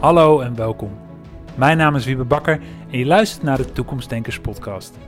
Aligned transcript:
Hallo 0.00 0.40
en 0.40 0.54
welkom. 0.54 0.90
Mijn 1.54 1.76
naam 1.76 1.96
is 1.96 2.04
Wiebe 2.04 2.24
Bakker 2.24 2.60
en 2.90 2.98
je 2.98 3.06
luistert 3.06 3.42
naar 3.42 3.56
de 3.56 3.72
Toekomstdenkers 3.72 4.40
podcast. 4.40 4.98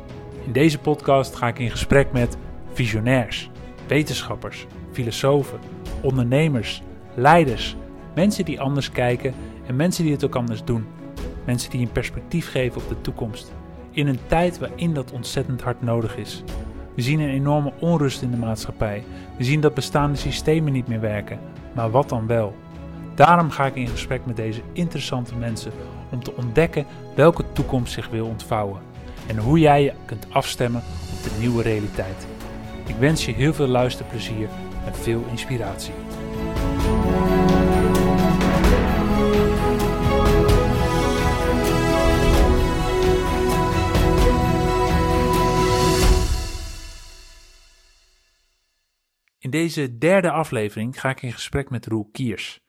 In 0.44 0.52
deze 0.52 0.78
podcast 0.78 1.34
ga 1.34 1.48
ik 1.48 1.58
in 1.58 1.70
gesprek 1.70 2.12
met 2.12 2.36
visionairs, 2.72 3.50
wetenschappers, 3.86 4.66
filosofen, 4.90 5.58
ondernemers, 6.02 6.82
leiders, 7.14 7.76
mensen 8.14 8.44
die 8.44 8.60
anders 8.60 8.90
kijken 8.90 9.34
en 9.66 9.76
mensen 9.76 10.04
die 10.04 10.12
het 10.12 10.24
ook 10.24 10.36
anders 10.36 10.64
doen. 10.64 10.86
Mensen 11.44 11.70
die 11.70 11.80
een 11.80 11.92
perspectief 11.92 12.50
geven 12.50 12.82
op 12.82 12.88
de 12.88 13.00
toekomst. 13.00 13.52
In 13.90 14.06
een 14.06 14.20
tijd 14.26 14.58
waarin 14.58 14.94
dat 14.94 15.12
ontzettend 15.12 15.62
hard 15.62 15.82
nodig 15.82 16.16
is. 16.16 16.42
We 16.94 17.02
zien 17.02 17.20
een 17.20 17.28
enorme 17.28 17.72
onrust 17.80 18.22
in 18.22 18.30
de 18.30 18.36
maatschappij. 18.36 19.04
We 19.38 19.44
zien 19.44 19.60
dat 19.60 19.74
bestaande 19.74 20.18
systemen 20.18 20.72
niet 20.72 20.88
meer 20.88 21.00
werken. 21.00 21.38
Maar 21.74 21.90
wat 21.90 22.08
dan 22.08 22.26
wel? 22.26 22.54
Daarom 23.14 23.50
ga 23.50 23.66
ik 23.66 23.74
in 23.74 23.88
gesprek 23.88 24.26
met 24.26 24.36
deze 24.36 24.62
interessante 24.72 25.34
mensen 25.34 25.72
om 26.10 26.22
te 26.22 26.36
ontdekken 26.36 26.86
welke 27.14 27.44
toekomst 27.52 27.92
zich 27.92 28.08
wil 28.08 28.26
ontvouwen 28.26 28.80
en 29.26 29.38
hoe 29.38 29.58
jij 29.58 29.82
je 29.82 29.92
kunt 30.04 30.26
afstemmen 30.30 30.82
op 31.16 31.22
de 31.22 31.36
nieuwe 31.38 31.62
realiteit. 31.62 32.26
Ik 32.86 32.96
wens 32.96 33.24
je 33.24 33.32
heel 33.32 33.54
veel 33.54 33.66
luisterplezier 33.66 34.48
en 34.86 34.94
veel 34.94 35.24
inspiratie. 35.30 35.94
In 49.38 49.50
deze 49.50 49.98
derde 49.98 50.30
aflevering 50.30 51.00
ga 51.00 51.10
ik 51.10 51.22
in 51.22 51.32
gesprek 51.32 51.70
met 51.70 51.86
Roel 51.86 52.08
Kiers. 52.12 52.61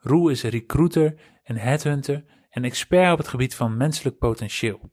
Roel 0.00 0.28
is 0.28 0.42
recruiter 0.42 1.20
en 1.42 1.56
headhunter 1.56 2.24
en 2.50 2.64
expert 2.64 3.12
op 3.12 3.18
het 3.18 3.28
gebied 3.28 3.54
van 3.54 3.76
menselijk 3.76 4.18
potentieel. 4.18 4.92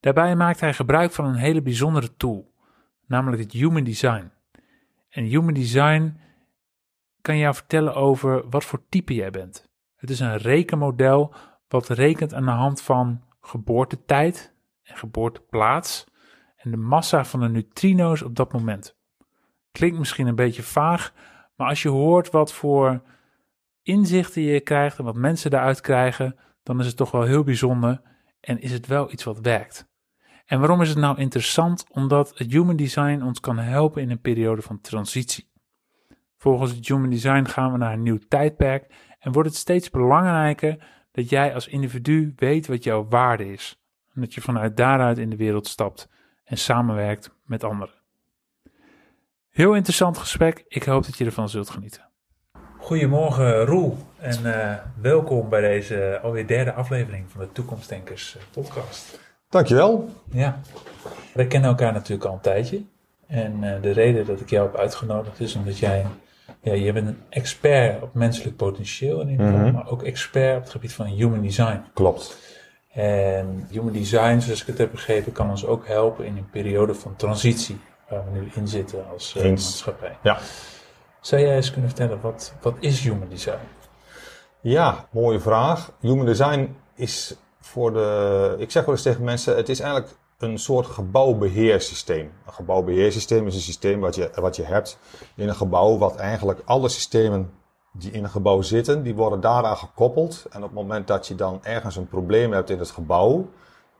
Daarbij 0.00 0.36
maakt 0.36 0.60
hij 0.60 0.74
gebruik 0.74 1.12
van 1.12 1.24
een 1.24 1.34
hele 1.34 1.62
bijzondere 1.62 2.16
tool, 2.16 2.54
namelijk 3.06 3.42
het 3.42 3.52
Human 3.52 3.84
Design. 3.84 4.30
En 5.08 5.24
Human 5.24 5.54
Design 5.54 6.20
kan 7.20 7.38
jou 7.38 7.54
vertellen 7.54 7.94
over 7.94 8.48
wat 8.48 8.64
voor 8.64 8.82
type 8.88 9.14
jij 9.14 9.30
bent. 9.30 9.70
Het 9.96 10.10
is 10.10 10.20
een 10.20 10.36
rekenmodel 10.36 11.34
wat 11.68 11.88
rekent 11.88 12.34
aan 12.34 12.44
de 12.44 12.50
hand 12.50 12.82
van 12.82 13.22
geboortetijd 13.40 14.54
en 14.82 14.96
geboorteplaats 14.96 16.06
en 16.56 16.70
de 16.70 16.76
massa 16.76 17.24
van 17.24 17.40
de 17.40 17.48
neutrino's 17.48 18.22
op 18.22 18.36
dat 18.36 18.52
moment. 18.52 18.96
Klinkt 19.72 19.98
misschien 19.98 20.26
een 20.26 20.34
beetje 20.34 20.62
vaag, 20.62 21.12
maar 21.56 21.68
als 21.68 21.82
je 21.82 21.88
hoort 21.88 22.30
wat 22.30 22.52
voor 22.52 23.02
inzichten 23.86 24.42
je 24.42 24.60
krijgt 24.60 24.98
en 24.98 25.04
wat 25.04 25.14
mensen 25.14 25.50
daaruit 25.50 25.80
krijgen, 25.80 26.36
dan 26.62 26.80
is 26.80 26.86
het 26.86 26.96
toch 26.96 27.10
wel 27.10 27.22
heel 27.22 27.44
bijzonder 27.44 28.00
en 28.40 28.60
is 28.60 28.72
het 28.72 28.86
wel 28.86 29.12
iets 29.12 29.24
wat 29.24 29.38
werkt. 29.40 29.88
En 30.46 30.58
waarom 30.58 30.82
is 30.82 30.88
het 30.88 30.98
nou 30.98 31.18
interessant? 31.18 31.84
Omdat 31.90 32.38
het 32.38 32.52
Human 32.52 32.76
Design 32.76 33.22
ons 33.22 33.40
kan 33.40 33.58
helpen 33.58 34.02
in 34.02 34.10
een 34.10 34.20
periode 34.20 34.62
van 34.62 34.80
transitie. 34.80 35.50
Volgens 36.36 36.70
het 36.70 36.88
Human 36.88 37.10
Design 37.10 37.44
gaan 37.44 37.72
we 37.72 37.78
naar 37.78 37.92
een 37.92 38.02
nieuw 38.02 38.18
tijdperk 38.28 38.94
en 39.18 39.32
wordt 39.32 39.48
het 39.48 39.58
steeds 39.58 39.90
belangrijker 39.90 40.86
dat 41.12 41.28
jij 41.28 41.54
als 41.54 41.68
individu 41.68 42.32
weet 42.36 42.66
wat 42.66 42.84
jouw 42.84 43.08
waarde 43.08 43.52
is. 43.52 43.80
En 44.14 44.20
dat 44.20 44.34
je 44.34 44.40
vanuit 44.40 44.76
daaruit 44.76 45.18
in 45.18 45.30
de 45.30 45.36
wereld 45.36 45.66
stapt 45.66 46.08
en 46.44 46.58
samenwerkt 46.58 47.34
met 47.44 47.64
anderen. 47.64 47.94
Heel 49.48 49.74
interessant 49.74 50.18
gesprek. 50.18 50.64
Ik 50.68 50.82
hoop 50.82 51.04
dat 51.04 51.18
je 51.18 51.24
ervan 51.24 51.48
zult 51.48 51.70
genieten. 51.70 52.05
Goedemorgen 52.86 53.64
Roel 53.64 53.96
en 54.18 54.38
uh, 54.44 54.74
welkom 55.00 55.48
bij 55.48 55.60
deze 55.60 56.20
alweer 56.22 56.46
derde 56.46 56.72
aflevering 56.72 57.24
van 57.28 57.40
de 57.40 57.52
Toekomstdenkers 57.52 58.36
podcast. 58.50 59.20
Dankjewel. 59.48 60.08
Ja, 60.32 60.60
we 61.34 61.46
kennen 61.46 61.70
elkaar 61.70 61.92
natuurlijk 61.92 62.24
al 62.28 62.32
een 62.32 62.40
tijdje. 62.40 62.82
En 63.26 63.62
uh, 63.62 63.82
de 63.82 63.90
reden 63.90 64.26
dat 64.26 64.40
ik 64.40 64.50
jou 64.50 64.66
heb 64.66 64.76
uitgenodigd 64.76 65.40
is 65.40 65.54
omdat 65.54 65.78
jij, 65.78 66.06
ja, 66.60 66.72
je 66.72 66.92
bent 66.92 67.06
een 67.06 67.20
expert 67.28 68.02
op 68.02 68.14
menselijk 68.14 68.56
potentieel 68.56 69.20
in 69.20 69.28
ieder 69.28 69.46
geval, 69.46 69.60
mm 69.60 69.66
-hmm. 69.66 69.74
maar 69.74 69.90
ook 69.90 70.02
expert 70.02 70.56
op 70.56 70.62
het 70.62 70.70
gebied 70.70 70.92
van 70.92 71.06
human 71.06 71.42
design. 71.42 71.84
Klopt. 71.94 72.38
En 72.92 73.66
human 73.70 73.92
design, 73.92 74.40
zoals 74.40 74.60
ik 74.60 74.66
het 74.66 74.78
heb 74.78 74.90
begrepen, 74.90 75.32
kan 75.32 75.50
ons 75.50 75.66
ook 75.66 75.86
helpen 75.86 76.26
in 76.26 76.36
een 76.36 76.50
periode 76.50 76.94
van 76.94 77.16
transitie 77.16 77.80
waar 78.08 78.24
we 78.24 78.38
nu 78.38 78.48
in 78.54 78.68
zitten 78.68 79.04
als 79.12 79.34
uh, 79.36 79.44
maatschappij. 79.44 80.16
Ja. 80.22 80.38
Zou 81.26 81.42
jij 81.42 81.56
eens 81.56 81.70
kunnen 81.70 81.90
vertellen, 81.90 82.20
wat, 82.20 82.54
wat 82.60 82.74
is 82.80 83.00
human 83.00 83.28
design? 83.28 83.68
Ja, 84.60 85.08
mooie 85.10 85.40
vraag. 85.40 85.92
Human 86.00 86.26
design 86.26 86.76
is 86.94 87.36
voor 87.60 87.92
de. 87.92 88.54
Ik 88.58 88.70
zeg 88.70 88.84
wel 88.84 88.94
eens 88.94 89.02
tegen 89.02 89.24
mensen: 89.24 89.56
het 89.56 89.68
is 89.68 89.80
eigenlijk 89.80 90.12
een 90.38 90.58
soort 90.58 90.86
gebouwbeheersysteem. 90.86 92.32
Een 92.46 92.52
gebouwbeheersysteem 92.52 93.46
is 93.46 93.54
een 93.54 93.60
systeem 93.60 94.00
wat 94.00 94.14
je, 94.14 94.30
wat 94.34 94.56
je 94.56 94.62
hebt 94.62 94.98
in 95.34 95.48
een 95.48 95.54
gebouw, 95.54 95.98
wat 95.98 96.16
eigenlijk 96.16 96.60
alle 96.64 96.88
systemen 96.88 97.52
die 97.92 98.10
in 98.10 98.24
een 98.24 98.30
gebouw 98.30 98.62
zitten, 98.62 99.02
die 99.02 99.14
worden 99.14 99.40
daaraan 99.40 99.76
gekoppeld. 99.76 100.46
En 100.50 100.62
op 100.62 100.68
het 100.68 100.78
moment 100.78 101.06
dat 101.06 101.26
je 101.26 101.34
dan 101.34 101.58
ergens 101.62 101.96
een 101.96 102.08
probleem 102.08 102.52
hebt 102.52 102.70
in 102.70 102.78
het 102.78 102.90
gebouw, 102.90 103.48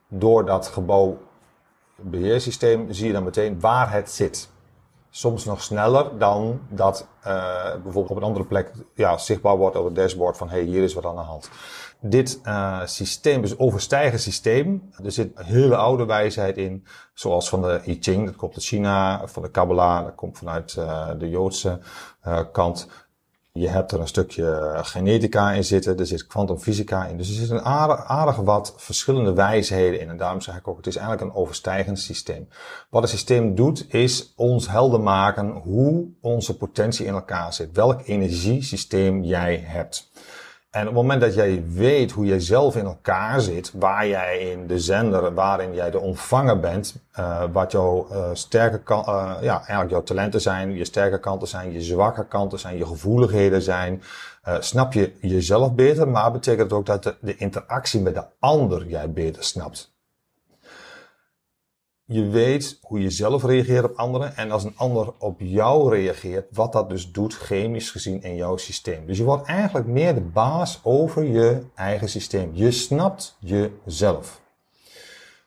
door 0.08 0.44
dat 0.44 0.66
gebouwbeheersysteem 0.66 2.92
zie 2.92 3.06
je 3.06 3.12
dan 3.12 3.24
meteen 3.24 3.60
waar 3.60 3.92
het 3.92 4.10
zit 4.10 4.54
soms 5.16 5.44
nog 5.44 5.62
sneller 5.62 6.18
dan 6.18 6.60
dat 6.68 7.08
uh, 7.26 7.72
bijvoorbeeld 7.72 8.10
op 8.10 8.16
een 8.16 8.22
andere 8.22 8.44
plek 8.44 8.72
ja, 8.94 9.18
zichtbaar 9.18 9.56
wordt 9.56 9.76
op 9.76 9.84
het 9.84 9.94
dashboard 9.94 10.36
van 10.36 10.48
hey, 10.48 10.62
hier 10.62 10.82
is 10.82 10.94
wat 10.94 11.04
aan 11.04 11.14
de 11.14 11.20
hand. 11.20 11.50
Dit 12.00 12.40
uh, 12.44 12.80
systeem 12.84 13.42
is 13.42 13.58
overstijgen 13.58 14.18
systeem. 14.18 14.90
Er 15.04 15.12
zit 15.12 15.30
een 15.34 15.44
hele 15.44 15.76
oude 15.76 16.04
wijsheid 16.04 16.56
in, 16.56 16.86
zoals 17.14 17.48
van 17.48 17.62
de 17.62 17.80
I 17.86 17.96
Ching, 18.00 18.26
dat 18.26 18.36
komt 18.36 18.54
uit 18.54 18.64
China, 18.64 19.26
van 19.26 19.42
de 19.42 19.50
Kabbalah, 19.50 20.04
dat 20.04 20.14
komt 20.14 20.38
vanuit 20.38 20.76
uh, 20.78 21.10
de 21.18 21.28
Joodse 21.28 21.80
kant. 22.52 22.88
Je 23.56 23.68
hebt 23.68 23.92
er 23.92 24.00
een 24.00 24.08
stukje 24.08 24.72
genetica 24.76 25.52
in 25.52 25.64
zitten, 25.64 25.98
er 25.98 26.06
zit 26.06 26.26
kwantumfysica 26.26 27.06
in. 27.06 27.16
Dus 27.16 27.28
er 27.28 27.34
zitten 27.34 27.64
aardig, 27.64 28.04
aardig 28.04 28.36
wat 28.36 28.74
verschillende 28.76 29.32
wijsheden 29.32 30.00
in. 30.00 30.08
En 30.08 30.16
daarom 30.16 30.40
zeg 30.40 30.56
ik 30.56 30.68
ook, 30.68 30.76
het 30.76 30.86
is 30.86 30.96
eigenlijk 30.96 31.30
een 31.30 31.40
overstijgend 31.40 31.98
systeem. 31.98 32.48
Wat 32.90 33.02
het 33.02 33.10
systeem 33.10 33.54
doet, 33.54 33.86
is 33.88 34.32
ons 34.36 34.68
helder 34.68 35.00
maken 35.00 35.50
hoe 35.50 36.08
onze 36.20 36.56
potentie 36.56 37.06
in 37.06 37.12
elkaar 37.12 37.52
zit. 37.52 37.72
Welk 37.72 38.00
energiesysteem 38.04 39.22
jij 39.22 39.62
hebt. 39.64 40.10
En 40.76 40.82
op 40.82 40.88
het 40.88 40.94
moment 40.94 41.20
dat 41.20 41.34
jij 41.34 41.64
weet 41.68 42.12
hoe 42.12 42.26
jij 42.26 42.40
zelf 42.40 42.76
in 42.76 42.84
elkaar 42.84 43.40
zit, 43.40 43.72
waar 43.74 44.06
jij 44.06 44.38
in 44.38 44.66
de 44.66 44.78
zender, 44.78 45.34
waarin 45.34 45.74
jij 45.74 45.90
de 45.90 45.98
ontvanger 45.98 46.60
bent, 46.60 46.96
uh, 47.18 47.42
wat 47.52 47.72
jouw 47.72 48.08
uh, 48.12 48.24
sterke 48.32 48.78
kan, 48.78 49.04
uh, 49.08 49.34
ja, 49.40 49.56
eigenlijk 49.56 49.90
jouw 49.90 50.02
talenten 50.02 50.40
zijn, 50.40 50.74
je 50.74 50.84
sterke 50.84 51.20
kanten 51.20 51.48
zijn, 51.48 51.72
je 51.72 51.82
zwakke 51.82 52.26
kanten 52.26 52.58
zijn, 52.58 52.76
je 52.76 52.86
gevoeligheden 52.86 53.62
zijn, 53.62 54.02
snap 54.58 54.92
je 54.92 55.12
jezelf 55.20 55.74
beter, 55.74 56.08
maar 56.08 56.32
betekent 56.32 56.72
ook 56.72 56.86
dat 56.86 57.16
de 57.20 57.36
interactie 57.36 58.00
met 58.00 58.14
de 58.14 58.24
ander 58.38 58.86
jij 58.86 59.10
beter 59.10 59.44
snapt. 59.44 59.95
Je 62.08 62.28
weet 62.28 62.78
hoe 62.82 63.00
je 63.00 63.10
zelf 63.10 63.44
reageert 63.44 63.84
op 63.84 63.96
anderen 63.96 64.36
en 64.36 64.50
als 64.50 64.64
een 64.64 64.76
ander 64.76 65.12
op 65.18 65.40
jou 65.40 65.90
reageert, 65.94 66.46
wat 66.52 66.72
dat 66.72 66.88
dus 66.88 67.12
doet 67.12 67.34
chemisch 67.34 67.90
gezien 67.90 68.22
in 68.22 68.34
jouw 68.34 68.56
systeem. 68.56 69.06
Dus 69.06 69.18
je 69.18 69.24
wordt 69.24 69.46
eigenlijk 69.46 69.86
meer 69.86 70.14
de 70.14 70.20
baas 70.20 70.80
over 70.82 71.24
je 71.24 71.62
eigen 71.74 72.08
systeem. 72.08 72.50
Je 72.52 72.70
snapt 72.70 73.36
jezelf. 73.40 74.40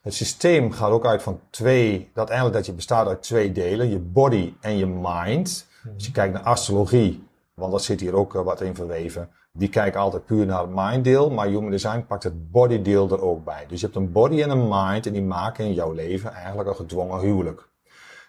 Het 0.02 0.14
systeem 0.14 0.72
gaat 0.72 0.92
ook 0.92 1.06
uit 1.06 1.24
van 1.24 1.40
twee, 1.50 2.09
dat 2.14 2.28
eigenlijk 2.28 2.58
dat 2.58 2.66
je 2.66 2.74
bestaat 2.74 3.08
uit 3.08 3.22
twee 3.22 3.52
delen, 3.52 3.90
je 3.90 4.00
body 4.00 4.53
en 4.62 4.78
je 4.78 4.86
mind. 4.86 5.68
Als 5.94 6.06
je 6.06 6.12
kijkt 6.12 6.34
naar 6.34 6.44
astrologie, 6.44 7.28
want 7.54 7.72
dat 7.72 7.84
zit 7.84 8.00
hier 8.00 8.16
ook 8.16 8.34
wat 8.34 8.62
in 8.62 8.75
verweven. 8.75 9.30
Die 9.51 9.69
kijken 9.69 10.00
altijd 10.00 10.25
puur 10.25 10.46
naar 10.46 10.62
het 10.62 10.72
mind 10.74 11.04
deel, 11.04 11.30
maar 11.30 11.48
Human 11.48 11.72
Design 11.72 12.06
pakt 12.07 12.24
het 12.24 12.51
body 12.51 12.81
deel 12.81 13.10
er 13.12 13.22
ook 13.22 13.44
bij. 13.44 13.66
Dus 13.68 13.80
je 13.80 13.86
hebt 13.86 13.98
een 13.98 14.12
body 14.12 14.42
en 14.42 14.50
een 14.50 14.68
mind 14.69 15.06
en 15.06 15.13
die 15.13 15.22
maken 15.22 15.66
in 15.66 15.74
jouw 15.74 15.92
leven 15.92 16.31
eigenlijk 16.31 16.69
een 16.69 16.75
gedwongen 16.75 17.19
huwelijk. 17.19 17.69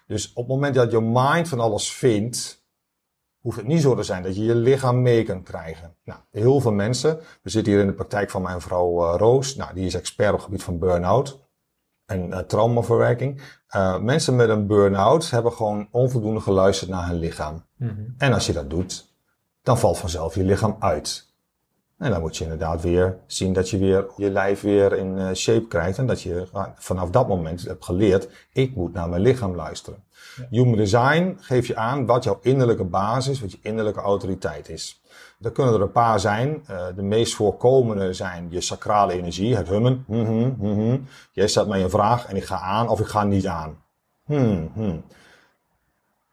Dus 0.07 0.33
op 0.33 0.47
het 0.47 0.47
moment 0.47 0.75
dat 0.75 0.91
je 0.91 1.01
mind 1.01 1.47
van 1.47 1.59
alles 1.59 1.93
vindt, 1.93 2.65
hoeft 3.39 3.57
het 3.57 3.67
niet 3.67 3.81
zo 3.81 3.95
te 3.95 4.03
zijn 4.03 4.23
dat 4.23 4.35
je 4.35 4.43
je 4.43 4.55
lichaam 4.55 5.01
mee 5.01 5.23
kan 5.23 5.43
krijgen. 5.43 5.95
Nou, 6.03 6.19
heel 6.31 6.59
veel 6.59 6.71
mensen, 6.71 7.19
we 7.41 7.49
zitten 7.49 7.73
hier 7.73 7.81
in 7.81 7.87
de 7.87 7.93
praktijk 7.93 8.29
van 8.29 8.41
mijn 8.41 8.61
vrouw 8.61 9.03
uh, 9.03 9.13
Roos, 9.17 9.55
nou, 9.55 9.73
die 9.73 9.85
is 9.85 9.93
expert 9.93 10.29
op 10.29 10.35
het 10.35 10.43
gebied 10.43 10.63
van 10.63 10.79
burn-out 10.79 11.39
en 12.05 12.29
uh, 12.29 12.37
traumaverwerking. 12.37 13.41
Uh, 13.75 13.99
mensen 13.99 14.35
met 14.35 14.49
een 14.49 14.67
burn-out 14.67 15.29
hebben 15.29 15.51
gewoon 15.51 15.87
onvoldoende 15.91 16.39
geluisterd 16.39 16.89
naar 16.89 17.07
hun 17.07 17.19
lichaam. 17.19 17.65
Mm 17.77 17.87
-hmm. 17.87 18.15
En 18.17 18.33
als 18.33 18.45
je 18.45 18.53
dat 18.53 18.69
doet, 18.69 19.10
dan 19.63 19.79
valt 19.79 19.97
vanzelf 19.97 20.35
je 20.35 20.43
lichaam 20.43 20.75
uit. 20.79 21.29
En 21.97 22.11
dan 22.11 22.21
moet 22.21 22.37
je 22.37 22.43
inderdaad 22.43 22.81
weer 22.81 23.17
zien 23.25 23.53
dat 23.53 23.69
je 23.69 23.77
weer 23.77 24.05
je 24.17 24.31
lijf 24.31 24.61
weer 24.61 24.97
in 24.97 25.17
eh, 25.17 25.33
shape 25.33 25.67
krijgt. 25.67 25.97
En 25.97 26.05
dat 26.05 26.21
je 26.21 26.47
ah, 26.51 26.67
vanaf 26.75 27.09
dat 27.09 27.27
moment 27.27 27.61
hebt 27.61 27.85
geleerd, 27.85 28.29
ik 28.53 28.75
moet 28.75 28.93
naar 28.93 29.09
mijn 29.09 29.21
lichaam 29.21 29.55
luisteren. 29.55 30.03
Human 30.49 30.75
design 30.75 31.37
geeft 31.39 31.67
je 31.67 31.75
aan 31.75 32.05
wat 32.05 32.23
jouw 32.23 32.39
innerlijke 32.41 32.83
basis, 32.83 33.41
wat 33.41 33.51
je 33.51 33.59
innerlijke 33.61 33.99
autoriteit 33.99 34.69
is. 34.69 35.01
Er 35.41 35.51
kunnen 35.51 35.73
er 35.73 35.81
een 35.81 35.91
paar 35.91 36.19
zijn. 36.19 36.63
Uh, 36.69 36.85
de 36.95 37.01
meest 37.01 37.35
voorkomende 37.35 38.13
zijn 38.13 38.47
je 38.49 38.61
sacrale 38.61 39.13
energie, 39.13 39.55
het 39.55 39.67
hummen. 39.67 40.03
Mm 40.07 40.25
-hmm, 40.25 40.55
mm 40.59 40.73
-hmm. 40.75 41.07
Jij 41.31 41.47
stelt 41.47 41.67
mij 41.67 41.83
een 41.83 41.89
vraag 41.89 42.25
en 42.25 42.35
ik 42.35 42.43
ga 42.43 42.59
aan 42.59 42.89
of 42.89 42.99
ik 42.99 43.07
ga 43.07 43.23
niet 43.23 43.47
aan. 43.47 43.77
Hmm, 44.25 44.71
hmm. 44.73 45.03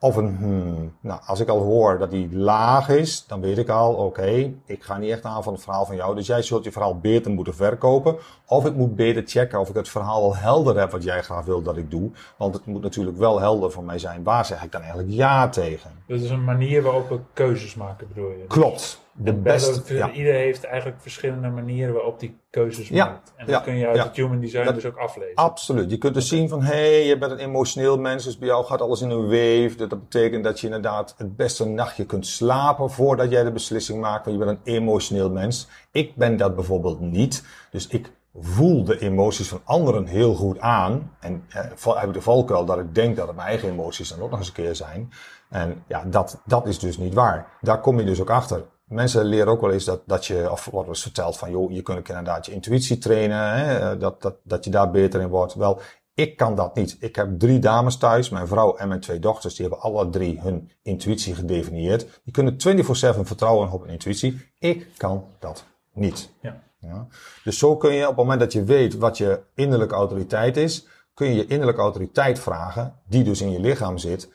Of 0.01 0.17
een, 0.17 0.37
hmm, 0.37 0.93
nou, 1.01 1.21
als 1.27 1.41
ik 1.41 1.49
al 1.49 1.59
hoor 1.59 1.99
dat 1.99 2.11
die 2.11 2.37
laag 2.37 2.89
is, 2.89 3.25
dan 3.27 3.41
weet 3.41 3.59
ik 3.59 3.69
al, 3.69 3.95
oké, 3.95 4.53
ik 4.65 4.83
ga 4.83 4.99
niet 4.99 5.11
echt 5.11 5.25
aan 5.25 5.43
van 5.43 5.53
het 5.53 5.63
verhaal 5.63 5.87
van 5.87 5.97
jou. 5.97 6.15
Dus 6.15 6.27
jij 6.27 6.43
zult 6.43 6.65
je 6.65 6.73
verhaal 6.73 6.99
beter 6.99 7.31
moeten 7.31 7.55
verkopen. 7.55 8.17
Of 8.47 8.67
ik 8.67 8.75
moet 8.75 8.97
beter 8.97 9.23
checken 9.27 9.61
of 9.61 9.69
ik 9.69 9.75
het 9.75 9.89
verhaal 9.89 10.21
wel 10.21 10.37
helder 10.37 10.79
heb 10.79 10.91
wat 10.91 11.03
jij 11.03 11.23
graag 11.23 11.45
wil 11.45 11.63
dat 11.63 11.77
ik 11.77 11.91
doe. 11.91 12.11
Want 12.37 12.55
het 12.55 12.67
moet 12.67 12.83
natuurlijk 12.83 13.17
wel 13.17 13.41
helder 13.41 13.73
voor 13.73 13.85
mij 13.85 13.99
zijn. 13.99 14.23
Waar 14.23 14.45
zeg 14.45 14.65
ik 14.65 14.73
dan 14.73 14.81
eigenlijk 14.81 15.13
ja 15.13 15.49
tegen? 15.49 15.91
Dat 16.07 16.21
is 16.21 16.31
een 16.31 16.45
manier 16.45 16.83
waarop 16.83 17.09
we 17.09 17.19
keuzes 17.33 17.75
maken, 17.75 18.09
bedoel 18.09 18.31
je? 18.31 18.45
Klopt. 18.47 19.01
De. 19.21 19.85
Ja. 19.87 20.11
Iedereen 20.11 20.41
heeft 20.41 20.65
eigenlijk 20.65 21.01
verschillende 21.01 21.49
manieren 21.49 21.95
waarop 21.95 22.21
die 22.21 22.39
keuzes 22.51 22.89
ja. 22.89 23.05
maakt. 23.05 23.33
En 23.37 23.47
dat 23.47 23.63
kun 23.63 23.77
je 23.77 23.87
uit 23.87 24.03
het 24.03 24.17
human 24.17 24.41
design 24.41 24.65
dat, 24.65 24.75
dus 24.75 24.85
ook 24.85 24.97
aflezen. 24.97 25.35
Absoluut. 25.35 25.91
Je 25.91 25.99
kunt 25.99 26.15
dus 26.15 26.29
zien 26.29 26.49
van, 26.49 26.63
hé, 26.63 26.75
hey, 26.75 27.07
je 27.07 27.19
bent 27.19 27.33
een 27.33 27.39
emotioneel 27.39 27.99
mens, 27.99 28.25
dus 28.25 28.39
bij 28.39 28.49
jou 28.49 28.65
gaat 28.65 28.81
alles 28.81 29.01
in 29.01 29.11
een 29.11 29.25
wave. 29.25 29.75
Dat, 29.77 29.91
dat 29.91 30.01
betekent 30.01 30.45
dat 30.45 30.61
je 30.61 30.67
inderdaad 30.67 31.15
het 31.17 31.37
beste 31.37 31.67
nachtje 31.67 32.07
kunt 32.07 32.27
slapen 32.27 32.91
voordat 32.91 33.31
jij 33.31 33.45
de 33.45 33.53
beslissing 33.53 34.01
maakt, 34.01 34.25
want 34.25 34.39
je 34.39 34.45
bent 34.45 34.59
een 34.59 34.75
emotioneel 34.75 35.31
mens. 35.31 35.69
Ik 35.93 36.15
ben 36.15 36.37
dat 36.37 36.55
bijvoorbeeld 36.55 37.01
niet. 37.01 37.45
Dus 37.71 37.87
ik 37.87 38.11
voel 38.41 38.85
de 38.85 39.01
emoties 39.01 39.49
van 39.49 39.61
anderen 39.65 40.07
heel 40.07 40.35
goed 40.35 40.61
aan. 40.61 41.13
En 41.21 41.45
eh, 41.49 41.65
heb 41.85 42.09
ik 42.09 42.15
de 42.15 42.23
valkuil 42.23 42.65
dat 42.65 42.79
ik 42.79 42.95
denk 42.95 43.17
dat 43.17 43.27
het 43.27 43.37
mijn 43.37 43.49
eigen 43.49 43.69
emoties 43.69 44.09
dan 44.09 44.21
ook 44.21 44.31
nog 44.31 44.39
eens 44.39 44.49
een 44.49 44.55
keer 44.55 44.77
zijn. 44.77 45.13
En 45.49 45.85
ja, 45.87 46.05
dat, 46.05 46.41
dat 46.45 46.67
is 46.67 46.79
dus 46.79 46.99
niet 46.99 47.15
waar. 47.15 47.47
Daar 47.61 47.81
kom 47.81 47.99
je 47.99 48.05
dus 48.05 48.21
ook 48.21 48.31
achter. 48.31 48.65
Mensen 48.89 49.25
leren 49.25 49.53
ook 49.53 49.61
wel 49.61 49.73
eens 49.73 49.85
dat, 49.85 50.03
dat 50.07 50.27
je, 50.27 50.51
of 50.51 50.65
wordt 50.65 50.89
eens 50.89 51.03
verteld 51.03 51.39
van, 51.39 51.51
joh, 51.51 51.73
je 51.73 51.83
kunt 51.83 52.09
inderdaad 52.09 52.47
je 52.47 52.53
intuïtie 52.53 52.99
trainen, 52.99 53.53
hè, 53.53 53.97
dat, 53.97 54.23
dat, 54.23 54.37
dat 54.43 54.65
je 54.65 54.71
daar 54.71 54.91
beter 54.91 55.21
in 55.21 55.29
wordt. 55.29 55.55
Wel, 55.55 55.81
ik 56.15 56.37
kan 56.37 56.55
dat 56.55 56.75
niet. 56.75 56.97
Ik 57.01 57.17
heb 57.17 57.39
drie 57.39 57.59
dames 57.59 57.97
thuis, 57.97 58.29
mijn 58.29 58.47
vrouw 58.47 58.77
en 58.77 58.89
mijn 58.89 59.01
twee 59.01 59.19
dochters, 59.19 59.55
die 59.55 59.67
hebben 59.67 59.85
alle 59.85 60.11
drie 60.11 60.41
hun 60.41 60.71
intuïtie 60.83 61.35
gedefinieerd. 61.35 62.21
Die 62.25 62.33
kunnen 62.33 62.55
24-7 62.55 63.21
vertrouwen 63.23 63.73
op 63.73 63.81
hun 63.81 63.91
intuïtie. 63.91 64.51
Ik 64.59 64.87
kan 64.97 65.25
dat 65.39 65.65
niet. 65.93 66.31
Ja. 66.41 66.61
Ja. 66.81 67.07
Dus 67.45 67.59
zo 67.59 67.77
kun 67.77 67.93
je 67.93 68.03
op 68.03 68.09
het 68.09 68.17
moment 68.17 68.41
dat 68.41 68.53
je 68.53 68.65
weet 68.65 68.97
wat 68.97 69.19
je 69.19 69.41
innerlijke 69.55 69.95
autoriteit 69.95 70.57
is, 70.57 70.87
kun 71.15 71.27
je 71.27 71.35
je 71.35 71.47
innerlijke 71.47 71.81
autoriteit 71.81 72.39
vragen, 72.39 72.95
die 73.07 73.25
dus 73.25 73.41
in 73.41 73.51
je 73.51 73.61
lichaam 73.61 73.99
zit. 73.99 74.33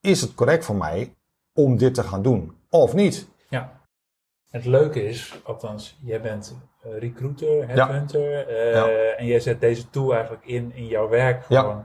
Is 0.00 0.20
het 0.20 0.34
correct 0.34 0.64
voor 0.64 0.76
mij 0.76 1.14
om 1.52 1.76
dit 1.76 1.94
te 1.94 2.02
gaan 2.02 2.22
doen? 2.22 2.56
Of 2.68 2.94
niet? 2.94 3.26
Het 4.54 4.64
leuke 4.64 5.04
is, 5.04 5.34
althans, 5.44 5.98
jij 6.04 6.20
bent 6.20 6.56
recruiter, 6.82 7.68
headhunter, 7.68 8.30
ja. 8.30 8.46
Uh, 8.46 8.72
ja. 8.72 9.14
en 9.16 9.26
jij 9.26 9.40
zet 9.40 9.60
deze 9.60 9.90
tool 9.90 10.14
eigenlijk 10.14 10.46
in 10.46 10.72
in 10.74 10.86
jouw 10.86 11.08
werk 11.08 11.44
gewoon. 11.44 11.84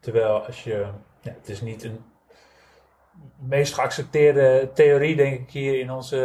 Terwijl 0.00 0.46
als 0.46 0.64
je, 0.64 0.86
ja, 1.20 1.32
het 1.38 1.48
is 1.48 1.60
niet 1.60 1.84
een 1.84 2.04
meest 3.38 3.74
geaccepteerde 3.74 4.70
theorie, 4.74 5.16
denk 5.16 5.40
ik, 5.40 5.50
hier 5.50 5.80
in 5.80 5.90
onze 5.90 6.16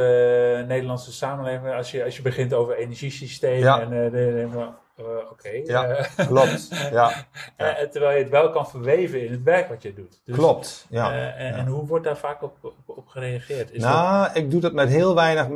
uh, 0.61 0.67
Nederlandse 0.67 1.11
samenleving. 1.11 1.73
Als 1.73 1.91
je, 1.91 2.03
als 2.03 2.15
je 2.15 2.21
begint 2.21 2.53
over 2.53 2.75
energiesystemen 2.75 3.81
en 3.81 3.91
uh, 3.91 4.11
de, 4.11 4.47
uh, 4.55 4.67
oké. 5.31 5.49
Ja, 5.63 6.07
klopt. 6.15 6.69
Ja. 6.91 7.25
ja. 7.57 7.87
terwijl 7.91 8.17
je 8.17 8.23
het 8.23 8.31
wel 8.31 8.49
kan 8.49 8.67
verweven 8.67 9.25
in 9.25 9.31
het 9.31 9.43
werk 9.43 9.69
wat 9.69 9.81
je 9.81 9.93
doet. 9.93 10.21
Dus, 10.25 10.35
klopt, 10.35 10.85
ja. 10.89 11.13
En, 11.13 11.45
ja. 11.45 11.57
en, 11.57 11.67
hoe 11.67 11.85
wordt 11.85 12.05
daar 12.05 12.17
vaak 12.17 12.41
op, 12.41 12.57
op, 12.61 12.73
op 12.85 13.07
gereageerd? 13.07 13.71
Is 13.71 13.81
nou, 13.81 14.27
dat... 14.27 14.35
ik 14.35 14.51
doe 14.51 14.61
dat 14.61 14.73
met 14.73 14.89
heel 14.89 15.15
weinig 15.15 15.47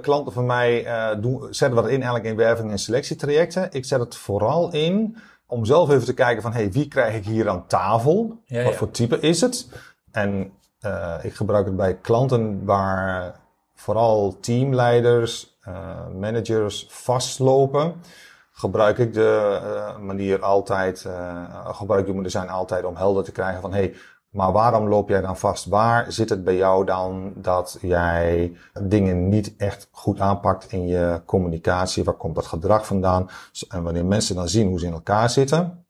klanten 0.00 0.32
van 0.32 0.46
mij. 0.46 0.86
doen, 1.20 1.54
zetten 1.54 1.74
wat 1.74 1.84
in 1.84 1.94
eigenlijk 1.94 2.24
in 2.24 2.36
werving- 2.36 2.70
en 2.70 2.78
selectietrajecten. 2.78 3.68
Ik 3.70 3.84
zet 3.84 4.00
het 4.00 4.16
vooral 4.16 4.72
in 4.72 5.16
om 5.46 5.64
zelf 5.64 5.90
even 5.90 6.04
te 6.04 6.14
kijken 6.14 6.42
van, 6.42 6.52
hey, 6.52 6.72
wie 6.72 6.88
krijg 6.88 7.14
ik 7.14 7.24
hier 7.24 7.48
aan 7.48 7.66
tafel? 7.66 8.42
wat 8.48 8.74
voor 8.74 8.90
type 8.90 9.20
is 9.20 9.40
het? 9.40 9.68
En 10.12 10.52
uh, 10.80 11.14
ik 11.22 11.34
gebruik 11.34 11.66
het 11.66 11.76
bij 11.76 11.96
klanten 11.96 12.64
waar 12.64 13.40
vooral 13.74 14.36
teamleiders, 14.40 15.56
uh, 15.68 16.06
managers 16.18 16.86
vastlopen. 16.88 17.94
Gebruik 18.58 18.98
ik 18.98 19.12
de 19.12 19.60
uh, 19.62 19.98
manier 19.98 20.42
altijd, 20.42 21.06
gebruik 21.64 22.08
ik 22.08 22.22
de 22.22 22.28
zijn 22.28 22.48
altijd 22.48 22.84
om 22.84 22.96
helder 22.96 23.24
te 23.24 23.32
krijgen 23.32 23.60
van 23.60 23.72
hey, 23.72 23.94
maar 24.30 24.52
waarom 24.52 24.88
loop 24.88 25.08
jij 25.08 25.20
dan 25.20 25.36
vast? 25.36 25.64
Waar 25.64 26.12
zit 26.12 26.28
het 26.28 26.44
bij 26.44 26.56
jou 26.56 26.84
dan 26.84 27.32
dat 27.36 27.78
jij 27.80 28.56
dingen 28.82 29.28
niet 29.28 29.56
echt 29.56 29.88
goed 29.90 30.20
aanpakt 30.20 30.72
in 30.72 30.86
je 30.86 31.22
communicatie? 31.24 32.04
Waar 32.04 32.14
komt 32.14 32.34
dat 32.34 32.46
gedrag 32.46 32.86
vandaan? 32.86 33.30
En 33.68 33.82
wanneer 33.82 34.06
mensen 34.06 34.36
dan 34.36 34.48
zien 34.48 34.68
hoe 34.68 34.78
ze 34.78 34.86
in 34.86 34.92
elkaar 34.92 35.30
zitten, 35.30 35.86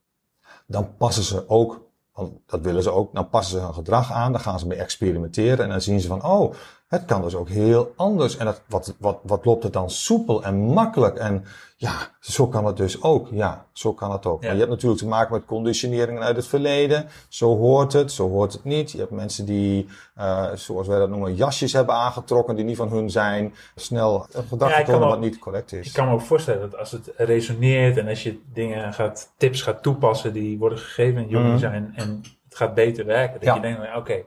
dan 0.66 0.96
passen 0.96 1.22
ze 1.22 1.48
ook 1.48 1.86
want 2.16 2.32
dat 2.46 2.60
willen 2.60 2.82
ze 2.82 2.90
ook. 2.90 3.14
Dan 3.14 3.28
passen 3.28 3.58
ze 3.58 3.64
hun 3.64 3.74
gedrag 3.74 4.12
aan, 4.12 4.32
dan 4.32 4.40
gaan 4.40 4.58
ze 4.58 4.66
mee 4.66 4.78
experimenteren 4.78 5.64
en 5.64 5.70
dan 5.70 5.80
zien 5.80 6.00
ze 6.00 6.08
van, 6.08 6.24
oh, 6.24 6.54
het 6.86 7.04
kan 7.04 7.22
dus 7.22 7.34
ook 7.34 7.48
heel 7.48 7.92
anders. 7.96 8.36
En 8.36 8.44
dat, 8.44 8.62
wat, 8.66 8.94
wat, 8.98 9.18
wat 9.22 9.44
loopt 9.44 9.62
het 9.62 9.72
dan 9.72 9.90
soepel 9.90 10.44
en 10.44 10.56
makkelijk? 10.56 11.16
En 11.16 11.44
ja, 11.76 11.92
zo 12.20 12.46
kan 12.46 12.66
het 12.66 12.76
dus 12.76 13.02
ook. 13.02 13.28
Ja, 13.30 13.66
zo 13.72 13.92
kan 13.92 14.12
het 14.12 14.26
ook. 14.26 14.40
Ja. 14.40 14.46
Maar 14.46 14.54
je 14.54 14.60
hebt 14.60 14.72
natuurlijk 14.72 15.00
te 15.00 15.08
maken 15.08 15.32
met 15.32 15.44
conditioneringen 15.44 16.22
uit 16.22 16.36
het 16.36 16.46
verleden. 16.46 17.08
Zo 17.28 17.56
hoort 17.56 17.92
het, 17.92 18.12
zo 18.12 18.28
hoort 18.28 18.52
het 18.52 18.64
niet. 18.64 18.90
Je 18.90 18.98
hebt 18.98 19.10
mensen 19.10 19.46
die, 19.46 19.88
uh, 20.18 20.52
zoals 20.54 20.86
wij 20.86 20.98
dat 20.98 21.08
noemen, 21.08 21.34
jasjes 21.34 21.72
hebben 21.72 21.94
aangetrokken 21.94 22.56
die 22.56 22.64
niet 22.64 22.76
van 22.76 22.88
hun 22.88 23.10
zijn. 23.10 23.54
Snel 23.74 24.26
een 24.32 24.44
gedrag 24.44 24.86
ja, 24.86 24.98
wat 24.98 25.20
niet 25.20 25.38
correct 25.38 25.72
is. 25.72 25.86
Ik 25.86 25.92
kan 25.92 26.06
me 26.06 26.12
ook 26.12 26.20
voorstellen 26.20 26.60
dat 26.60 26.78
als 26.78 26.90
het 26.90 27.12
resoneert 27.16 27.96
en 27.96 28.08
als 28.08 28.22
je 28.22 28.40
dingen 28.52 28.92
gaat, 28.92 29.32
tips 29.36 29.62
gaat 29.62 29.82
toepassen 29.82 30.32
die 30.32 30.58
worden 30.58 30.78
gegeven 30.78 31.22
in 31.22 31.28
jongen 31.28 31.52
mm. 31.52 31.58
zijn 31.58 31.92
en 31.96 32.22
het 32.48 32.56
gaat 32.56 32.74
beter 32.74 33.06
werken. 33.06 33.34
Dat 33.34 33.48
ja. 33.48 33.54
je 33.54 33.60
denkt, 33.60 33.80
oké, 33.80 33.96
okay, 33.96 34.24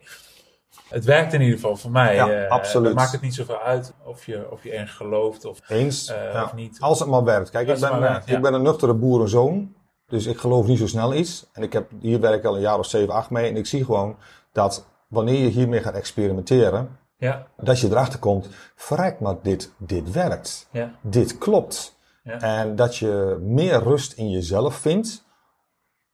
het 0.90 1.06
werkt 1.06 1.34
in 1.34 1.42
ieder 1.42 1.56
geval 1.56 1.76
voor 1.76 1.92
mij. 1.92 2.16
Ja, 2.16 2.44
uh, 2.44 2.50
absoluut. 2.50 2.94
maakt 2.94 3.12
het 3.12 3.22
niet 3.22 3.36
zoveel 3.36 3.60
uit 3.60 3.94
of 4.04 4.26
je, 4.26 4.52
of 4.52 4.64
je 4.64 4.72
ergens 4.72 4.92
gelooft 4.92 5.46
of, 5.46 5.60
Eens, 5.70 6.10
uh, 6.10 6.34
ja. 6.34 6.44
of 6.44 6.54
niet. 6.54 6.78
Als 6.80 7.00
het 7.00 7.10
maar 7.10 7.24
werkt. 7.24 7.50
Kijk, 7.50 7.68
ik 7.68 7.80
ben, 7.80 8.00
werkt, 8.00 8.30
ik 8.30 8.42
ben 8.42 8.54
een 8.54 8.62
nuchtere 8.62 8.94
boerenzoon. 8.94 9.74
Dus 10.08 10.26
ik 10.26 10.38
geloof 10.38 10.68
niet 10.68 10.78
zo 10.78 10.88
snel 10.88 11.14
iets. 11.14 11.46
En 11.54 11.64
ik 11.64 11.74
heb, 11.74 11.90
hier 12.00 12.20
werk 12.20 12.40
ik 12.40 12.46
al 12.46 12.56
een 12.56 12.62
jaar 12.62 12.80
of 12.80 12.86
7, 12.86 13.14
8 13.14 13.30
mee. 13.30 13.50
En 13.50 13.58
ik 13.58 13.66
zie 13.66 13.86
gewoon 13.86 14.18
dat 14.52 14.88
wanneer 15.08 15.42
je 15.44 15.48
hiermee 15.48 15.82
gaat 15.82 15.94
experimenteren, 15.94 16.98
ja. 17.18 17.48
dat 17.58 17.80
je 17.80 17.88
erachter 17.88 18.20
komt, 18.20 18.48
verrek 18.76 19.20
maar 19.20 19.36
dit, 19.42 19.74
dit 19.78 20.12
werkt. 20.12 20.68
Ja. 20.72 20.92
Dit 21.02 21.38
klopt. 21.38 21.98
Ja. 22.24 22.40
En 22.40 22.76
dat 22.76 22.96
je 22.96 23.38
meer 23.42 23.84
rust 23.84 24.14
in 24.14 24.30
jezelf 24.30 24.76
vindt, 24.76 25.26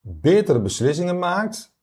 betere 0.01 0.59
beslissingen 0.59 1.19
maakt 1.19 1.74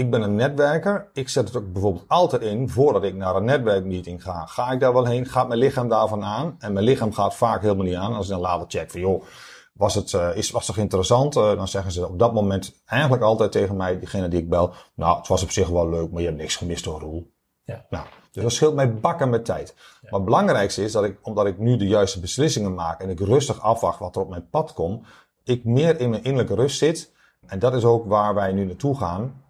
ik 0.00 0.10
ben 0.10 0.22
een 0.22 0.34
netwerker. 0.34 1.10
Ik 1.12 1.28
zet 1.28 1.46
het 1.48 1.56
ook 1.56 1.72
bijvoorbeeld 1.72 2.04
altijd 2.08 2.42
in 2.42 2.68
voordat 2.68 3.04
ik 3.04 3.14
naar 3.14 3.36
een 3.36 3.44
netwerkmeeting 3.44 4.22
ga. 4.22 4.46
Ga 4.46 4.70
ik 4.70 4.80
daar 4.80 4.92
wel 4.92 5.06
heen? 5.06 5.26
Gaat 5.26 5.48
mijn 5.48 5.60
lichaam 5.60 5.88
daarvan 5.88 6.24
aan? 6.24 6.56
En 6.58 6.72
mijn 6.72 6.84
lichaam 6.84 7.12
gaat 7.12 7.34
vaak 7.34 7.62
helemaal 7.62 7.84
niet 7.84 7.94
aan. 7.94 8.14
Als 8.14 8.26
ik 8.26 8.32
dan 8.32 8.40
later 8.40 8.64
check 8.68 8.90
van 8.90 9.00
joh, 9.00 9.24
was 9.72 9.94
het 9.94 10.12
uh, 10.12 10.36
is, 10.36 10.50
was 10.50 10.66
toch 10.66 10.76
interessant? 10.76 11.36
Uh, 11.36 11.56
dan 11.56 11.68
zeggen 11.68 11.92
ze 11.92 12.08
op 12.08 12.18
dat 12.18 12.32
moment 12.32 12.82
eigenlijk 12.86 13.22
altijd 13.22 13.52
tegen 13.52 13.76
mij, 13.76 13.98
diegene 13.98 14.28
die 14.28 14.40
ik 14.40 14.48
bel. 14.48 14.72
Nou, 14.94 15.18
het 15.18 15.28
was 15.28 15.42
op 15.42 15.50
zich 15.50 15.68
wel 15.68 15.88
leuk, 15.88 16.10
maar 16.10 16.20
je 16.20 16.26
hebt 16.26 16.40
niks 16.40 16.56
gemist 16.56 16.84
door 16.84 17.00
Roel. 17.00 17.32
Ja. 17.64 17.86
Nou, 17.90 18.06
dus 18.30 18.42
dat 18.42 18.52
scheelt 18.52 18.74
mij 18.74 18.94
bakken 18.94 19.30
met 19.30 19.44
tijd. 19.44 19.74
Ja. 19.76 19.82
Maar 20.02 20.20
het 20.20 20.24
belangrijkste 20.24 20.82
is 20.82 20.92
dat 20.92 21.04
ik, 21.04 21.18
omdat 21.22 21.46
ik 21.46 21.58
nu 21.58 21.76
de 21.76 21.86
juiste 21.86 22.20
beslissingen 22.20 22.74
maak 22.74 23.00
en 23.00 23.10
ik 23.10 23.20
rustig 23.20 23.60
afwacht 23.60 23.98
wat 23.98 24.16
er 24.16 24.22
op 24.22 24.28
mijn 24.28 24.48
pad 24.48 24.72
komt, 24.72 25.06
ik 25.44 25.64
meer 25.64 26.00
in 26.00 26.10
mijn 26.10 26.24
innerlijke 26.24 26.54
rust 26.54 26.78
zit. 26.78 27.12
En 27.46 27.58
dat 27.58 27.74
is 27.74 27.84
ook 27.84 28.06
waar 28.06 28.34
wij 28.34 28.52
nu 28.52 28.64
naartoe 28.64 28.96
gaan 28.96 29.48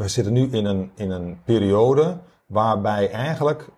we 0.00 0.08
zitten 0.08 0.32
nu 0.32 0.48
in 0.50 0.64
een, 0.64 0.90
in 0.94 1.10
een 1.10 1.42
periode 1.44 2.18
waarbij 2.46 3.10
eigenlijk 3.10 3.68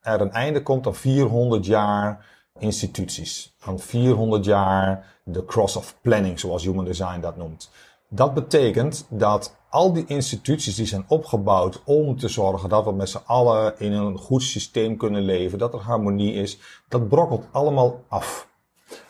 er 0.00 0.20
een 0.20 0.32
einde 0.32 0.62
komt 0.62 0.86
aan 0.86 0.94
400 0.94 1.66
jaar 1.66 2.26
instituties. 2.58 3.54
Aan 3.60 3.78
400 3.78 4.44
jaar 4.44 5.18
de 5.24 5.44
cross 5.44 5.76
of 5.76 5.96
planning, 6.00 6.40
zoals 6.40 6.64
Human 6.64 6.84
Design 6.84 7.20
dat 7.20 7.36
noemt. 7.36 7.70
Dat 8.08 8.34
betekent 8.34 9.06
dat 9.08 9.56
al 9.70 9.92
die 9.92 10.04
instituties 10.06 10.74
die 10.74 10.86
zijn 10.86 11.04
opgebouwd 11.08 11.82
om 11.84 12.18
te 12.18 12.28
zorgen 12.28 12.68
dat 12.68 12.84
we 12.84 12.92
met 12.92 13.08
z'n 13.08 13.22
allen 13.24 13.78
in 13.78 13.92
een 13.92 14.18
goed 14.18 14.42
systeem 14.42 14.96
kunnen 14.96 15.22
leven, 15.22 15.58
dat 15.58 15.74
er 15.74 15.80
harmonie 15.80 16.34
is, 16.34 16.58
dat 16.88 17.08
brokkelt 17.08 17.46
allemaal 17.50 18.04
af. 18.08 18.48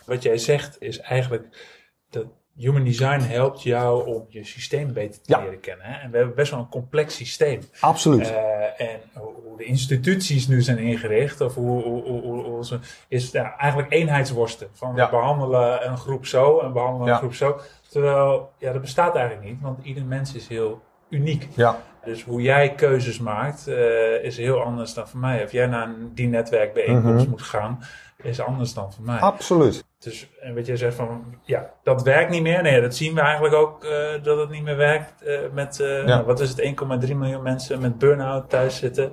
Wat 0.04 0.22
jij 0.22 0.38
zegt 0.38 0.80
is 0.80 0.98
eigenlijk 0.98 1.74
dat 2.10 2.26
Human 2.56 2.84
design 2.84 3.20
helpt 3.20 3.62
jou 3.62 4.06
om 4.06 4.24
je 4.28 4.44
systeem 4.44 4.92
beter 4.92 5.22
te 5.22 5.30
Ja. 5.32 5.38
leren 5.40 5.60
kennen. 5.60 5.86
Hè? 5.86 6.00
En 6.00 6.10
we 6.10 6.16
hebben 6.16 6.34
best 6.34 6.50
wel 6.50 6.60
een 6.60 6.68
complex 6.68 7.16
systeem. 7.16 7.60
Absoluut. 7.80 8.30
Eh, 8.30 8.80
en 8.80 9.00
hoe 9.14 9.56
de 9.56 9.64
instituties 9.64 10.48
nu 10.48 10.62
zijn 10.62 10.78
ingericht, 10.78 11.40
of 11.40 11.54
hoe, 11.54 11.82
hoe, 11.82 12.02
hoe, 12.02 12.20
hoe- 12.22 12.42
bijvoorbeeld, 12.42 12.80
is 13.08 13.30
ja, 13.30 13.56
eigenlijk 13.58 13.92
eenheidsworsten. 13.92 14.68
Van 14.72 14.92
Ja. 14.96 15.04
we 15.04 15.10
behandelen 15.10 15.86
een 15.90 15.96
groep 15.98 16.26
zo 16.26 16.58
en 16.60 16.72
behandelen 16.72 17.08
een 17.12 17.18
groep 17.18 17.34
zo. 17.34 17.60
Terwijl, 17.90 18.50
ja, 18.58 18.72
dat 18.72 18.80
bestaat 18.80 19.14
eigenlijk 19.16 19.48
niet, 19.48 19.60
want 19.60 19.78
ieder 19.84 20.04
mens 20.04 20.34
is 20.34 20.48
heel 20.48 20.80
uniek. 21.08 21.48
Ja, 21.54 21.78
Dus 22.04 22.22
hoe 22.24 22.42
jij 22.42 22.74
keuzes 22.74 23.18
maakt, 23.18 23.66
eh, 23.68 24.24
is 24.24 24.36
heel 24.36 24.62
anders 24.62 24.94
dan 24.94 25.08
voor 25.08 25.20
mij. 25.20 25.44
Of 25.44 25.52
jij 25.52 25.66
naar 25.66 25.88
een, 25.88 26.10
die 26.14 26.28
netwerkbijeenkomst 26.28 27.20
Mhm. 27.22 27.30
moet 27.30 27.42
gaan, 27.42 27.78
is 28.22 28.40
anders 28.40 28.74
dan 28.74 28.92
voor 28.92 29.04
mij. 29.04 29.18
absoluut. 29.18 29.84
Dus 29.98 30.28
en 30.40 30.54
wat 30.54 30.66
jij 30.66 30.76
zegt 30.76 30.94
van, 30.94 31.40
ja, 31.44 31.74
dat 31.82 32.02
werkt 32.02 32.30
niet 32.30 32.42
meer. 32.42 32.62
Nee, 32.62 32.80
dat 32.80 32.94
zien 32.96 33.14
we 33.14 33.20
eigenlijk 33.20 33.54
ook 33.54 33.84
eh, 33.84 34.22
dat 34.22 34.38
het 34.38 34.50
niet 34.50 34.62
meer 34.62 34.76
werkt 34.76 35.22
eh, 35.22 35.38
met, 35.52 35.80
eh, 35.80 36.04
nou, 36.04 36.24
wat 36.24 36.40
is 36.40 36.48
het, 36.48 36.60
1,3 36.60 37.14
miljoen 37.16 37.42
mensen 37.42 37.80
met 37.80 37.98
burn-out 37.98 38.50
thuis 38.50 38.76
zitten, 38.76 39.12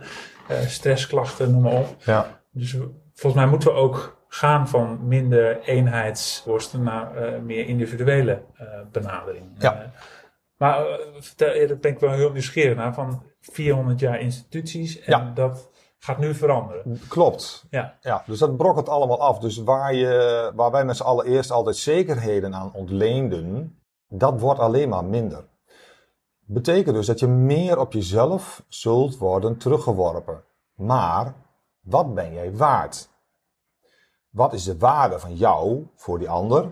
stressklachten, 0.65 1.51
noem 1.51 1.61
maar 1.61 1.73
op. 1.73 1.95
Ja, 1.99 2.41
Dus 2.51 2.77
volgens 3.13 3.41
mij 3.43 3.51
moeten 3.51 3.69
we 3.73 3.77
ook 3.77 4.21
gaan 4.27 4.67
van 4.67 5.07
minder 5.07 5.61
eenheidsworsten 5.61 6.83
naar 6.83 7.11
meer 7.43 7.67
individuele 7.67 8.41
benadering. 8.91 9.45
Ja. 9.57 9.91
Maar 10.57 10.85
vertel, 11.19 11.67
daar 11.67 11.77
ben 11.77 11.91
ik 11.91 11.99
wel 11.99 12.11
heel 12.11 12.31
nieuwsgierig 12.31 12.75
naar, 12.75 12.93
van 12.93 13.23
400 13.41 13.99
jaar 13.99 14.19
instituties 14.19 14.99
en 14.99 15.11
Ja. 15.11 15.31
dat 15.33 15.69
gaat 16.03 16.17
nu 16.17 16.33
veranderen. 16.33 16.99
klopt. 17.07 17.65
Ja, 17.69 17.97
Ja, 18.01 18.23
dus 18.25 18.39
dat 18.39 18.57
brokkelt 18.57 18.89
allemaal 18.89 19.19
af. 19.19 19.39
Dus 19.39 19.57
waar, 19.57 19.93
je, 19.93 20.51
waar 20.55 20.71
wij 20.71 20.85
met 20.85 20.97
z'n 20.97 21.03
allen 21.03 21.25
eerst 21.25 21.51
altijd 21.51 21.75
zekerheden 21.75 22.55
aan 22.55 22.73
ontleenden, 22.73 23.77
dat 24.07 24.39
wordt 24.39 24.59
alleen 24.59 24.89
maar 24.89 25.05
minder. 25.05 25.45
Betekent 26.39 26.95
dus 26.95 27.05
dat 27.05 27.19
je 27.19 27.27
meer 27.27 27.79
op 27.79 27.93
jezelf 27.93 28.63
zult 28.67 29.17
worden 29.17 29.57
teruggeworpen. 29.57 30.43
Maar 30.75 31.33
wat 31.81 32.13
ben 32.13 32.33
jij 32.33 32.55
waard? 32.55 33.09
Wat 34.29 34.53
is 34.53 34.63
de 34.63 34.77
waarde 34.77 35.19
van 35.19 35.35
jou 35.35 35.87
voor 35.95 36.19
die 36.19 36.29
ander? 36.29 36.69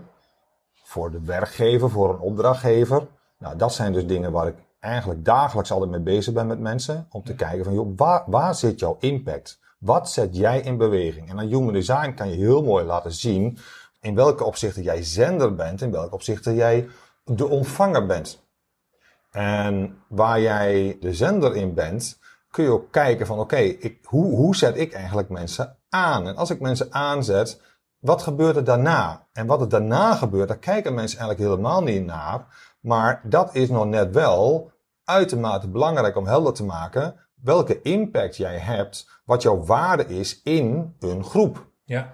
Voor 0.74 1.12
de 1.12 1.22
werkgever, 1.22 1.90
voor 1.90 2.10
een 2.10 2.20
opdrachtgever? 2.20 3.08
Nou, 3.38 3.56
dat 3.56 3.74
zijn 3.74 3.94
dus 3.94 4.08
dingen 4.08 4.32
waar 4.32 4.48
ik 4.48 4.56
eigenlijk 4.82 5.26
dagelijks 5.26 5.72
altijd 5.72 5.92
mee 5.92 6.00
bezig 6.00 6.34
ben 6.34 6.48
met 6.48 6.60
mensen. 6.60 7.08
Om 7.10 7.24
te 7.24 7.36
kijken 7.36 7.64
van, 7.64 7.74
joh, 7.74 7.94
waar, 7.96 8.24
waar 8.26 8.56
zit 8.56 8.80
jouw 8.80 8.98
impact? 9.00 9.60
Wat 9.80 10.10
zet 10.10 10.36
jij 10.36 10.62
in 10.62 10.78
beweging? 10.78 11.30
En 11.30 11.40
aan 11.40 11.48
Human 11.48 11.74
Design 11.74 12.14
kan 12.14 12.30
je 12.30 12.36
heel 12.36 12.64
mooi 12.64 12.86
laten 12.86 13.12
zien 13.12 13.58
in 14.02 14.16
welke 14.16 14.44
opzichten 14.44 14.84
jij 14.84 15.04
zender 15.04 15.56
bent, 15.56 15.82
in 15.82 15.92
welke 15.92 16.14
opzichten 16.14 16.56
jij 16.56 16.88
de 17.26 17.48
ontvanger 17.48 18.06
bent. 18.06 18.44
En 19.32 19.98
waar 20.08 20.42
jij 20.42 20.98
de 21.00 21.14
zender 21.14 21.56
in 21.56 21.74
bent, 21.74 22.20
kun 22.52 22.64
je 22.64 22.70
ook 22.70 22.92
kijken 22.92 23.26
van 23.26 23.40
oké, 23.40 23.58
ik 23.58 24.00
hoe, 24.04 24.36
hoe 24.36 24.56
zet 24.56 24.78
ik 24.78 24.94
eigenlijk 24.94 25.30
mensen 25.30 25.78
aan? 25.90 26.28
En 26.28 26.36
als 26.36 26.50
ik 26.50 26.60
mensen 26.60 26.94
aanzet, 26.94 27.62
wat 28.00 28.22
gebeurt 28.22 28.56
er 28.56 28.64
daarna? 28.64 29.28
En 29.34 29.46
wat 29.46 29.62
er 29.62 29.70
daarna 29.70 30.16
gebeurt, 30.16 30.48
daar 30.48 30.58
kijken 30.58 30.94
mensen 30.94 31.20
eigenlijk 31.20 31.50
helemaal 31.50 31.84
niet 31.84 32.06
naar. 32.06 32.46
Maar 32.82 33.22
dat 33.24 33.56
is 33.56 33.70
nog 33.70 33.86
net 33.86 34.14
wel 34.14 34.72
uitermate 35.04 35.68
belangrijk 35.68 36.16
om 36.16 36.26
helder 36.28 36.54
te 36.54 36.64
maken 36.64 37.16
welke 37.42 37.82
impact 37.82 38.38
jij 38.38 38.58
hebt, 38.58 39.22
wat 39.26 39.42
jouw 39.42 39.64
waarde 39.64 40.08
is 40.08 40.42
in 40.44 40.96
een 41.00 41.24
groep. 41.24 41.66
ja, 41.84 42.14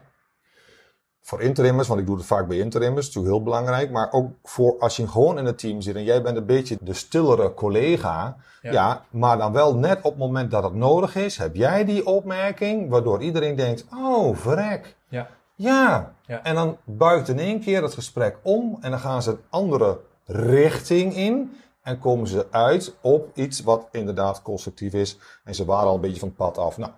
Voor 1.22 1.42
interimmers, 1.42 1.88
want 1.88 2.00
ik 2.00 2.06
doe 2.06 2.16
het 2.18 2.26
vaak 2.26 2.48
bij 2.48 2.58
interimmers, 2.58 3.08
is 3.08 3.16
natuurlijk 3.16 3.36
heel 3.36 3.44
belangrijk. 3.44 3.92
Maar 3.92 4.12
ook 4.12 4.32
voor 4.44 4.80
als 4.80 4.96
je 4.96 5.08
gewoon 5.08 5.38
in 5.38 5.46
het 5.46 5.58
team 5.58 5.82
zit 5.82 5.96
en 5.96 6.04
jij 6.04 6.22
bent 6.22 6.38
een 6.38 6.46
beetje 6.46 6.78
de 6.82 6.94
stillere 6.94 7.54
collega. 7.54 8.36
Ja. 8.62 8.72
Ja. 8.72 9.06
maar 9.10 9.38
dan 9.38 9.52
wel 9.52 9.76
net 9.76 9.98
op 9.98 10.04
het 10.04 10.18
moment 10.18 10.52
dat 10.52 10.64
het 10.64 10.74
nodig 10.74 11.16
is, 11.16 11.38
heb 11.38 11.56
jij 11.56 11.86
die 11.86 12.06
opmerking, 12.06 12.90
waardoor 12.90 13.22
iedereen 13.22 13.56
denkt, 13.56 13.86
oh 13.94 14.36
verrek. 14.36 14.96
ja, 15.10 15.28
Ja. 15.56 16.14
Ja. 16.26 16.44
En 16.44 16.56
dan 16.56 16.78
buigt 16.84 17.28
in 17.28 17.40
één 17.40 17.60
keer 17.60 17.84
het 17.84 17.94
gesprek 17.94 18.38
om 18.42 18.78
en 18.82 18.92
dan 18.92 19.00
gaan 19.00 19.22
ze 19.22 19.32
een 19.32 19.40
andere 19.50 20.00
richting 20.28 21.16
in. 21.16 21.58
En 21.82 22.00
komen 22.00 22.28
ze 22.28 22.48
uit 22.52 22.96
op 23.02 23.30
iets 23.34 23.62
wat 23.62 23.88
inderdaad 23.92 24.42
constructief 24.42 24.94
is. 24.94 25.18
En 25.44 25.56
ze 25.56 25.66
waren 25.66 25.88
al 25.88 25.96
een 25.96 26.02
beetje 26.02 26.20
van 26.20 26.28
het 26.28 26.38
pad 26.38 26.58
af. 26.58 26.78
Nou, 26.78 26.92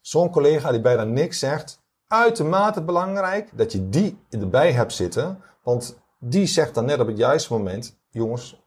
zo'n 0.00 0.30
collega 0.30 0.70
die 0.70 0.80
bijna 0.80 1.04
niks 1.04 1.38
zegt. 1.38 1.80
Uitermate 2.06 2.82
belangrijk 2.82 3.50
dat 3.54 3.72
je 3.72 3.88
die 3.88 4.18
erbij 4.30 4.72
hebt 4.72 4.92
zitten. 4.92 5.42
Want 5.62 6.00
die 6.18 6.46
zegt 6.46 6.74
dan 6.74 6.84
net 6.84 7.00
op 7.00 7.06
het 7.06 7.16
juiste 7.16 7.52
moment. 7.52 7.98
Jongens, 8.10 8.62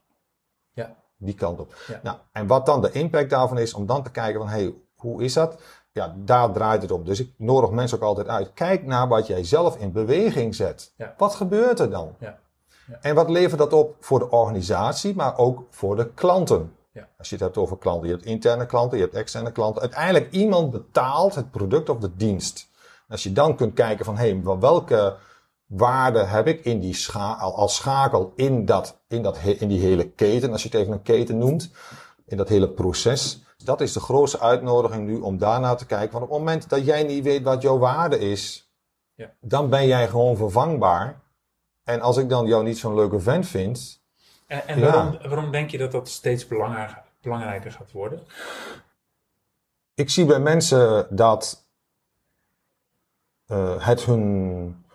ja, 0.71 0.95
die 1.17 1.33
kant 1.33 1.59
op. 1.59 1.75
Ja. 1.87 1.99
Nou, 2.03 2.17
en 2.31 2.47
wat 2.47 2.65
dan 2.65 2.81
de 2.81 2.91
impact 2.91 3.29
daarvan 3.29 3.57
is, 3.57 3.73
om 3.73 3.85
dan 3.85 4.03
te 4.03 4.11
kijken 4.11 4.39
van, 4.39 4.49
hey, 4.49 4.73
hoe 4.95 5.23
is 5.23 5.33
dat? 5.33 5.61
Ja, 5.91 6.15
daar 6.17 6.51
draait 6.51 6.81
het 6.81 6.91
om. 6.91 7.03
Dus 7.05 7.19
ik 7.19 7.33
nodig 7.37 7.69
mensen 7.69 7.97
ook 7.97 8.03
altijd 8.03 8.27
uit. 8.27 8.53
Kijk 8.53 8.85
naar 8.85 9.07
wat 9.07 9.27
jij 9.27 9.43
zelf 9.43 9.77
in 9.77 9.91
beweging 9.91 10.55
zet. 10.55 10.93
Ja. 10.97 11.13
Wat 11.17 11.35
gebeurt 11.35 11.79
er 11.79 11.89
dan? 11.89 12.15
ja, 12.19 12.39
Ja. 12.87 12.97
En 13.01 13.15
wat 13.15 13.29
levert 13.29 13.59
dat 13.59 13.73
op 13.73 13.95
voor 13.99 14.19
de 14.19 14.29
organisatie, 14.29 15.15
maar 15.15 15.37
ook 15.37 15.63
voor 15.69 15.95
de 15.95 16.13
klanten? 16.13 16.73
Ja. 16.91 17.07
Als 17.17 17.29
je 17.29 17.35
het 17.35 17.43
hebt 17.43 17.57
over 17.57 17.77
klanten, 17.77 18.07
je 18.07 18.13
hebt 18.13 18.25
interne 18.25 18.65
klanten, 18.65 18.97
je 18.97 19.03
hebt 19.03 19.15
externe 19.15 19.51
klanten. 19.51 19.81
Uiteindelijk 19.81 20.31
iemand 20.31 20.71
betaalt 20.71 21.35
het 21.35 21.51
product 21.51 21.89
of 21.89 21.97
de 21.97 22.15
dienst. 22.15 22.69
En 22.81 23.11
als 23.11 23.23
je 23.23 23.31
dan 23.31 23.55
kunt 23.55 23.73
kijken 23.73 24.05
van, 24.05 24.17
hé, 24.17 24.29
hey, 24.29 24.57
welke 24.59 25.17
waarde 25.65 26.23
heb 26.23 26.47
ik 26.47 26.65
in 26.65 26.79
die 26.79 26.93
scha 26.93 27.33
als 27.33 27.75
schakel 27.75 28.33
in, 28.35 28.65
dat, 28.65 28.97
in, 29.07 29.21
dat, 29.23 29.37
in 29.37 29.67
die 29.67 29.79
hele 29.79 30.09
keten, 30.09 30.51
als 30.51 30.63
je 30.63 30.69
het 30.69 30.77
even 30.77 30.93
een 30.93 31.01
keten 31.01 31.37
noemt, 31.37 31.71
in 32.25 32.37
dat 32.37 32.49
hele 32.49 32.69
proces. 32.69 33.43
Dat 33.57 33.81
is 33.81 33.93
de 33.93 33.99
grootste 33.99 34.39
uitnodiging 34.39 35.05
nu 35.05 35.19
om 35.19 35.37
daarna 35.37 35.75
te 35.75 35.85
kijken. 35.85 36.11
Want 36.11 36.23
op 36.23 36.29
het 36.29 36.39
moment 36.39 36.69
dat 36.69 36.85
jij 36.85 37.03
niet 37.03 37.23
weet 37.23 37.43
wat 37.43 37.61
jouw 37.61 37.77
waarde 37.77 38.19
is, 38.19 38.69
Ja. 39.15 39.31
dan 39.41 39.69
ben 39.69 39.87
jij 39.87 40.07
gewoon 40.07 40.37
vervangbaar. 40.37 41.21
En 41.85 42.01
als 42.01 42.17
ik 42.17 42.29
dan 42.29 42.45
jou 42.45 42.63
niet 42.63 42.77
zo'n 42.77 42.95
leuke 42.95 43.19
vent 43.19 43.47
vind, 43.47 44.03
En, 44.47 44.67
en 44.67 44.79
Ja. 44.79 44.91
waarom, 44.91 45.17
waarom 45.29 45.51
denk 45.51 45.69
je 45.69 45.77
dat 45.77 45.91
dat 45.91 46.09
steeds 46.09 46.47
belangrijker, 46.47 47.01
belangrijker 47.21 47.71
gaat 47.71 47.91
worden? 47.91 48.23
ik 49.93 50.09
zie 50.09 50.25
bij 50.25 50.39
mensen 50.39 51.07
dat 51.15 51.63
eh, 53.45 53.85
het 53.87 54.03
hun 54.03 54.85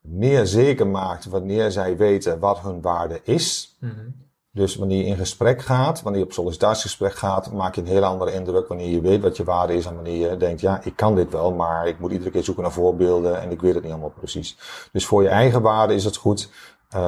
meer 0.00 0.46
zeker 0.46 0.86
maakt 0.86 1.24
wanneer 1.24 1.70
zij 1.70 1.96
weten 1.96 2.38
wat 2.38 2.60
hun 2.60 2.80
waarde 2.80 3.20
is. 3.24 3.76
Mhm. 3.80 4.08
Dus 4.56 4.76
wanneer 4.76 4.98
je 4.98 5.04
in 5.04 5.16
gesprek 5.16 5.62
gaat, 5.62 6.02
wanneer 6.02 6.20
je 6.20 6.26
op 6.26 6.32
sollicitatiegesprek 6.32 7.14
gaat, 7.14 7.52
maak 7.52 7.74
je 7.74 7.80
een 7.80 7.86
hele 7.86 8.06
andere 8.06 8.32
indruk 8.32 8.68
wanneer 8.68 8.88
je 8.88 9.00
weet 9.00 9.22
wat 9.22 9.36
je 9.36 9.44
waarde 9.44 9.74
is 9.74 9.86
en 9.86 9.94
wanneer 9.94 10.30
je 10.30 10.36
denkt, 10.36 10.60
ja, 10.60 10.80
ik 10.84 10.96
kan 10.96 11.14
dit 11.14 11.32
wel, 11.32 11.52
maar 11.52 11.88
ik 11.88 11.98
moet 11.98 12.12
iedere 12.12 12.30
keer 12.30 12.44
zoeken 12.44 12.62
naar 12.62 12.72
voorbeelden 12.72 13.40
en 13.40 13.50
ik 13.50 13.60
weet 13.60 13.74
het 13.74 13.82
niet 13.82 13.92
allemaal 13.92 14.12
precies. 14.18 14.56
Dus 14.92 15.06
voor 15.06 15.22
je 15.22 15.28
eigen 15.28 15.62
waarde 15.62 15.94
is 15.94 16.04
het 16.04 16.16
goed. 16.16 16.50
eh, 16.88 17.00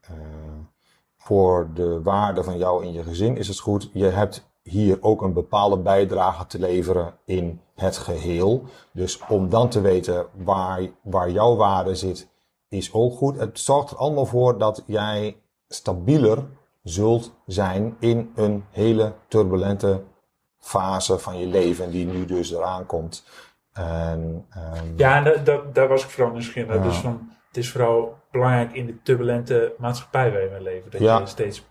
eh, 0.00 0.12
voor 1.16 1.68
de 1.74 2.02
waarde 2.02 2.42
van 2.44 2.58
jou 2.58 2.84
in 2.84 2.92
je 2.92 3.02
gezin 3.02 3.36
is 3.36 3.48
het 3.48 3.58
goed. 3.58 3.90
Je 3.92 4.06
hebt 4.06 4.48
hier 4.62 4.98
ook 5.00 5.22
een 5.22 5.32
bepaalde 5.32 5.78
bijdrage 5.78 6.46
te 6.46 6.58
leveren 6.58 7.14
in 7.24 7.60
het 7.74 7.96
geheel. 7.96 8.64
Dus 8.92 9.20
om 9.28 9.48
dan 9.48 9.68
te 9.68 9.80
weten 9.80 10.26
waar, 10.44 10.80
waar 11.02 11.30
jouw 11.30 11.56
waarde 11.56 11.94
zit, 11.94 12.28
is 12.68 12.92
ook 12.92 13.16
goed. 13.16 13.38
Het 13.38 13.58
zorgt 13.58 13.90
er 13.90 13.96
allemaal 13.96 14.26
voor 14.26 14.58
dat 14.58 14.82
jij 14.86 15.36
stabieler 15.74 16.44
zult 16.82 17.32
zijn 17.46 17.96
in 17.98 18.32
een 18.34 18.64
hele 18.70 19.12
turbulente 19.28 20.02
fase 20.58 21.18
van 21.18 21.38
je 21.38 21.46
leven 21.46 21.90
die 21.90 22.06
nu 22.06 22.24
dus 22.24 22.52
eraan 22.52 22.86
komt. 22.86 23.24
En, 23.72 24.46
ehm, 24.50 24.84
Ja, 24.96 25.16
en 25.16 25.24
dat, 25.24 25.46
dat, 25.46 25.74
daar 25.74 25.88
was 25.88 26.04
ik 26.04 26.10
vooral 26.10 26.32
nieuwsgierig 26.32 26.68
naar. 26.68 26.78
Ja. 26.78 26.84
Dus 26.84 26.96
van, 26.96 27.30
het 27.48 27.56
is 27.56 27.70
vooral 27.70 28.16
belangrijk 28.30 28.72
in 28.72 28.86
de 28.86 29.02
turbulente 29.02 29.74
maatschappij 29.78 30.30
waarin 30.32 30.52
we 30.52 30.60
leven. 30.62 30.90
Dat 30.90 31.00
Ja. 31.00 31.18
je 31.18 31.26
steeds... 31.26 31.66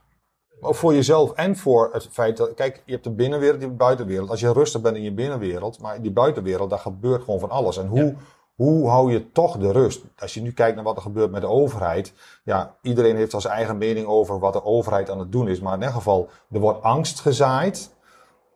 Ook 0.59 0.75
voor 0.75 0.93
jezelf 0.93 1.31
en 1.31 1.57
voor 1.57 1.89
het 1.93 2.07
feit 2.11 2.37
dat, 2.37 2.53
kijk, 2.53 2.81
je 2.85 2.91
hebt 2.91 3.03
de 3.03 3.11
binnenwereld, 3.11 3.59
je 3.59 3.65
hebt 3.65 3.77
de 3.79 3.83
buitenwereld. 3.85 4.29
Als 4.29 4.39
je 4.39 4.53
rustig 4.53 4.81
bent 4.81 4.95
in 4.95 5.03
je 5.03 5.13
binnenwereld, 5.13 5.79
maar 5.79 5.95
in 5.95 6.01
die 6.01 6.11
buitenwereld, 6.11 6.69
daar 6.69 6.79
gebeurt 6.79 7.23
gewoon 7.23 7.39
van 7.39 7.49
alles. 7.49 7.77
En 7.77 7.87
hoe, 7.87 8.03
Ja. 8.05 8.13
Hoe 8.55 8.89
hou 8.89 9.11
je 9.11 9.31
toch 9.31 9.57
de 9.57 9.71
rust? 9.71 10.03
Als 10.17 10.33
je 10.33 10.41
nu 10.41 10.51
kijkt 10.51 10.75
naar 10.75 10.83
wat 10.83 10.95
er 10.95 11.01
gebeurt 11.01 11.31
met 11.31 11.41
de 11.41 11.47
overheid, 11.47 12.13
ja, 12.43 12.75
iedereen 12.81 13.15
heeft 13.15 13.31
zijn 13.31 13.53
eigen 13.53 13.77
mening 13.77 14.07
over 14.07 14.39
wat 14.39 14.53
de 14.53 14.63
overheid 14.63 15.09
aan 15.09 15.19
het 15.19 15.31
doen 15.31 15.47
is. 15.47 15.59
Maar 15.59 15.73
in 15.73 15.79
ieder 15.79 15.95
geval, 15.95 16.29
er 16.51 16.59
wordt 16.59 16.83
angst 16.83 17.19
gezaaid 17.19 17.95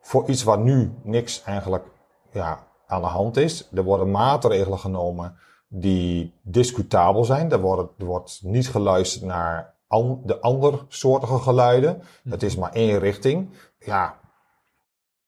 voor 0.02 0.30
iets 0.30 0.44
waar 0.44 0.60
nu 0.60 0.94
niks 1.04 1.44
eigenlijk, 1.44 1.86
ja, 2.32 2.68
aan 2.88 3.02
de 3.02 3.08
hand 3.08 3.38
is. 3.38 3.70
Er 3.74 3.84
worden 3.84 4.12
maatregelen 4.12 4.80
genomen 4.80 5.38
die 5.68 6.34
discutabel 6.42 7.24
zijn. 7.24 7.52
Er 7.52 7.62
wordt, 7.62 7.94
er 7.98 8.06
wordt 8.06 8.40
niet 8.44 8.70
geluisterd 8.70 9.26
naar 9.26 9.76
an, 9.88 10.22
de 10.26 10.40
andersoortige 10.40 11.38
geluiden. 11.40 12.02
Het 12.30 12.44
is 12.44 12.56
maar 12.56 12.72
één 12.72 13.00
richting. 13.00 13.50
Ja, 13.80 14.20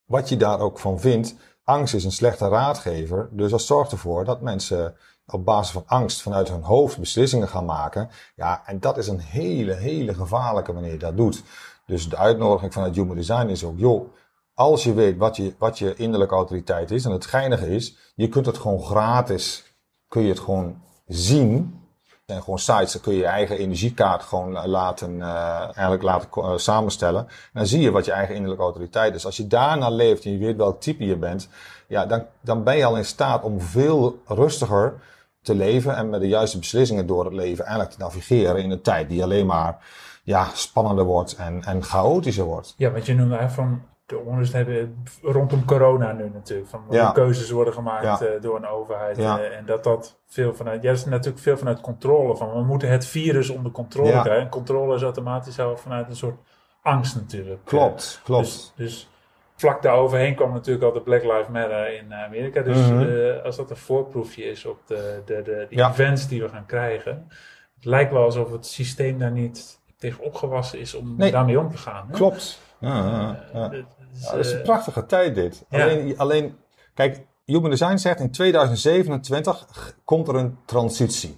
wat 0.06 0.30
je 0.30 0.38
daar 0.38 0.60
ook 0.60 0.80
van 0.80 1.00
vindt, 1.00 1.36
angst 1.70 1.94
is 1.94 2.04
een 2.04 2.12
slechte 2.12 2.48
raadgever. 2.48 3.30
Dus 3.32 3.52
dat 3.52 3.62
zorgt 3.62 3.92
ervoor 3.92 4.26
dat 4.26 4.42
mensen 4.42 4.96
op 5.26 5.46
basis 5.46 5.72
van 5.72 5.84
angst 5.86 6.22
vanuit 6.22 6.50
hun 6.50 6.62
hoofd 6.62 6.98
beslissingen 6.98 7.48
gaan 7.48 7.66
maken. 7.66 8.10
Ja, 8.36 8.62
en 8.66 8.80
dat 8.80 8.98
is 8.98 9.08
een 9.08 9.20
hele, 9.20 9.74
hele 9.74 10.14
gevaarlijke 10.14 10.74
je 10.80 10.98
dat 10.98 11.18
doet. 11.18 11.44
Dus 11.86 12.10
de 12.10 12.18
uitnodiging 12.18 12.74
vanuit 12.74 12.96
Human 12.96 13.16
Design 13.16 13.48
is 13.48 13.64
ook, 13.64 13.80
joh, 13.80 14.14
als 14.54 14.84
je 14.84 14.94
weet 14.94 15.18
wat 15.18 15.36
je, 15.36 15.56
wat 15.58 15.80
je 15.80 15.96
innerlijke 15.96 16.36
autoriteit 16.36 16.92
is, 16.92 17.06
en 17.06 17.12
het 17.12 17.26
geinige 17.26 17.70
is, 17.70 18.14
je 18.16 18.30
kunt 18.30 18.46
het 18.46 18.58
gewoon 18.58 18.82
gratis, 18.82 19.64
kun 20.08 20.22
je 20.22 20.30
het 20.30 20.40
gewoon 20.40 20.82
zien. 21.08 21.84
En 22.30 22.42
gewoon 22.44 22.60
sites, 22.60 22.92
dan 22.92 23.02
kun 23.02 23.14
je 23.14 23.20
je 23.20 23.26
eigen 23.26 23.58
energiekaart 23.58 24.24
gewoon 24.24 24.68
laten, 24.68 25.16
uh, 25.16 25.62
eigenlijk 25.62 26.04
laten 26.04 26.30
uh, 26.38 26.58
samenstellen. 26.58 27.22
En 27.28 27.30
dan 27.54 27.68
zie 27.68 27.82
je 27.82 27.92
wat 27.92 28.06
je 28.06 28.12
eigen 28.12 28.36
innerlijke 28.36 28.64
autoriteit 28.64 29.16
is. 29.16 29.26
Als 29.26 29.38
je 29.38 29.48
daarna 29.48 29.90
leeft 29.90 30.26
en 30.26 30.32
je 30.32 30.38
weet 30.38 30.58
welk 30.58 30.82
type 30.82 31.06
je 31.06 31.16
bent, 31.16 31.50
ja, 31.88 32.06
dan, 32.06 32.26
dan 32.42 32.64
ben 32.64 32.78
je 32.78 32.86
al 32.86 32.98
in 32.98 33.06
staat 33.06 33.44
om 33.44 33.62
veel 33.62 34.22
rustiger 34.26 34.94
te 35.42 35.56
leven 35.56 35.96
en 35.96 36.10
met 36.10 36.22
de 36.22 36.28
juiste 36.28 36.60
beslissingen 36.60 37.08
door 37.08 37.26
het 37.26 37.34
leven 37.34 37.66
eigenlijk 37.66 37.96
te 37.96 38.02
navigeren 38.04 38.64
in 38.64 38.72
een 38.72 38.82
tijd 38.82 39.10
die 39.10 39.24
alleen 39.24 39.46
maar 39.46 39.78
ja, 40.24 40.48
spannender 40.54 41.06
wordt 41.06 41.36
en, 41.36 41.64
en 41.64 41.84
chaotischer 41.84 42.46
wordt. 42.46 42.74
Ja, 42.78 42.92
want 42.92 43.06
je 43.06 43.16
noemde 43.16 43.50
van 43.50 43.82
de 44.10 44.18
onrust 44.18 44.54
hebben 44.54 45.04
rondom 45.22 45.66
corona 45.66 46.12
nu 46.12 46.30
natuurlijk. 46.34 46.70
Van 46.70 46.84
Ja. 46.90 47.12
keuzes 47.12 47.50
worden 47.52 47.74
gemaakt 47.74 48.04
Ja. 48.04 48.20
eh, 48.22 48.42
door 48.42 48.56
een 48.56 48.68
overheid. 48.68 49.18
Ja. 49.18 49.40
eh, 49.40 49.58
en 49.58 49.66
dat 49.66 49.84
dat 49.84 50.20
veel 50.28 50.54
vanuit, 50.54 50.82
ja, 50.82 50.90
dat 50.90 50.98
is 50.98 51.06
natuurlijk 51.06 51.44
veel 51.44 51.58
vanuit 51.58 51.82
controle. 51.82 52.36
Van 52.38 52.54
we 52.54 52.62
moeten 52.64 52.90
het 52.90 53.06
virus 53.06 53.50
onder 53.50 53.72
controle 53.72 54.10
krijgen. 54.10 54.40
En 54.40 54.50
controle 54.50 54.96
is 54.96 55.02
automatisch 55.02 55.60
al 55.60 55.78
vanuit 55.78 56.10
een 56.10 56.16
soort 56.16 56.40
angst 56.82 57.16
natuurlijk. 57.16 57.60
Klopt, 57.66 58.22
klopt. 58.24 58.44
Dus, 58.46 58.74
dus 58.76 59.10
vlak 59.56 59.82
daaroverheen 59.82 60.36
kwam 60.36 60.52
natuurlijk 60.54 60.86
al 60.86 60.92
de 60.94 61.02
Black 61.02 61.24
Lives 61.24 61.48
Matter 61.48 61.94
in 61.98 62.14
Amerika. 62.14 62.62
Dus 62.62 62.78
Mhm. 62.90 63.02
eh, 63.02 63.44
als 63.44 63.56
dat 63.56 63.70
een 63.70 63.78
voorproefje 63.78 64.44
is 64.44 64.66
op 64.66 64.78
de, 64.86 65.22
de, 65.26 65.42
de, 65.42 65.68
de 65.70 65.84
events 65.84 66.28
die 66.28 66.42
we 66.42 66.50
gaan 66.50 66.66
krijgen. 66.66 67.28
Het 67.76 67.86
lijkt 67.86 68.12
wel 68.12 68.24
alsof 68.24 68.52
het 68.52 68.66
systeem 68.66 69.18
daar 69.20 69.32
niet 69.32 69.80
tegen 69.98 70.24
opgewassen 70.24 70.80
is 70.80 70.96
om 70.96 71.14
Nee. 71.18 71.32
daarmee 71.32 71.60
om 71.60 71.72
te 71.72 71.78
gaan. 71.78 72.06
hè? 72.08 72.14
Klopt. 72.14 72.62
Ja, 72.80 72.96
ja, 72.98 73.44
ja. 73.54 73.72
Dus, 74.12 74.22
Ja, 74.24 74.32
dat 74.32 74.46
is 74.46 74.52
een 74.52 74.58
eh, 74.58 74.64
prachtige 74.64 75.06
tijd 75.06 75.36
dit. 75.36 75.66
Alleen, 75.70 76.18
alleen, 76.20 76.58
kijk, 76.94 77.28
Human 77.46 77.70
Design 77.70 77.98
zegt 77.98 78.20
in 78.20 78.32
2027 78.32 79.68
g- 79.72 79.94
komt 80.06 80.28
er 80.28 80.36
een 80.36 80.58
transitie. 80.66 81.38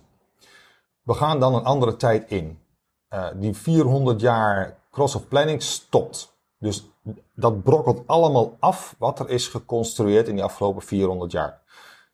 We 1.02 1.14
gaan 1.14 1.40
dan 1.40 1.56
een 1.56 1.64
andere 1.64 1.96
tijd 1.96 2.30
in. 2.30 2.60
Eh, 3.08 3.28
die 3.36 3.54
400 3.54 4.22
jaar 4.22 4.78
cross 4.92 5.16
of 5.16 5.28
planning 5.28 5.62
stopt. 5.64 6.36
Dus 6.58 6.90
dat 7.36 7.64
brokkelt 7.64 8.08
allemaal 8.08 8.58
af 8.60 8.96
wat 8.98 9.20
er 9.20 9.30
is 9.30 9.48
geconstrueerd 9.48 10.28
in 10.28 10.36
die 10.36 10.44
afgelopen 10.44 10.82
400 10.82 11.32
jaar. 11.32 11.62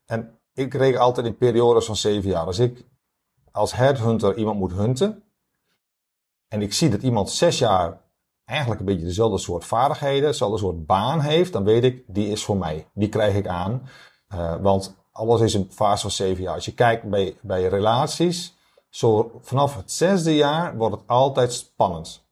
En 0.06 0.40
ik 0.54 0.74
reken 0.74 1.00
altijd 1.00 1.26
in 1.26 1.38
periodes 1.38 1.86
van 1.86 1.96
7 1.96 2.30
jaar. 2.30 2.46
Als 2.46 2.60
ik 2.60 2.86
als 3.52 3.74
headhunter 3.74 4.36
iemand 4.38 4.60
moet 4.60 4.72
hunten. 4.74 5.24
En 6.48 6.62
ik 6.62 6.74
zie 6.74 6.90
dat 6.90 7.02
iemand 7.02 7.30
6 7.30 7.60
jaar 7.60 8.02
eigenlijk 8.48 8.80
een 8.80 8.86
beetje 8.86 9.06
dezelfde 9.06 9.38
soort 9.38 9.66
vaardigheden, 9.66 10.30
dezelfde 10.30 10.58
soort 10.58 10.86
baan 10.86 11.20
heeft, 11.20 11.54
dan 11.54 11.64
weet 11.64 11.84
ik, 11.84 12.04
die 12.08 12.30
is 12.30 12.44
voor 12.44 12.58
mij. 12.58 12.88
Die 12.94 13.10
krijg 13.10 13.36
ik 13.36 13.48
aan. 13.48 13.90
Eh, 14.28 14.56
want 14.62 14.96
alles 15.12 15.42
is 15.42 15.54
een 15.54 15.68
fase 15.72 16.02
van 16.02 16.12
zeven 16.12 16.44
jaar. 16.44 16.54
Als 16.54 16.66
je 16.66 16.74
kijkt 16.74 17.04
bij, 17.04 17.38
bij 17.42 17.68
relaties, 17.68 18.58
zo 18.90 19.32
vanaf 19.42 19.76
het 19.76 19.92
zesde 19.92 20.36
jaar 20.36 20.78
wordt 20.78 20.96
het 20.96 21.08
altijd 21.08 21.54
spannend. 21.54 22.26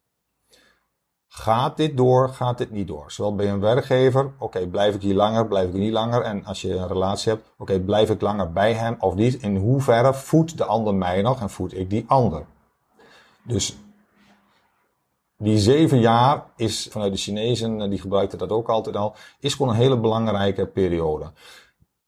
Gaat 1.28 1.78
dit 1.78 1.98
door, 1.98 2.30
gaat 2.30 2.58
dit 2.58 2.72
niet 2.72 2.88
door? 2.88 3.12
Zowel 3.12 3.36
bij 3.36 3.50
een 3.50 3.60
werkgever, 3.60 4.32
oké, 4.40 4.68
blijf 4.68 4.96
ik 4.96 5.02
hier 5.02 5.16
langer, 5.16 5.48
blijf 5.48 5.68
ik 5.68 5.74
hier 5.74 5.82
niet 5.82 5.94
langer? 5.94 6.22
En 6.22 6.46
als 6.46 6.62
je 6.62 6.76
een 6.76 6.88
relatie 6.88 7.32
hebt, 7.32 7.52
oké, 7.58 7.80
blijf 7.80 8.10
ik 8.10 8.22
langer 8.22 8.52
bij 8.52 8.74
hem 8.74 8.96
of 9.00 9.16
niet? 9.16 9.42
In 9.42 9.56
hoeverre 9.56 10.14
voedt 10.14 10.58
de 10.58 10.66
ander 10.66 10.94
mij 10.94 11.22
nog 11.22 11.42
en 11.42 11.50
voed 11.50 11.74
ik 11.74 11.90
die 11.90 12.06
ander? 12.08 12.46
Dus 13.44 13.78
die 15.38 15.58
zeven 15.60 16.00
jaar 16.00 16.44
is 16.56 16.88
vanuit 16.92 17.12
de 17.12 17.18
Chinezen, 17.18 17.82
eh, 17.82 17.90
die 17.90 18.00
gebruikten 18.00 18.38
dat 18.38 18.50
ook 18.50 18.70
altijd 18.70 18.96
al, 18.96 19.16
is 19.40 19.54
gewoon 19.54 19.72
een 19.74 19.80
hele 19.80 20.00
belangrijke 20.00 20.68
periode. 20.68 21.32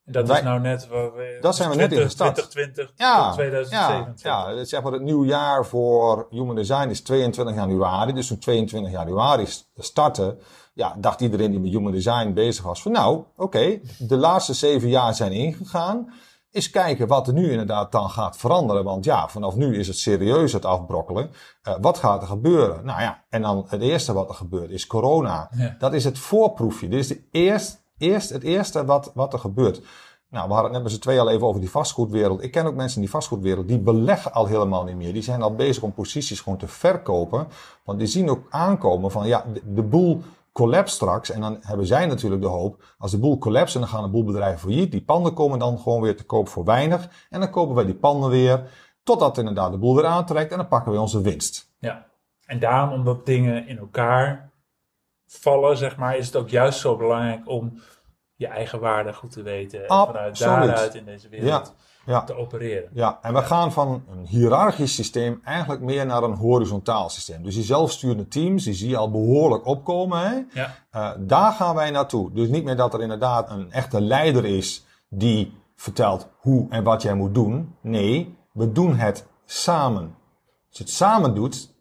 Dat 0.10 0.28
Wij- 0.28 0.38
is 0.38 0.44
nou 0.44 0.60
net 0.60 0.88
waar 0.88 1.14
we. 1.14 1.38
Dat 1.42 1.56
zijn 1.56 1.70
we 1.70 1.76
net 1.76 1.92
in 1.92 2.02
gestart. 2.02 2.36
2020 2.36 2.92
Ja, 2.96 3.26
tot 3.26 3.34
2027. 3.34 4.24
Ja, 4.24 4.50
ja, 4.50 4.64
zeg 4.64 4.82
maar 4.84 4.92
het 4.92 5.02
nieuwe 5.02 5.26
jaar 5.28 5.66
voor 5.66 6.28
Human 6.30 6.56
Design 6.56 6.90
is 6.90 7.02
22 7.02 7.56
januari. 7.56 8.14
Dus 8.14 8.28
toen 8.28 8.38
22 8.40 8.92
januari 8.92 9.46
st- 9.46 9.70
startte, 9.76 10.38
ja, 10.74 10.96
dacht 10.98 11.22
iedereen 11.22 11.52
die 11.52 11.60
met 11.60 11.72
Human 11.72 11.92
Design 11.92 12.34
bezig 12.34 12.64
was 12.64 12.82
van 12.82 12.92
nou, 12.92 13.24
oké, 13.36 13.80
de 13.98 14.18
laatste 14.18 14.54
zeven 14.54 14.90
jaar 14.90 15.14
zijn 15.14 15.32
ingegaan. 15.32 16.14
Eens 16.58 16.70
kijken 16.70 17.08
wat 17.08 17.28
er 17.28 17.34
nu 17.34 17.52
inderdaad 17.52 17.92
dan 17.92 18.10
gaat 18.10 18.38
veranderen. 18.38 18.84
Want 18.84 19.06
ja, 19.06 19.28
vanaf 19.30 19.56
nu 19.56 19.78
is 19.78 19.88
het 19.88 19.98
serieus 19.98 20.54
het 20.54 20.66
afbrokkelen. 20.66 21.30
Eh, 21.62 21.74
wat 21.82 21.98
gaat 21.98 22.22
er 22.22 22.28
gebeuren? 22.28 22.86
Nou 22.86 23.02
ja, 23.02 23.24
en 23.30 23.42
dan 23.42 23.66
het 23.68 23.82
eerste 23.82 24.14
wat 24.14 24.30
er 24.30 24.36
gebeurt 24.36 24.70
is 24.70 24.88
corona. 24.88 25.50
Ja. 25.56 25.76
Dat 25.80 25.94
is 25.94 26.04
het 26.04 26.20
voorproefje. 26.20 26.88
Dit 26.88 27.00
is 27.00 27.08
de 27.08 27.22
eerst, 27.32 27.84
eerst, 27.98 28.30
het 28.30 28.44
eerste 28.44 28.86
wat, 28.86 29.12
wat 29.14 29.34
er 29.34 29.40
gebeurt. 29.40 29.82
Nou, 30.30 30.48
we 30.48 30.54
hadden 30.54 30.64
het 30.64 30.72
net 30.72 30.84
met 30.84 30.92
z'n 30.92 31.00
tweeën 31.00 31.20
al 31.20 31.30
even 31.30 31.48
over 31.48 31.62
die 31.62 31.70
vastgoedwereld. 31.70 32.44
Ik 32.44 32.52
ken 32.52 32.66
ook 32.66 32.76
mensen 32.76 32.96
in 32.96 33.02
die 33.02 33.12
vastgoedwereld, 33.12 33.68
die 33.68 33.80
beleggen 33.80 34.34
al 34.34 34.46
helemaal 34.46 34.84
niet 34.84 34.96
meer. 34.96 35.14
Die 35.14 35.22
zijn 35.22 35.42
al 35.42 35.56
bezig 35.56 35.84
om 35.84 35.94
posities 35.94 36.40
gewoon 36.42 36.58
te 36.58 36.68
verkopen. 36.68 37.48
Want 37.84 38.00
die 38.00 38.08
zien 38.08 38.30
ook 38.30 38.46
aankomen 38.50 39.12
van, 39.12 39.28
ja, 39.28 39.46
de, 39.54 39.74
de 39.74 39.84
boel 39.84 40.22
collapse 40.58 40.96
straks. 40.96 41.30
En 41.30 41.42
dan 41.42 41.58
hebben 41.62 41.86
zij 41.86 42.06
natuurlijk 42.06 42.42
de 42.42 42.48
hoop, 42.48 42.84
als 42.98 43.12
de 43.12 43.20
boel 43.20 43.38
collapse, 43.38 43.80
dan 43.80 43.88
gaan 43.88 44.04
een 44.04 44.12
boel 44.12 44.24
bedrijven 44.24 44.60
failliet. 44.60 44.92
Die 44.92 45.04
panden 45.04 45.34
komen 45.34 45.60
dan 45.60 45.80
gewoon 45.80 46.02
weer 46.02 46.18
te 46.18 46.26
koop 46.26 46.50
voor 46.50 46.64
weinig. 46.64 47.10
En 47.30 47.40
dan 47.40 47.50
kopen 47.50 47.76
wij 47.76 47.86
die 47.86 47.96
panden 47.96 48.30
weer, 48.30 48.70
totdat 49.04 49.38
inderdaad 49.38 49.72
de 49.72 49.78
boel 49.78 49.96
weer 49.96 50.06
aantrekt. 50.06 50.52
En 50.52 50.58
dan 50.58 50.68
pakken 50.68 50.92
we 50.92 51.00
onze 51.00 51.22
winst. 51.22 51.74
Ja. 51.80 52.06
En 52.46 52.60
daarom, 52.60 52.94
omdat 52.94 53.26
dingen 53.26 53.68
in 53.68 53.78
elkaar 53.78 54.52
vallen, 55.28 55.78
zeg 55.78 55.98
maar, 55.98 56.18
is 56.18 56.26
het 56.26 56.36
ook 56.36 56.50
juist 56.50 56.80
zo 56.80 56.96
belangrijk 56.98 57.50
om 57.50 57.82
je 58.36 58.48
eigen 58.48 58.80
waarde 58.80 59.14
goed 59.14 59.32
te 59.32 59.42
weten. 59.42 59.80
En 59.80 59.88
vanuit 59.88 60.40
daaruit 60.40 60.96
in 60.96 61.06
deze 61.06 61.30
wereld 61.30 61.50
Ja. 61.50 61.64
Te 62.26 62.36
opereren. 62.36 62.90
Ja, 62.94 63.20
en 63.22 63.34
we 63.34 63.42
gaan 63.42 63.72
van 63.72 64.04
een 64.12 64.26
hiërarchisch 64.26 64.96
systeem 64.96 65.42
eigenlijk 65.44 65.82
meer 65.82 66.06
naar 66.06 66.24
een 66.24 66.36
horizontaal 66.36 67.10
systeem. 67.10 67.44
Dus 67.44 67.56
die 67.56 67.64
zelfsturende 67.64 68.28
teams, 68.28 68.64
die 68.64 68.74
zie 68.74 68.90
je 68.90 68.98
al 68.98 69.12
behoorlijk 69.12 69.66
opkomen. 69.66 70.20
Hè? 70.20 70.62
Ja. 70.62 70.76
Eh, 70.92 71.12
daar 71.20 71.52
gaan 71.52 71.76
wij 71.76 71.92
naartoe. 71.92 72.32
Dus 72.32 72.48
niet 72.48 72.64
meer 72.64 72.76
dat 72.76 72.94
er 72.94 73.02
inderdaad 73.02 73.50
een 73.50 73.72
echte 73.72 74.02
leider 74.02 74.46
is 74.46 74.86
die 75.10 75.54
vertelt 75.76 76.28
hoe 76.38 76.66
en 76.70 76.84
wat 76.84 77.02
jij 77.02 77.14
moet 77.14 77.34
doen. 77.34 77.76
Nee, 77.82 78.36
we 78.54 78.72
doen 78.72 78.96
het 78.96 79.26
samen. 79.46 80.16
Als 80.70 80.78
je 80.78 80.84
het 80.84 80.94
samen 80.94 81.36
doet, 81.36 81.76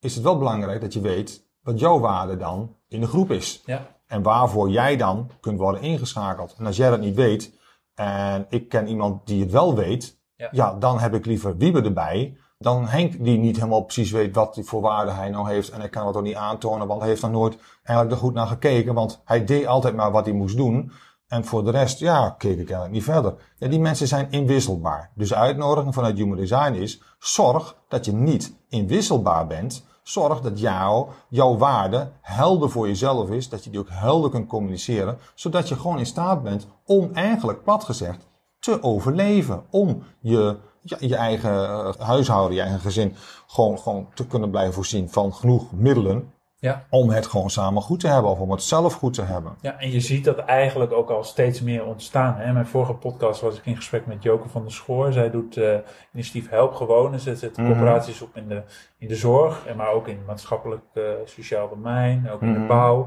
is 0.00 0.14
het 0.14 0.24
wel 0.24 0.38
belangrijk 0.38 0.80
dat 0.80 0.92
je 0.92 1.00
weet 1.00 1.44
wat 1.62 1.78
jouw 1.78 1.98
waarde 1.98 2.36
dan 2.36 2.74
in 2.88 3.00
de 3.00 3.06
groep 3.06 3.30
is. 3.30 3.62
Ja. 3.66 3.86
En 4.06 4.22
waarvoor 4.22 4.70
jij 4.70 4.96
dan 4.96 5.30
kunt 5.40 5.58
worden 5.58 5.82
ingeschakeld. 5.82 6.54
En 6.58 6.66
als 6.66 6.76
jij 6.76 6.90
dat 6.90 7.00
niet 7.00 7.14
weet, 7.14 7.58
en 8.00 8.46
ik 8.48 8.68
ken 8.68 8.88
iemand 8.88 9.26
die 9.26 9.40
het 9.42 9.50
wel 9.50 9.74
weet, 9.74 10.18
Ja. 10.36 10.48
ja, 10.50 10.74
dan 10.74 10.98
heb 10.98 11.14
ik 11.14 11.26
liever 11.26 11.56
Wiebe 11.56 11.82
erbij. 11.82 12.36
Dan 12.58 12.86
Henk 12.86 13.24
die 13.24 13.38
niet 13.38 13.56
helemaal 13.56 13.82
precies 13.82 14.10
weet 14.10 14.34
wat 14.34 14.54
die 14.54 14.64
voor 14.64 14.80
waarde 14.80 15.10
hij 15.10 15.28
nou 15.30 15.50
heeft. 15.50 15.70
En 15.70 15.80
hij 15.80 15.88
kan 15.88 16.06
het 16.06 16.16
ook 16.16 16.22
niet 16.22 16.34
aantonen, 16.34 16.86
want 16.86 17.00
hij 17.00 17.08
heeft 17.08 17.22
er 17.22 17.30
nooit 17.30 17.58
eigenlijk 17.82 18.10
er 18.10 18.22
goed 18.22 18.34
naar 18.34 18.46
gekeken. 18.46 18.94
Want 18.94 19.20
hij 19.24 19.44
deed 19.44 19.66
altijd 19.66 19.94
maar 19.94 20.10
wat 20.10 20.24
hij 20.24 20.34
moest 20.34 20.56
doen. 20.56 20.92
En 21.28 21.44
voor 21.44 21.64
de 21.64 21.70
rest, 21.70 21.98
ja, 21.98 22.30
keek 22.38 22.52
ik 22.52 22.58
eigenlijk 22.58 22.92
niet 22.92 23.04
verder. 23.04 23.34
Ja, 23.56 23.68
die 23.68 23.80
mensen 23.80 24.08
zijn 24.08 24.30
inwisselbaar. 24.30 25.10
Dus 25.14 25.28
de 25.28 25.34
uitnodiging 25.34 25.94
vanuit 25.94 26.16
Human 26.16 26.36
Design 26.36 26.72
is, 26.72 27.02
zorg 27.18 27.76
dat 27.88 28.04
je 28.04 28.12
niet 28.12 28.56
inwisselbaar 28.68 29.46
bent. 29.46 29.86
Zorg 30.10 30.40
dat 30.40 30.60
jou, 30.60 31.08
jouw 31.28 31.56
waarde 31.56 32.10
helder 32.20 32.70
voor 32.70 32.86
jezelf 32.86 33.30
is. 33.30 33.48
Dat 33.48 33.64
je 33.64 33.70
die 33.70 33.80
ook 33.80 33.90
helder 33.90 34.30
kunt 34.30 34.48
communiceren. 34.48 35.18
Zodat 35.34 35.68
je 35.68 35.76
gewoon 35.76 35.98
in 35.98 36.06
staat 36.06 36.42
bent 36.42 36.66
om 36.84 37.10
eigenlijk, 37.12 37.64
plat 37.64 37.84
gezegd, 37.84 38.26
te 38.58 38.82
overleven. 38.82 39.62
Om 39.70 40.02
je, 40.20 40.56
je, 40.82 41.16
eigen 41.16 41.68
eh, 41.68 41.94
huishouden, 41.98 42.56
je 42.56 42.62
eigen 42.62 42.80
gezin 42.80 43.16
gewoon, 43.46 43.78
gewoon 43.78 44.08
te 44.14 44.26
kunnen 44.26 44.50
blijven 44.50 44.74
voorzien 44.74 45.10
van 45.10 45.34
genoeg 45.34 45.72
middelen. 45.72 46.32
Ja. 46.60 46.84
Om 46.90 47.10
het 47.10 47.26
gewoon 47.26 47.50
samen 47.50 47.82
goed 47.82 48.00
te 48.00 48.06
hebben 48.08 48.30
of 48.30 48.38
om 48.38 48.50
het 48.50 48.62
zelf 48.62 48.94
goed 48.94 49.14
te 49.14 49.22
hebben. 49.22 49.52
Ja, 49.60 49.78
en 49.78 49.90
je 49.90 50.00
ziet 50.00 50.24
dat 50.24 50.38
eigenlijk 50.38 50.92
ook 50.92 51.10
al 51.10 51.24
steeds 51.24 51.60
meer 51.60 51.84
ontstaan. 51.84 52.34
Hè? 52.36 52.52
Mijn 52.52 52.66
vorige 52.66 52.92
podcast 52.94 53.40
was 53.40 53.56
ik 53.58 53.66
in 53.66 53.76
gesprek 53.76 54.06
met 54.06 54.22
Joke 54.22 54.48
van 54.48 54.62
der 54.62 54.72
Schoor. 54.72 55.12
Zij 55.12 55.30
doet 55.30 55.56
eh 55.56 55.74
initiatief 56.14 56.48
Help 56.50 56.74
Gewoon. 56.74 57.20
Ze 57.20 57.36
zet 57.36 57.56
Mhm. 57.56 57.66
corporaties 57.66 58.22
op 58.22 58.36
in 58.36 58.48
de, 58.48 58.62
in 58.98 59.08
de 59.08 59.16
zorg, 59.16 59.66
en 59.66 59.76
maar 59.76 59.90
ook 59.92 60.08
in 60.08 60.16
het 60.16 60.26
maatschappelijk 60.26 60.82
eh, 60.94 61.02
sociaal 61.24 61.68
domein, 61.68 62.30
ook 62.30 62.42
in 62.42 62.52
de 62.52 62.58
Mhm. 62.58 62.68
bouw. 62.68 63.06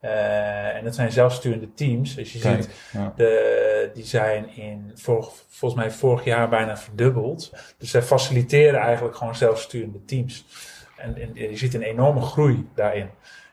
Eh, 0.00 0.76
en 0.76 0.84
dat 0.84 0.94
zijn 0.94 1.12
zelfsturende 1.12 1.72
teams. 1.74 2.14
Dus 2.14 2.32
je 2.32 2.38
Kijk, 2.38 2.62
ziet, 2.62 2.70
ja. 2.92 3.12
de, 3.16 3.90
die 3.94 4.04
zijn 4.04 4.56
in 4.56 4.90
vor- 4.94 5.28
volgens 5.48 5.80
mij 5.80 5.90
vorig 5.90 6.24
jaar 6.24 6.48
bijna 6.48 6.76
verdubbeld. 6.76 7.52
Dus 7.78 7.90
zij 7.90 8.02
faciliteren 8.02 8.80
eigenlijk 8.80 9.16
gewoon 9.16 9.34
zelfsturende 9.36 10.04
teams. 10.04 10.44
En, 10.96 11.16
en 11.16 11.34
je 11.34 11.56
ziet 11.56 11.74
een 11.74 11.82
enorme 11.82 12.20
groei 12.20 12.68
daarin. 12.74 13.10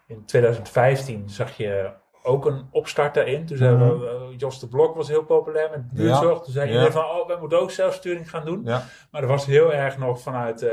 In 0.08 0.26
2015 0.26 1.30
zag 1.30 1.58
je 1.58 1.92
ook 2.24 2.46
een 2.46 2.66
opstart 2.72 3.14
daarin. 3.14 3.46
Toen 3.46 3.58
zei 3.58 3.76
Mhm. 3.76 4.00
we, 4.00 4.08
eh, 4.08 4.38
Jos 4.38 4.60
de 4.60 4.68
Blok 4.68 4.96
was 4.96 5.08
heel 5.08 5.24
populair 5.24 5.70
met 5.70 5.92
buurtzorg. 5.92 6.42
Toen 6.42 6.54
zei 6.54 6.66
Ja. 6.66 6.72
iedereen 6.72 6.92
van, 6.94 7.04
oh, 7.06 7.28
wij 7.28 7.38
moeten 7.40 7.60
ook 7.60 7.72
zelfsturing 7.72 8.30
gaan 8.30 8.46
doen. 8.46 8.62
Ja. 8.64 8.84
Maar 9.12 9.22
er 9.22 9.28
was 9.28 9.46
heel 9.46 9.74
erg 9.74 9.98
nog 9.98 10.22
vanuit 10.22 10.62
eh, 10.62 10.72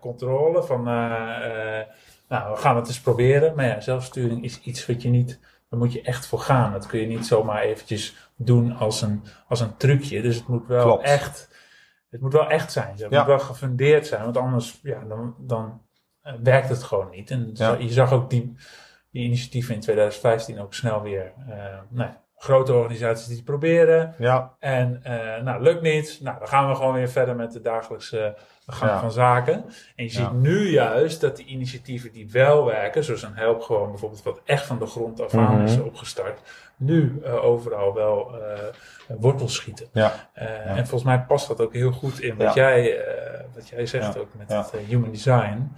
controle 0.00 0.62
van, 0.62 0.78
eh, 0.88 1.80
nou, 2.28 2.50
we 2.52 2.56
gaan 2.56 2.76
het 2.76 2.86
eens 2.86 3.00
proberen. 3.00 3.54
Maar 3.56 3.66
ja, 3.66 3.80
zelfsturing 3.80 4.44
is 4.44 4.60
iets 4.60 4.86
wat 4.86 5.02
je 5.02 5.08
niet 5.08 5.40
daar 5.70 5.80
moet 5.80 5.92
je 5.92 6.02
echt 6.02 6.26
voor 6.26 6.38
gaan. 6.38 6.72
Dat 6.72 6.86
kun 6.86 7.00
je 7.00 7.06
niet 7.06 7.26
zomaar 7.26 7.60
eventjes 7.62 8.30
doen 8.36 8.76
als 8.76 9.02
een, 9.02 9.22
als 9.48 9.60
een 9.60 9.76
trucje. 9.76 10.22
Dus 10.22 10.36
het 10.36 10.46
moet 10.48 10.66
wel 10.66 10.84
Klopt. 10.84 11.04
echt, 11.04 11.50
het 12.10 12.20
moet 12.20 12.32
wel 12.32 12.48
echt 12.48 12.72
zijn. 12.72 12.90
Het 12.90 12.98
Ja. 13.10 13.18
moet 13.18 13.26
wel 13.26 13.38
gefundeerd 13.38 14.06
zijn, 14.06 14.22
want 14.22 14.36
anders 14.36 14.80
ja, 14.82 15.04
dan, 15.08 15.34
dan 15.38 15.80
werkt 16.42 16.68
het 16.68 16.82
gewoon 16.82 17.10
niet. 17.10 17.30
En 17.30 17.50
Ja. 17.54 17.76
je 17.78 17.88
zag 17.92 18.12
ook 18.12 18.30
die, 18.30 18.56
die 19.10 19.24
initiatieven 19.24 19.74
in 19.74 19.80
2015 19.80 20.60
ook 20.60 20.74
snel 20.74 21.02
weer. 21.02 21.32
eh, 21.48 21.54
nou, 21.88 22.10
grote 22.36 22.72
organisaties 22.74 23.26
die 23.26 23.36
het 23.36 23.44
proberen. 23.44 24.14
Ja, 24.18 24.54
En 24.58 25.00
eh, 25.02 25.42
nou, 25.42 25.62
lukt 25.62 25.82
niet. 25.82 26.18
Nou, 26.22 26.38
dan 26.38 26.48
gaan 26.48 26.68
we 26.68 26.74
gewoon 26.74 26.94
weer 26.94 27.08
verder 27.08 27.36
met 27.36 27.52
de 27.52 27.60
dagelijkse 27.60 28.34
gang 28.66 28.90
Ja. 28.90 29.00
van 29.00 29.12
zaken. 29.12 29.64
En 29.96 30.04
je 30.04 30.10
ziet 30.10 30.18
Ja. 30.20 30.32
nu 30.32 30.68
juist 30.70 31.20
dat 31.20 31.36
die 31.36 31.46
initiatieven 31.46 32.12
die 32.12 32.30
wel 32.30 32.64
werken, 32.64 33.04
zoals 33.04 33.22
een 33.22 33.34
help 33.36 33.60
gewoon 33.62 33.88
bijvoorbeeld, 33.90 34.22
wat 34.22 34.40
echt 34.44 34.66
van 34.66 34.78
de 34.78 34.86
grond 34.86 35.20
af 35.20 35.34
aan 35.34 35.54
Mhm. 35.54 35.64
is 35.64 35.80
opgestart, 35.80 36.40
nu 36.76 37.20
eh, 37.24 37.44
overal 37.44 37.94
wel 37.94 38.34
eh, 38.42 38.58
wortels 39.18 39.54
schieten. 39.54 39.86
ja, 39.92 40.30
Eh. 40.32 40.66
En 40.70 40.76
volgens 40.76 41.02
mij 41.02 41.20
past 41.20 41.48
dat 41.48 41.60
ook 41.60 41.72
heel 41.72 41.92
goed 41.92 42.20
in 42.20 42.36
wat, 42.36 42.54
jij, 42.54 43.04
eh, 43.04 43.40
wat 43.54 43.68
jij 43.68 43.86
zegt 43.86 44.18
ook 44.18 44.34
met 44.34 44.48
het 44.52 44.70
eh, 44.74 44.80
human 44.86 45.10
design. 45.10 45.72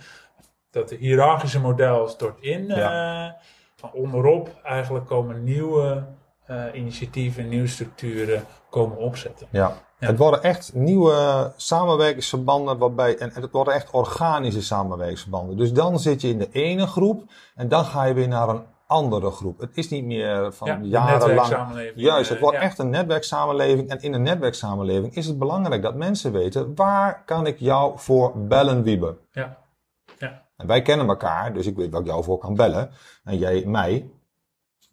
Dat 0.75 0.89
de 0.89 0.97
hiërarchische 0.97 1.61
model 1.61 2.09
stort 2.09 2.41
in. 2.41 2.67
Ja. 2.67 3.27
eh, 3.27 3.33
van 3.77 3.91
onderop 3.93 4.51
eigenlijk 4.63 5.07
komen 5.07 5.45
nieuwe 5.45 6.05
eh, 6.47 6.65
initiatieven, 6.73 7.49
nieuwe 7.49 7.67
structuren 7.67 8.45
komen 8.71 8.97
opzetten. 8.97 9.47
ja. 9.51 9.73
Ja. 9.99 10.11
Het 10.11 10.19
worden 10.19 10.43
echt 10.43 10.75
nieuwe 10.75 11.53
samenwerkingsverbanden 11.57 12.79
waarbij, 12.79 13.17
en 13.19 13.31
het 13.35 13.51
worden 13.51 13.75
echt 13.75 13.91
organische 13.91 14.63
samenwerkingsverbanden. 14.63 15.57
Dus 15.57 15.73
dan 15.73 15.99
zit 15.99 16.21
je 16.21 16.29
in 16.29 16.39
de 16.39 16.49
ene 16.53 16.87
groep 16.87 17.23
en 17.55 17.69
dan 17.69 17.85
ga 17.85 18.05
je 18.05 18.15
weer 18.15 18.29
naar 18.29 18.49
een 18.49 18.63
andere 18.87 19.31
groep. 19.31 19.61
Het 19.61 19.77
is 19.77 19.91
niet 19.91 20.05
meer 20.05 20.53
van 20.53 20.69
Ja, 20.69 20.79
jarenlang. 20.83 21.93
Juist, 21.95 22.29
het 22.29 22.37
eh, 22.37 22.43
wordt 22.43 22.57
ja. 22.59 22.63
echt 22.63 22.79
een 22.79 22.91
netwerksamenleving. 22.91 23.89
En 23.89 24.01
in 24.01 24.13
een 24.13 24.23
netwerksamenleving 24.23 25.15
is 25.15 25.27
het 25.27 25.39
belangrijk 25.39 25.83
dat 25.83 25.95
mensen 25.95 26.33
weten 26.33 26.75
waar 26.75 27.23
kan 27.25 27.47
ik 27.47 27.59
jou 27.59 27.93
voor 27.97 28.33
bellen, 28.35 28.83
Wiebe. 28.83 29.17
Ja. 29.33 29.57
Wij 30.67 30.83
kennen 30.83 31.09
elkaar, 31.09 31.53
dus 31.53 31.67
ik 31.67 31.77
weet 31.77 31.91
waar 31.91 32.01
ik 32.01 32.07
jou 32.07 32.25
voor 32.25 32.39
kan 32.39 32.55
bellen. 32.55 32.91
En 33.25 33.39
jij 33.39 33.65
mij. 33.67 34.11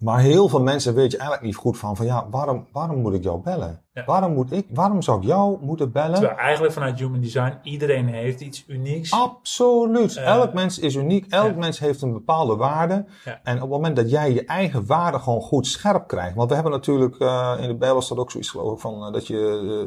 Maar 0.02 0.20
heel 0.20 0.48
veel 0.48 0.62
mensen 0.62 0.96
weet 0.96 1.12
je 1.12 1.18
eigenlijk 1.18 1.48
niet 1.48 1.56
goed 1.56 1.78
van, 1.78 1.96
van 1.96 2.06
ja, 2.06 2.28
waarom, 2.30 2.68
waarom 2.72 3.02
moet 3.02 3.14
ik 3.14 3.24
jou 3.24 3.42
bellen? 3.42 3.82
Ja. 3.94 4.04
Waarom, 4.06 4.34
moet 4.34 4.52
ik, 4.52 4.66
waarom 4.70 5.02
zou 5.02 5.18
ik 5.18 5.28
jou 5.28 5.58
moeten 5.62 5.92
bellen? 5.92 6.14
Terwijl 6.14 6.38
eigenlijk 6.38 6.74
vanuit 6.74 7.00
human 7.00 7.22
design 7.22 7.58
iedereen 7.64 8.08
heeft 8.08 8.42
iets 8.42 8.64
unieks. 8.68 9.12
Absoluut. 9.12 10.16
Eh, 10.16 10.26
elk 10.26 10.54
mens 10.54 10.80
is 10.80 10.96
uniek. 10.96 11.26
Elk 11.30 11.52
ja. 11.52 11.58
mens 11.58 11.80
heeft 11.80 12.02
een 12.02 12.14
bepaalde 12.14 12.56
waarde. 12.56 13.06
Ja. 13.26 13.40
En 13.44 13.56
op 13.56 13.62
het 13.62 13.70
moment 13.70 13.96
dat 13.96 14.10
jij 14.10 14.34
je 14.34 14.46
eigen 14.46 14.86
waarde 14.86 15.20
gewoon 15.20 15.42
goed 15.42 15.68
scherp 15.68 16.08
krijgt. 16.08 16.36
Want 16.36 16.50
we 16.50 16.54
hebben 16.56 16.74
natuurlijk, 16.74 17.16
eh, 17.20 17.54
in 17.60 17.68
de 17.68 17.76
Bijbel 17.76 18.02
staat 18.02 18.18
ook 18.18 18.32
zoiets 18.32 18.50
geloof 18.50 18.74
ik 18.74 18.80
van, 18.80 19.06
eh, 19.06 19.14
dat 19.14 19.28
je 19.28 19.36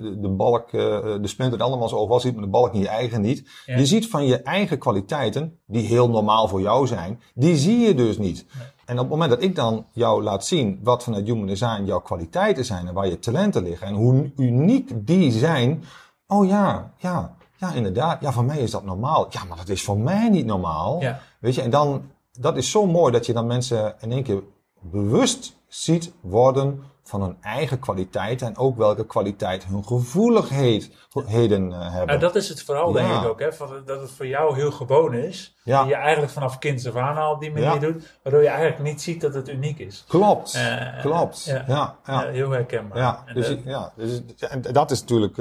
de, 0.03 0.21
de 0.21 0.29
balk, 0.29 0.71
de 0.71 1.21
splinter 1.23 1.63
allemaal 1.63 1.89
zo 1.89 1.97
overal 1.97 2.21
ziet, 2.21 2.35
maar 2.35 2.45
de 2.45 2.51
balk 2.51 2.75
in 2.75 2.81
je 2.81 2.89
eigen 2.89 3.21
niet. 3.21 3.49
Je 3.67 3.87
ziet 3.87 4.09
van 4.09 4.27
je 4.27 4.43
eigen 4.43 4.79
kwaliteiten, 4.79 5.59
die 5.67 5.87
heel 5.87 6.11
normaal 6.11 6.49
voor 6.49 6.61
jou 6.61 6.87
zijn, 6.87 7.21
die 7.35 7.57
zie 7.57 7.79
je 7.79 7.95
dus 7.95 8.19
niet. 8.19 8.47
En 8.87 8.95
op 8.95 9.01
het 9.01 9.09
moment 9.09 9.31
dat 9.31 9.43
ik 9.43 9.55
dan 9.55 9.87
jou 9.93 10.23
laat 10.23 10.47
zien 10.47 10.81
wat 10.83 11.03
vanuit 11.03 11.27
Human 11.27 11.47
Design 11.47 11.85
jouw 11.85 12.01
kwaliteiten 12.01 12.65
zijn 12.65 12.87
en 12.89 12.95
waar 12.95 13.07
je 13.07 13.19
talenten 13.19 13.63
liggen 13.63 13.87
en 13.87 13.95
hoe 13.95 14.33
uniek 14.37 14.91
die 14.95 15.31
zijn. 15.31 15.85
Oh 16.27 16.47
ja, 16.47 16.93
ja, 16.97 17.37
ja 17.57 17.73
inderdaad. 17.73 18.21
Ja, 18.21 18.33
voor 18.33 18.45
mij 18.45 18.59
is 18.59 18.71
dat 18.71 18.85
normaal. 18.85 19.27
Ja, 19.31 19.45
maar 19.45 19.57
dat 19.57 19.69
is 19.69 19.83
voor 19.83 19.99
mij 19.99 20.29
niet 20.29 20.47
normaal. 20.47 21.01
Ja. 21.01 21.21
Weet 21.39 21.55
je, 21.55 21.63
en 21.63 21.71
dan, 21.71 22.03
dat 22.39 22.57
is 22.57 22.71
zo 22.71 22.87
mooi 22.87 23.13
dat 23.13 23.27
je 23.27 23.33
dan 23.33 23.47
mensen 23.47 23.95
in 24.01 24.13
één 24.13 24.23
keer 24.23 24.43
bewust 24.81 25.57
ziet 25.69 26.13
worden 26.21 26.83
van 27.07 27.23
hun 27.23 27.37
eigen 27.41 27.79
kwaliteiten 27.79 28.47
en 28.47 28.57
ook 28.57 28.77
welke 28.77 29.07
kwaliteit 29.07 29.65
hun 29.65 29.85
gevoeligheden 29.85 31.73
eh, 31.73 31.81
hebben. 31.91 32.07
Nou, 32.07 32.19
dat 32.19 32.35
is 32.35 32.49
het 32.49 32.63
vooral, 32.63 32.93
denk 32.93 33.09
Ja. 33.09 33.21
ik 33.23 33.29
ook. 33.29 33.41
Hè, 33.41 33.53
van, 33.53 33.83
dat 33.87 34.01
het 34.01 34.11
voor 34.11 34.27
jou 34.27 34.55
heel 34.55 34.71
gewoon 34.71 35.15
is. 35.15 35.55
Ja. 35.65 35.81
Die 35.83 35.89
je 35.91 35.97
eigenlijk 35.97 36.33
vanaf 36.33 36.59
kind 36.59 36.87
af 36.87 36.97
aan 36.97 37.17
al 37.17 37.33
op 37.35 37.41
die 37.41 37.51
manier 37.53 37.67
Ja. 37.73 37.79
doet. 37.79 38.17
Waardoor 38.23 38.43
je 38.43 38.49
eigenlijk 38.49 38.83
niet 38.83 39.03
ziet 39.03 39.21
dat 39.21 39.35
het 39.35 39.49
uniek 39.49 39.79
is. 39.79 40.05
Klopt, 40.09 40.55
Eh, 40.55 41.01
klopt. 41.01 41.45
ja. 41.45 41.65
Ja, 41.69 41.97
ja. 42.07 42.27
Heel 42.29 42.51
herkenbaar. 42.51 42.99
Ja, 42.99 43.23
En, 43.27 43.35
dus, 43.35 43.49
eh, 43.49 43.65
ja, 43.65 43.93
dus 43.97 44.23
en 44.49 44.63
dat 44.63 44.91
is 44.91 45.01
natuurlijk 45.01 45.37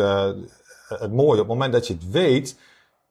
het 0.88 1.12
mooie. 1.14 1.32
Op 1.32 1.38
het 1.38 1.48
moment 1.48 1.74
dat 1.74 1.88
je 1.88 1.94
het 1.94 2.10
weet, 2.10 2.60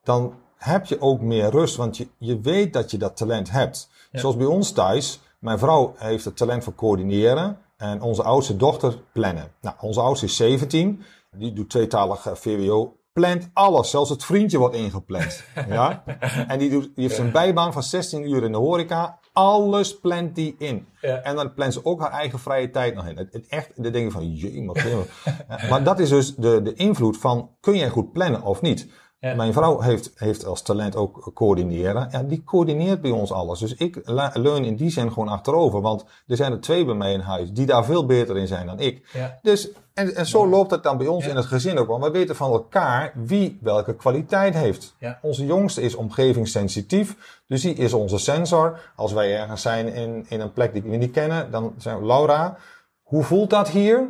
dan 0.03 0.33
heb 0.57 0.85
je 0.85 1.01
ook 1.01 1.21
meer 1.21 1.49
rust. 1.49 1.75
Want 1.75 1.97
je, 1.97 2.07
je 2.17 2.39
weet 2.39 2.73
dat 2.73 2.91
je 2.91 2.97
dat 2.97 3.17
talent 3.17 3.51
hebt. 3.51 3.89
Zoals 4.11 4.37
bij 4.37 4.45
ons 4.45 4.71
thuis. 4.71 5.19
Mijn 5.39 5.59
vrouw 5.59 5.93
heeft 5.97 6.25
het 6.25 6.37
talent 6.37 6.63
voor 6.63 6.75
coördineren. 6.75 7.57
En 7.83 8.01
onze 8.01 8.23
oudste 8.23 8.55
dochter 8.55 8.97
plannen. 9.13 9.51
Nou, 9.61 9.75
onze 9.79 10.01
oudste 10.01 10.25
is 10.25 10.35
17. 10.35 11.03
Die 11.35 11.53
doet 11.53 11.69
tweetalig 11.69 12.25
eh, 12.25 12.33
VWO. 12.35 12.95
Plant 13.13 13.49
alles. 13.53 13.89
Zelfs 13.89 14.09
het 14.09 14.23
vriendje 14.23 14.57
wordt 14.57 14.75
ingepland. 14.75 15.43
ja? 15.69 16.03
En 16.47 16.59
die, 16.59 16.69
doet, 16.69 16.91
die 16.95 17.07
heeft 17.07 17.17
een 17.17 17.31
bijbaan 17.31 17.73
van 17.73 17.83
16 17.83 18.29
uur 18.29 18.43
in 18.43 18.51
de 18.51 18.57
horeca. 18.57 19.19
Alles 19.33 19.99
plant 19.99 20.35
die 20.35 20.55
in. 20.57 20.87
Ja. 21.01 21.21
En 21.21 21.35
dan 21.35 21.53
plant 21.53 21.73
ze 21.73 21.85
ook 21.85 21.99
haar 22.01 22.11
eigen 22.11 22.39
vrije 22.39 22.69
tijd 22.69 22.95
nog 22.95 23.07
in. 23.07 23.17
Het, 23.17 23.33
het 23.33 23.47
echt, 23.47 23.83
dan 23.83 23.91
denk 23.91 24.05
je 24.05 24.11
van, 24.11 24.33
jee, 24.33 24.63
maar, 24.63 24.85
maar 25.69 25.83
dat 25.83 25.99
is 25.99 26.09
dus 26.09 26.35
de, 26.35 26.61
de 26.61 26.73
invloed 26.73 27.17
van, 27.17 27.49
kun 27.59 27.77
jij 27.77 27.89
goed 27.89 28.11
plannen 28.11 28.41
of 28.41 28.61
niet? 28.61 28.87
Ja. 29.23 29.35
Mijn 29.35 29.53
vrouw 29.53 29.79
heeft, 29.79 30.11
heeft 30.15 30.45
als 30.45 30.61
talent 30.61 30.95
ook 30.95 31.31
coördineren. 31.33 32.07
Ja, 32.11 32.23
die 32.23 32.43
coördineert 32.43 33.01
bij 33.01 33.11
ons 33.11 33.31
alles. 33.31 33.59
Dus 33.59 33.75
ik 33.75 34.01
leun 34.33 34.63
in 34.63 34.75
die 34.75 34.89
zin 34.89 35.11
gewoon 35.11 35.27
achterover. 35.27 35.81
Want 35.81 36.05
er 36.27 36.35
zijn 36.35 36.51
er 36.51 36.59
twee 36.59 36.85
bij 36.85 36.95
mij 36.95 37.13
in 37.13 37.19
huis 37.19 37.51
die 37.51 37.65
daar 37.65 37.85
veel 37.85 38.05
beter 38.05 38.37
in 38.37 38.47
zijn 38.47 38.65
dan 38.65 38.79
ik. 38.79 39.09
Ja. 39.13 39.39
Dus, 39.41 39.69
en, 39.93 40.15
en 40.15 40.25
zo 40.25 40.47
loopt 40.47 40.71
het 40.71 40.83
dan 40.83 40.97
bij 40.97 41.07
ons 41.07 41.27
in 41.27 41.35
het 41.35 41.45
gezin 41.45 41.77
ook. 41.77 41.87
Want 41.87 42.03
we 42.03 42.11
weten 42.11 42.35
van 42.35 42.51
elkaar 42.51 43.11
wie 43.15 43.59
welke 43.61 43.95
kwaliteit 43.95 44.53
heeft. 44.53 44.95
Onze 45.21 45.45
jongste 45.45 45.81
is 45.81 45.95
omgevingssensitief. 45.95 47.41
Dus 47.47 47.61
die 47.61 47.73
is 47.73 47.93
onze 47.93 48.17
sensor. 48.17 48.79
Als 48.95 49.13
wij 49.13 49.39
ergens 49.39 49.61
zijn 49.61 49.93
in, 49.93 50.25
in 50.27 50.39
een 50.39 50.53
plek 50.53 50.73
die 50.73 50.81
we 50.81 50.95
niet 50.95 51.11
kennen, 51.11 51.51
dan 51.51 51.73
zijn 51.77 51.99
we, 51.99 52.05
Laura, 52.05 52.57
hoe 53.03 53.23
voelt 53.23 53.49
dat 53.49 53.69
hier? 53.69 54.09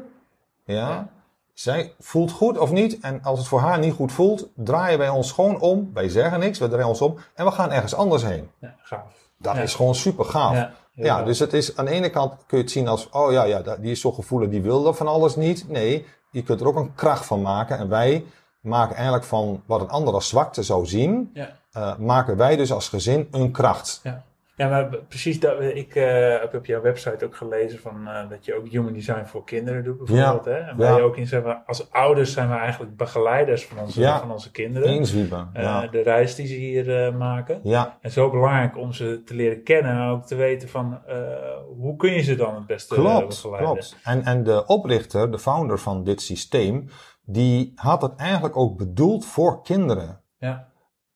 Ja. 0.65 1.09
Zij 1.53 1.93
voelt 1.99 2.31
goed 2.31 2.57
of 2.57 2.71
niet. 2.71 2.99
En 2.99 3.23
als 3.23 3.39
het 3.39 3.47
voor 3.47 3.59
haar 3.59 3.79
niet 3.79 3.93
goed 3.93 4.11
voelt, 4.11 4.47
draaien 4.55 4.97
wij 4.97 5.09
ons 5.09 5.31
gewoon 5.31 5.59
om. 5.59 5.91
Wij 5.93 6.09
zeggen 6.09 6.39
niks, 6.39 6.59
we 6.59 6.67
draaien 6.67 6.87
ons 6.87 7.01
om. 7.01 7.17
En 7.35 7.45
we 7.45 7.51
gaan 7.51 7.71
ergens 7.71 7.95
anders 7.95 8.23
heen. 8.23 8.49
ja, 8.59 8.75
gaaf. 8.83 9.01
Dat 9.37 9.55
Ja. 9.55 9.61
is 9.61 9.75
gewoon 9.75 9.95
super 9.95 10.25
gaaf. 10.25 10.67
Ja, 10.95 11.23
dus 11.23 11.39
het 11.39 11.53
is 11.53 11.77
aan 11.77 11.85
de 11.85 11.91
ene 11.91 12.09
kant 12.09 12.33
kun 12.47 12.57
je 12.57 12.63
het 12.63 12.71
zien 12.73 12.87
als, 12.87 13.09
oh 13.09 13.31
ja, 13.31 13.43
ja, 13.43 13.61
die 13.79 13.91
is 13.91 14.01
zo 14.01 14.11
gevoelig, 14.11 14.49
die 14.49 14.61
wil 14.61 14.83
dat 14.83 14.97
van 14.97 15.07
alles 15.07 15.35
niet. 15.35 15.69
Nee, 15.69 16.05
je 16.31 16.43
kunt 16.43 16.61
er 16.61 16.67
ook 16.67 16.75
een 16.75 16.95
kracht 16.95 17.25
van 17.25 17.41
maken. 17.41 17.77
En 17.77 17.89
wij 17.89 18.25
maken 18.61 18.95
eigenlijk 18.95 19.25
van 19.25 19.63
wat 19.65 19.81
een 19.81 19.89
ander 19.89 20.13
als 20.13 20.27
zwakte 20.27 20.63
zou 20.63 20.85
zien, 20.85 21.29
Ja. 21.33 21.49
eh, 21.71 21.97
maken 21.97 22.37
wij 22.37 22.55
dus 22.55 22.71
als 22.71 22.89
gezin 22.89 23.27
een 23.31 23.51
kracht. 23.51 23.99
Ja. 24.03 24.23
Ja, 24.55 24.69
maar 24.69 24.97
precies 25.07 25.39
dat. 25.39 25.61
Ik 25.61 25.95
eh, 25.95 26.39
heb 26.39 26.53
op 26.55 26.65
jouw 26.65 26.81
website 26.81 27.25
ook 27.25 27.35
gelezen 27.35 27.79
van, 27.79 28.07
eh, 28.07 28.29
dat 28.29 28.45
je 28.45 28.55
ook 28.57 28.67
human 28.67 28.93
design 28.93 29.25
voor 29.25 29.43
kinderen 29.43 29.83
doet, 29.83 29.97
bijvoorbeeld. 29.97 30.45
Hè? 30.45 30.51
En 30.57 30.77
waar 30.77 30.91
ja. 30.91 30.97
je 30.97 31.03
ook 31.03 31.17
in 31.17 31.27
zegt, 31.27 31.45
als 31.65 31.91
ouders 31.91 32.33
zijn 32.33 32.49
we 32.49 32.55
eigenlijk 32.55 32.97
begeleiders 32.97 33.65
van 33.65 33.77
onze, 33.79 33.99
Ja. 33.99 34.19
van 34.19 34.31
onze 34.31 34.51
kinderen. 34.51 34.89
Eh, 35.53 35.63
Ja. 35.63 35.87
De 35.87 36.01
reis 36.01 36.35
die 36.35 36.47
ze 36.47 36.53
hier 36.53 37.05
eh, 37.05 37.15
maken. 37.15 37.59
ja, 37.63 37.97
En 38.01 38.11
zo 38.11 38.29
belangrijk 38.29 38.77
om 38.77 38.93
ze 38.93 39.21
te 39.25 39.35
leren 39.35 39.63
kennen 39.63 39.91
en 39.91 40.09
ook 40.09 40.25
te 40.25 40.35
weten 40.35 40.69
van 40.69 40.99
eh, 41.07 41.17
hoe 41.77 41.95
kun 41.95 42.11
je 42.11 42.21
ze 42.21 42.35
dan 42.35 42.55
het 42.55 42.65
beste 42.65 42.95
eh, 42.95 43.01
klopt, 43.01 43.27
begeleiden. 43.27 43.71
klopt. 43.71 43.95
En, 44.03 44.23
en 44.23 44.43
de 44.43 44.65
oprichter, 44.65 45.31
de 45.31 45.39
founder 45.39 45.79
van 45.79 46.03
dit 46.03 46.21
systeem, 46.21 46.89
die 47.25 47.71
had 47.75 48.01
het 48.01 48.15
eigenlijk 48.15 48.57
ook 48.57 48.77
bedoeld 48.77 49.25
voor 49.25 49.61
kinderen. 49.63 50.21
Ja, 50.37 50.67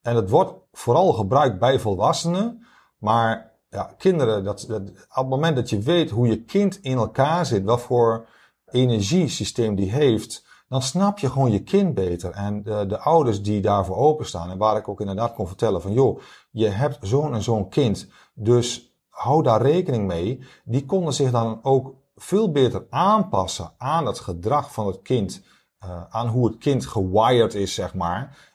En 0.02 0.16
het 0.16 0.30
wordt 0.30 0.54
vooral 0.72 1.14
gebruikt 1.14 1.60
bij 1.60 1.80
volwassenen. 1.80 2.66
Maar 2.98 3.52
ja, 3.70 3.94
kinderen, 3.98 4.44
dat, 4.44 4.66
dat, 4.68 4.82
op 4.90 5.16
het 5.16 5.28
moment 5.28 5.56
dat 5.56 5.70
je 5.70 5.80
weet 5.80 6.10
hoe 6.10 6.28
je 6.28 6.44
kind 6.44 6.80
in 6.82 6.98
elkaar 6.98 7.46
zit, 7.46 7.64
wat 7.64 7.82
voor 7.82 8.28
energiesysteem 8.72 9.76
die 9.76 9.92
heeft, 9.92 10.46
dan 10.70 10.82
snap 10.82 11.20
je 11.20 11.30
gewoon 11.30 11.52
je 11.52 11.64
kind 11.64 11.94
beter. 11.94 12.32
En 12.32 12.64
de, 12.64 12.86
de 12.88 13.00
ouders 13.00 13.42
die 13.42 13.62
daarvoor 13.62 13.96
openstaan, 13.96 14.50
en 14.50 14.58
waar 14.58 14.78
ik 14.78 14.88
ook 14.88 15.00
inderdaad 15.00 15.34
kon 15.34 15.48
vertellen 15.48 15.82
van, 15.82 15.94
joh, 15.94 16.22
je 16.52 16.68
hebt 16.68 16.98
zo'n 17.02 17.34
en 17.34 17.44
zo'n 17.44 17.70
kind, 17.70 18.08
dus 18.34 18.96
hou 19.10 19.44
daar 19.44 19.62
rekening 19.62 20.08
mee. 20.08 20.40
Die 20.64 20.86
konden 20.86 21.14
zich 21.14 21.32
dan 21.32 21.60
ook 21.62 21.96
veel 22.16 22.52
beter 22.52 22.86
aanpassen 22.90 23.74
aan 23.78 24.06
het 24.06 24.20
gedrag 24.20 24.74
van 24.74 24.88
het 24.88 25.02
kind, 25.02 25.44
eh, 25.80 26.04
aan 26.10 26.28
hoe 26.28 26.48
het 26.48 26.58
kind 26.58 26.86
gewired 26.86 27.54
is, 27.54 27.74
zeg 27.74 27.94
maar 27.94 28.47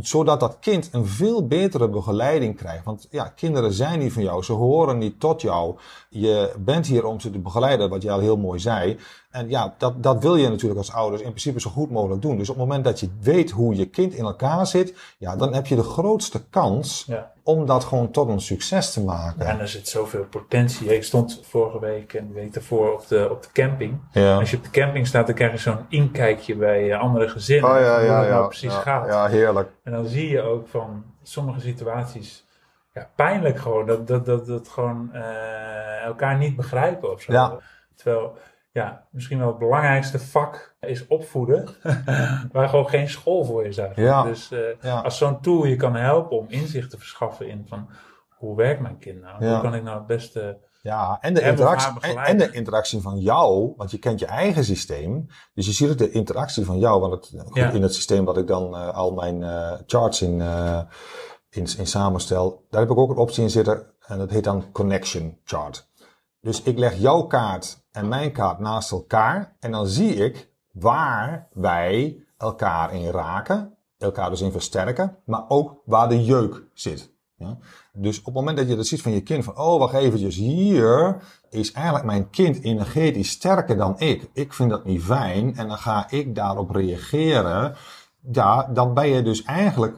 zodat 0.00 0.40
dat 0.40 0.56
kind 0.60 0.88
een 0.92 1.06
veel 1.06 1.46
betere 1.46 1.88
begeleiding 1.88 2.56
krijgt. 2.56 2.84
Want 2.84 3.06
ja, 3.10 3.24
kinderen 3.24 3.72
zijn 3.72 3.98
niet 3.98 4.12
van 4.12 4.22
jou, 4.22 4.42
ze 4.42 4.52
horen 4.52 4.98
niet 4.98 5.20
tot 5.20 5.40
jou. 5.40 5.76
Je 6.08 6.54
bent 6.58 6.86
hier 6.86 7.04
om 7.04 7.20
ze 7.20 7.30
te 7.30 7.38
begeleiden, 7.38 7.88
wat 7.90 8.02
jij 8.02 8.12
al 8.12 8.20
heel 8.20 8.36
mooi 8.36 8.60
zei. 8.60 8.98
En 9.34 9.48
ja, 9.48 9.74
dat, 9.78 10.02
dat 10.02 10.22
wil 10.22 10.36
je 10.36 10.48
natuurlijk 10.48 10.78
als 10.78 10.92
ouders 10.92 11.22
in 11.22 11.28
principe 11.28 11.60
zo 11.60 11.70
goed 11.70 11.90
mogelijk 11.90 12.22
doen. 12.22 12.38
Dus 12.38 12.48
op 12.48 12.56
het 12.56 12.64
moment 12.64 12.84
dat 12.84 13.00
je 13.00 13.08
weet 13.20 13.50
hoe 13.50 13.74
je 13.76 13.86
kind 13.86 14.14
in 14.14 14.24
elkaar 14.24 14.66
zit, 14.66 15.14
ja, 15.18 15.36
dan 15.36 15.54
heb 15.54 15.66
je 15.66 15.74
de 15.74 15.82
grootste 15.82 16.48
kans 16.48 17.04
ja, 17.06 17.32
om 17.42 17.66
dat 17.66 17.84
gewoon 17.84 18.10
tot 18.10 18.28
een 18.28 18.40
succes 18.40 18.92
te 18.92 19.04
maken. 19.04 19.44
Ja, 19.44 19.50
en 19.50 19.60
er 19.60 19.68
zit 19.68 19.88
zoveel 19.88 20.24
potentie. 20.24 20.94
Ik 20.94 21.04
stond 21.04 21.40
vorige 21.42 21.80
week 21.80 22.14
en 22.14 22.28
de 22.28 22.34
week 22.34 22.54
daarvoor 22.54 22.92
op 22.92 23.08
de, 23.08 23.28
op 23.30 23.42
de 23.42 23.48
camping. 23.52 24.00
Ja. 24.12 24.38
Als 24.38 24.50
je 24.50 24.56
op 24.56 24.64
de 24.64 24.70
camping 24.70 25.06
staat, 25.06 25.26
dan 25.26 25.34
krijg 25.34 25.52
je 25.52 25.58
zo'n 25.58 25.86
inkijkje 25.88 26.56
bij 26.56 26.92
eh, 26.92 27.00
andere 27.00 27.28
gezinnen. 27.28 27.70
Oh 27.70 27.80
ja, 27.80 27.96
hoe 27.96 28.04
ja, 28.04 28.18
het 28.18 28.28
nou 28.28 28.42
ja. 28.42 28.46
precies 28.46 28.72
ja, 28.72 28.80
gaat. 28.80 29.06
Ja, 29.06 29.26
heerlijk. 29.26 29.70
En 29.82 29.92
dan 29.92 30.06
zie 30.06 30.28
je 30.28 30.40
ook 30.40 30.68
van 30.68 31.04
sommige 31.22 31.60
situaties, 31.60 32.44
ja, 32.92 33.10
pijnlijk 33.16 33.58
gewoon, 33.58 33.86
dat, 33.86 34.06
dat, 34.06 34.26
dat, 34.26 34.46
dat 34.46 34.68
gewoon 34.68 35.12
eh, 35.12 36.04
elkaar 36.04 36.38
niet 36.38 36.56
begrijpen 36.56 37.12
of 37.12 37.20
zo. 37.20 37.32
Ja. 37.32 37.58
Terwijl, 37.94 38.36
ja, 38.74 39.06
misschien 39.10 39.38
wel 39.38 39.48
het 39.48 39.58
belangrijkste 39.58 40.18
vak 40.18 40.76
is 40.80 41.06
opvoeden, 41.06 41.68
waar 42.52 42.68
gewoon 42.68 42.88
geen 42.88 43.08
school 43.08 43.44
voor 43.44 43.64
is 43.66 43.78
eigenlijk. 43.78 44.08
Ja. 44.08 44.22
Dus 44.22 44.50
eh, 44.50 44.58
Ja. 44.80 45.00
als 45.00 45.18
zo'n 45.18 45.40
tool 45.40 45.64
je 45.64 45.76
kan 45.76 45.94
helpen 45.94 46.38
om 46.38 46.46
inzicht 46.48 46.90
te 46.90 46.98
verschaffen 46.98 47.48
in 47.48 47.64
van, 47.68 47.88
hoe 48.28 48.56
werkt 48.56 48.80
mijn 48.80 48.98
kind 48.98 49.20
nou? 49.20 49.44
Ja. 49.44 49.52
Hoe 49.52 49.60
kan 49.60 49.74
ik 49.74 49.82
nou 49.82 49.98
het 49.98 50.06
beste... 50.06 50.58
Ja, 50.82 51.18
en 51.20 51.34
de, 51.34 51.40
interactie, 51.40 52.14
en, 52.16 52.38
de 52.38 52.50
interactie 52.50 53.00
van 53.00 53.18
jou, 53.18 53.72
want 53.76 53.90
je 53.90 53.98
kent 53.98 54.18
je 54.20 54.26
eigen 54.26 54.64
systeem. 54.64 55.26
Dus 55.54 55.66
je 55.66 55.72
ziet 55.72 55.90
ook 55.90 55.98
de 55.98 56.10
interactie 56.10 56.64
van 56.64 56.78
jou, 56.78 57.00
want 57.00 57.12
het, 57.12 57.42
goed, 57.46 57.74
in 57.74 57.82
het 57.82 57.94
systeem 57.94 58.24
wat 58.24 58.36
ik 58.36 58.46
dan 58.46 58.76
eh, 58.76 58.88
al 58.88 59.12
mijn 59.12 59.42
eh, 59.42 59.72
charts 59.86 60.22
in, 60.22 60.40
in, 61.50 61.66
in 61.78 61.86
samenstel, 61.86 62.66
daar 62.70 62.80
heb 62.80 62.90
ik 62.90 62.96
ook 62.96 63.10
een 63.10 63.16
optie 63.16 63.42
in 63.42 63.50
zitten 63.50 63.86
en 64.06 64.18
dat 64.18 64.30
heet 64.30 64.44
dan 64.44 64.72
Connection 64.72 65.38
Chart. 65.44 65.88
Dus 66.40 66.62
ik 66.62 66.78
leg 66.78 66.94
jouw 66.98 67.22
kaart 67.22 67.83
en 67.94 68.08
mijn 68.08 68.32
kaart 68.32 68.58
naast 68.58 68.90
elkaar 68.90 69.56
en 69.60 69.70
dan 69.70 69.86
zie 69.86 70.14
ik 70.14 70.48
waar 70.70 71.48
wij 71.52 72.24
elkaar 72.36 72.94
in 72.94 73.10
raken, 73.10 73.74
elkaar 73.98 74.30
dus 74.30 74.40
in 74.40 74.52
versterken, 74.52 75.16
maar 75.24 75.44
ook 75.48 75.76
waar 75.84 76.08
de 76.08 76.24
jeuk 76.24 76.62
zit. 76.72 77.10
Ja? 77.36 77.58
Dus 77.92 78.18
op 78.18 78.24
het 78.24 78.34
moment 78.34 78.56
dat 78.56 78.68
je 78.68 78.76
dat 78.76 78.86
ziet 78.86 79.02
van 79.02 79.12
je 79.12 79.22
kind, 79.22 79.44
van 79.44 79.58
oh 79.58 79.78
wacht 79.78 79.94
eventjes, 79.94 80.36
hier 80.36 81.16
is 81.50 81.72
eigenlijk 81.72 82.04
mijn 82.04 82.30
kind 82.30 82.62
energetisch 82.62 83.30
sterker 83.30 83.76
dan 83.76 83.98
ik. 83.98 84.30
Ik 84.32 84.52
vind 84.52 84.70
dat 84.70 84.84
niet 84.84 85.02
fijn 85.02 85.56
en 85.56 85.68
dan 85.68 85.78
ga 85.78 86.10
ik 86.10 86.34
daarop 86.34 86.70
reageren. 86.70 87.76
Ja, 88.32 88.68
dan 88.72 88.94
ben 88.94 89.08
je 89.08 89.22
dus 89.22 89.42
eigenlijk, 89.42 89.96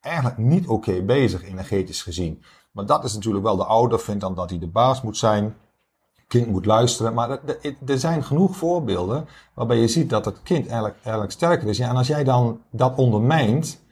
eigenlijk 0.00 0.38
niet 0.38 0.66
oké 0.66 1.02
bezig 1.02 1.44
energetisch 1.44 2.02
gezien. 2.02 2.42
Maar 2.70 2.86
dat 2.86 3.04
is 3.04 3.14
natuurlijk 3.14 3.44
wel 3.44 3.56
de 3.56 3.64
ouder 3.64 4.00
vindt 4.00 4.20
dan 4.20 4.34
dat 4.34 4.50
hij 4.50 4.58
de 4.58 4.68
baas 4.68 5.02
moet 5.02 5.16
zijn. 5.16 5.56
Kind 6.28 6.46
moet 6.46 6.66
luisteren. 6.66 7.14
Maar 7.14 7.30
er- 7.30 7.98
zijn 7.98 8.24
genoeg 8.24 8.56
voorbeelden 8.56 9.28
waarbij 9.54 9.76
je 9.76 9.88
ziet 9.88 10.10
dat 10.10 10.24
het 10.24 10.42
kind 10.42 10.66
eigenlijk, 10.66 10.96
eigenlijk 11.02 11.32
sterker 11.32 11.68
is. 11.68 11.76
Ja, 11.76 11.88
en 11.88 11.96
als 11.96 12.06
jij 12.06 12.24
dan 12.24 12.60
dat 12.70 12.96
ondermijnt, 12.96 13.84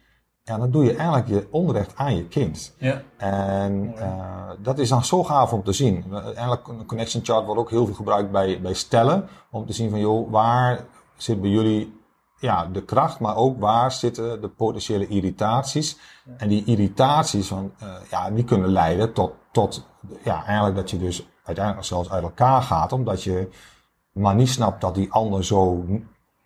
ja, 0.43 0.59
dan 0.59 0.71
doe 0.71 0.85
je 0.85 0.95
eigenlijk 0.97 1.29
je 1.29 1.49
onrecht 1.51 1.97
aan 1.97 2.17
je 2.17 2.29
kind. 2.29 2.75
Ja. 2.79 3.03
En 3.17 3.93
eh, 3.97 4.51
dat 4.63 4.79
is 4.79 4.89
dan 4.89 5.05
zo 5.05 5.25
gaaf 5.25 5.53
om 5.53 5.63
te 5.65 5.73
zien. 5.73 6.05
Eigenlijk 6.13 6.69
een 6.69 6.87
connection 6.87 7.25
chart 7.25 7.45
wordt 7.45 7.61
ook 7.61 7.71
heel 7.71 7.87
veel 7.87 7.95
gebruikt 7.95 8.31
bij, 8.31 8.61
bij 8.61 8.75
stellen. 8.75 9.29
Om 9.51 9.67
te 9.67 9.73
zien 9.73 9.91
van, 9.91 9.99
joh, 9.99 10.31
waar 10.31 10.85
zit 11.17 11.41
bij 11.41 11.51
jullie 11.51 12.01
ja, 12.39 12.67
de 12.67 12.85
kracht, 12.85 13.21
maar 13.21 13.37
ook 13.37 13.61
waar 13.61 13.93
zitten 13.93 14.41
de 14.41 14.49
potentiële 14.49 15.07
irritaties. 15.07 15.99
En 16.37 16.49
die 16.49 16.65
irritaties, 16.65 17.47
van, 17.47 17.73
eh, 17.79 17.89
ja, 18.11 18.31
die 18.31 18.45
kunnen 18.45 18.69
leiden 18.69 19.13
tot, 19.13 19.33
tot 19.53 19.87
ja, 20.25 20.45
eigenlijk 20.45 20.77
dat 20.77 20.91
je 20.91 20.99
dus 20.99 21.27
uiteindelijk 21.45 21.87
zelfs 21.87 22.11
uit 22.11 22.23
elkaar 22.23 22.63
gaat. 22.63 22.93
Omdat 22.93 23.23
je 23.23 23.49
maar 24.13 24.35
niet 24.35 24.49
snapt 24.49 24.81
dat 24.81 24.95
die 24.95 25.13
ander 25.13 25.45
zo 25.45 25.85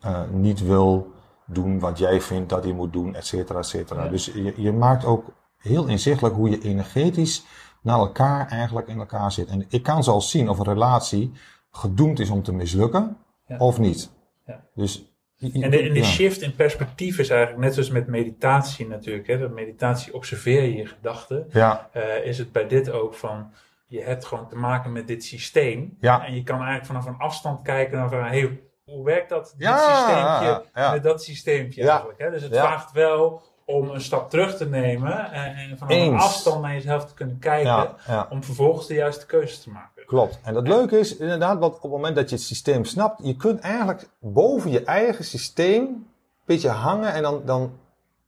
eh, 0.01 0.21
niet 0.31 0.61
wil 0.61 1.13
doen 1.47 1.79
wat 1.79 1.99
jij 1.99 2.21
vindt 2.21 2.49
dat 2.49 2.65
hij 2.65 2.73
moet 2.73 2.93
doen, 2.93 3.15
et 3.15 3.27
cetera, 3.27 3.59
et 3.59 3.67
cetera. 3.67 4.05
Ja. 4.05 4.11
Dus 4.11 4.25
je, 4.25 4.55
je 4.57 4.73
maakt 4.73 5.05
ook 5.05 5.25
heel 5.57 5.87
inzichtelijk 5.87 6.35
hoe 6.35 6.51
je 6.51 6.63
energetisch 6.63 7.45
naar 7.83 7.99
elkaar 7.99 8.49
eigenlijk 8.49 8.89
in 8.89 8.99
elkaar 8.99 9.33
zit. 9.33 9.49
En 9.49 9.65
ik 9.69 9.83
kan 9.83 10.05
zelfs 10.05 10.31
zien 10.31 10.49
of 10.49 10.59
een 10.59 10.65
relatie 10.65 11.33
gedoemd 11.71 12.19
is 12.19 12.31
om 12.31 12.43
te 12.43 12.53
mislukken 12.53 13.17
Ja. 13.47 13.57
of 13.59 13.79
niet. 13.79 14.11
Ja. 14.47 14.61
Dus, 14.75 15.13
En 15.41 15.51
de, 15.71 15.83
en 15.83 15.93
de 15.93 15.99
ja. 15.99 16.05
shift 16.05 16.41
in 16.41 16.55
perspectief 16.55 17.19
is 17.19 17.31
eigenlijk 17.31 17.61
net 17.61 17.75
zoals 17.75 17.91
met 17.91 18.07
meditatie 18.07 18.89
natuurlijk. 18.89 19.27
Hè? 19.27 19.39
Dat 19.39 19.51
meditatie 19.51 20.15
observeer 20.15 20.63
je 20.63 20.75
je 20.75 20.87
gedachten. 20.87 21.47
Ja, 21.51 21.89
eh, 21.93 22.25
is 22.25 22.39
het 22.39 22.53
bij 22.53 22.69
dit 22.69 22.91
ook 22.91 23.15
van, 23.15 23.51
je 23.89 24.03
hebt 24.03 24.25
gewoon 24.25 24.49
te 24.49 24.57
maken 24.57 24.93
met 24.93 25.07
dit 25.07 25.25
systeem. 25.25 25.97
Ja. 26.01 26.27
En 26.27 26.35
je 26.35 26.43
kan 26.43 26.57
eigenlijk 26.57 26.87
vanaf 26.87 27.07
een 27.07 27.19
afstand 27.19 27.63
kijken 27.63 27.99
naar 27.99 28.09
van, 28.09 28.19
hey, 28.23 28.61
hoe 28.85 29.05
werkt 29.05 29.29
dat 29.29 29.55
dit 29.57 29.67
Ja, 29.67 29.79
systeempje 29.79 30.65
ja. 30.75 30.93
met 30.93 31.03
dat 31.03 31.23
systeempje 31.23 31.89
eigenlijk. 31.89 32.19
Hè? 32.19 32.31
Dus 32.31 32.43
het 32.43 32.57
vraagt 32.57 32.93
wel 32.93 33.43
om 33.65 33.91
een 33.91 34.01
stap 34.01 34.31
terug 34.31 34.57
te 34.57 34.67
nemen 34.69 35.33
en, 35.33 35.55
en 35.55 35.79
vanaf 35.79 35.93
een 35.97 36.15
afstand 36.15 36.63
naar 36.63 36.73
jezelf 36.73 37.05
te 37.07 37.15
kunnen 37.15 37.39
kijken. 37.39 37.95
Om 38.31 38.45
vervolgens 38.45 38.87
de 38.87 38.95
juiste 38.95 39.27
keuzes 39.27 39.63
te 39.63 39.71
maken. 39.71 40.05
Klopt. 40.07 40.41
En 40.43 40.55
het 40.55 40.69
leuke 40.69 40.99
is 40.99 41.17
inderdaad, 41.17 41.59
want 41.59 41.75
op 41.75 41.83
het 41.83 41.91
moment 41.91 42.17
dat 42.17 42.29
je 42.29 42.35
het 42.37 42.45
systeem 42.45 42.85
snapt, 42.85 43.21
je 43.27 43.37
kunt 43.37 43.61
eigenlijk 43.61 44.09
boven 44.21 44.71
je 44.71 44.85
eigen 44.85 45.25
systeem 45.25 45.83
een 45.85 46.07
beetje 46.45 46.69
hangen 46.69 47.13
en 47.13 47.23
dan, 47.23 47.43
dan 47.45 47.73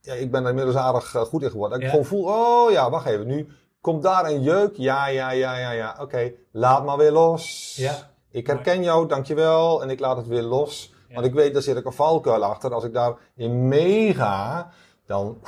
ja, 0.00 0.14
ik 0.14 0.30
ben 0.30 0.42
er 0.42 0.48
inmiddels 0.48 0.76
aardig 0.76 1.14
eh, 1.14 1.20
goed 1.22 1.42
in 1.42 1.50
geworden. 1.50 1.78
Dat 1.80 1.88
ik 1.88 1.94
Ja. 1.94 2.00
gewoon 2.02 2.24
voel, 2.24 2.34
oh 2.34 2.70
ja, 2.70 2.90
wacht 2.90 3.06
even, 3.06 3.26
nu 3.26 3.48
komt 3.80 4.02
daar 4.02 4.24
een 4.24 4.42
jeuk. 4.42 4.76
Ja, 4.76 5.06
ja, 5.06 5.30
ja, 5.30 5.56
ja, 5.56 5.70
ja, 5.70 5.96
oké, 6.00 6.32
laat 6.52 6.84
maar 6.84 6.96
weer 6.96 7.12
los. 7.12 7.74
Ja. 7.76 8.10
Ik 8.30 8.46
herken 8.46 8.82
jou, 8.82 9.08
dankjewel, 9.08 9.82
en 9.82 9.90
ik 9.90 10.00
laat 10.00 10.16
het 10.16 10.26
weer 10.26 10.42
los. 10.42 10.94
Ja. 11.08 11.14
Want 11.14 11.26
ik 11.26 11.32
weet, 11.32 11.52
daar 11.52 11.62
zit 11.62 11.76
ik 11.76 11.84
een 11.84 11.92
valkuil 11.92 12.44
achter. 12.44 12.74
Als 12.74 12.84
ik 12.84 12.92
daarin 12.92 13.68
meega, 13.68 14.70
dan, 15.06 15.38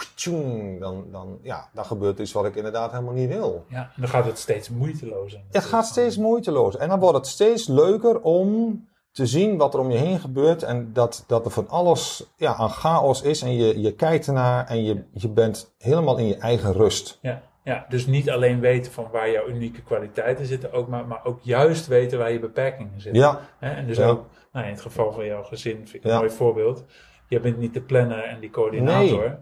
dan, 0.79 1.05
dan, 1.11 1.39
ja, 1.43 1.69
dan 1.73 1.85
gebeurt 1.85 2.19
iets 2.19 2.33
wat 2.33 2.45
ik 2.45 2.57
inderdaad 2.57 2.91
helemaal 2.91 3.13
niet 3.13 3.29
wil. 3.29 3.65
Ja, 3.69 3.83
en 3.95 4.01
dan 4.01 4.09
gaat 4.09 4.25
het 4.25 4.39
steeds 4.39 4.69
moeitelozer. 4.69 5.41
Het 5.51 5.65
gaat 5.65 5.87
steeds 5.87 6.17
moeiteloos. 6.17 6.77
En 6.77 6.89
dan 6.89 7.01
wordt 7.01 7.17
het 7.17 7.27
steeds 7.27 7.67
leuker 7.67 8.21
om 8.21 8.81
te 9.13 9.27
zien 9.27 9.57
wat 9.57 9.75
er 9.75 9.81
om 9.81 9.91
je 9.91 9.99
heen 9.99 10.21
gebeurt. 10.21 10.63
En 10.63 10.93
dat, 10.93 11.25
dat 11.27 11.45
er 11.45 11.51
van 11.51 11.69
alles 11.69 12.27
ja, 12.37 12.55
aan 12.55 12.71
chaos 12.71 13.23
is. 13.23 13.43
En 13.43 13.55
je, 13.55 13.81
je 13.81 13.95
kijkt 13.95 14.27
ernaar 14.27 14.67
en 14.67 14.85
je, 14.85 15.05
je 15.13 15.29
bent 15.29 15.75
helemaal 15.79 16.19
in 16.19 16.27
je 16.27 16.37
eigen 16.37 16.73
rust. 16.73 17.19
Ja, 17.21 17.43
ja, 17.65 17.87
dus 17.89 18.07
niet 18.07 18.31
alleen 18.31 18.61
weten 18.61 18.93
van 18.93 19.09
waar 19.13 19.31
jouw 19.31 19.49
unieke 19.49 19.83
kwaliteiten 19.83 20.47
zitten, 20.47 20.73
ook, 20.73 20.89
maar, 20.89 21.07
maar 21.07 21.25
ook 21.25 21.39
juist 21.43 21.87
weten 21.87 22.19
waar 22.19 22.33
je 22.33 22.39
beperkingen 22.39 23.01
zitten. 23.01 23.23
Ja, 23.23 23.41
Hè? 23.59 23.71
En 23.71 23.87
dus 23.87 23.97
Ja. 23.97 24.07
ook, 24.09 24.27
nou, 24.53 24.67
in 24.67 24.73
het 24.73 24.81
geval 24.81 25.13
van 25.13 25.25
jouw 25.27 25.43
gezin 25.43 25.77
vind 25.77 25.95
ik 25.95 26.05
een 26.05 26.11
Ja. 26.11 26.19
mooi 26.19 26.31
voorbeeld. 26.31 26.85
Je 27.29 27.41
bent 27.41 27.59
niet 27.59 27.75
de 27.75 27.81
planner 27.81 28.23
en 28.25 28.41
die 28.41 28.51
coördinator. 28.51 29.39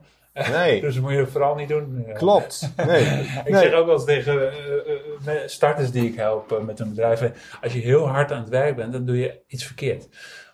nee, 0.51 0.81
Dus 0.81 0.95
dat 0.95 1.03
moet 1.03 1.13
je 1.13 1.27
vooral 1.27 1.55
niet 1.55 1.69
doen. 1.69 2.05
Eh, 2.07 2.15
klopt. 2.15 2.73
Nee, 2.87 3.03
Ik 3.45 3.49
nee. 3.51 3.63
zeg 3.63 3.73
ook 3.73 3.87
wel 3.87 3.95
eens 3.95 4.05
tegen 4.05 4.53
eh, 4.53 5.35
eh, 5.35 5.49
starters 5.49 5.91
die 5.91 6.09
ik 6.09 6.15
help 6.17 6.53
eh, 6.53 6.59
met 6.59 6.79
hun 6.79 6.89
bedrijf. 6.89 7.23
eh, 7.23 7.31
Als 7.63 7.73
je 7.73 7.79
heel 7.81 8.09
hard 8.09 8.33
aan 8.33 8.41
het 8.41 8.49
werk 8.49 8.77
bent, 8.77 8.93
dan 8.93 9.05
doe 9.05 9.19
je 9.19 9.41
iets 9.47 9.65
verkeerd. 9.65 10.09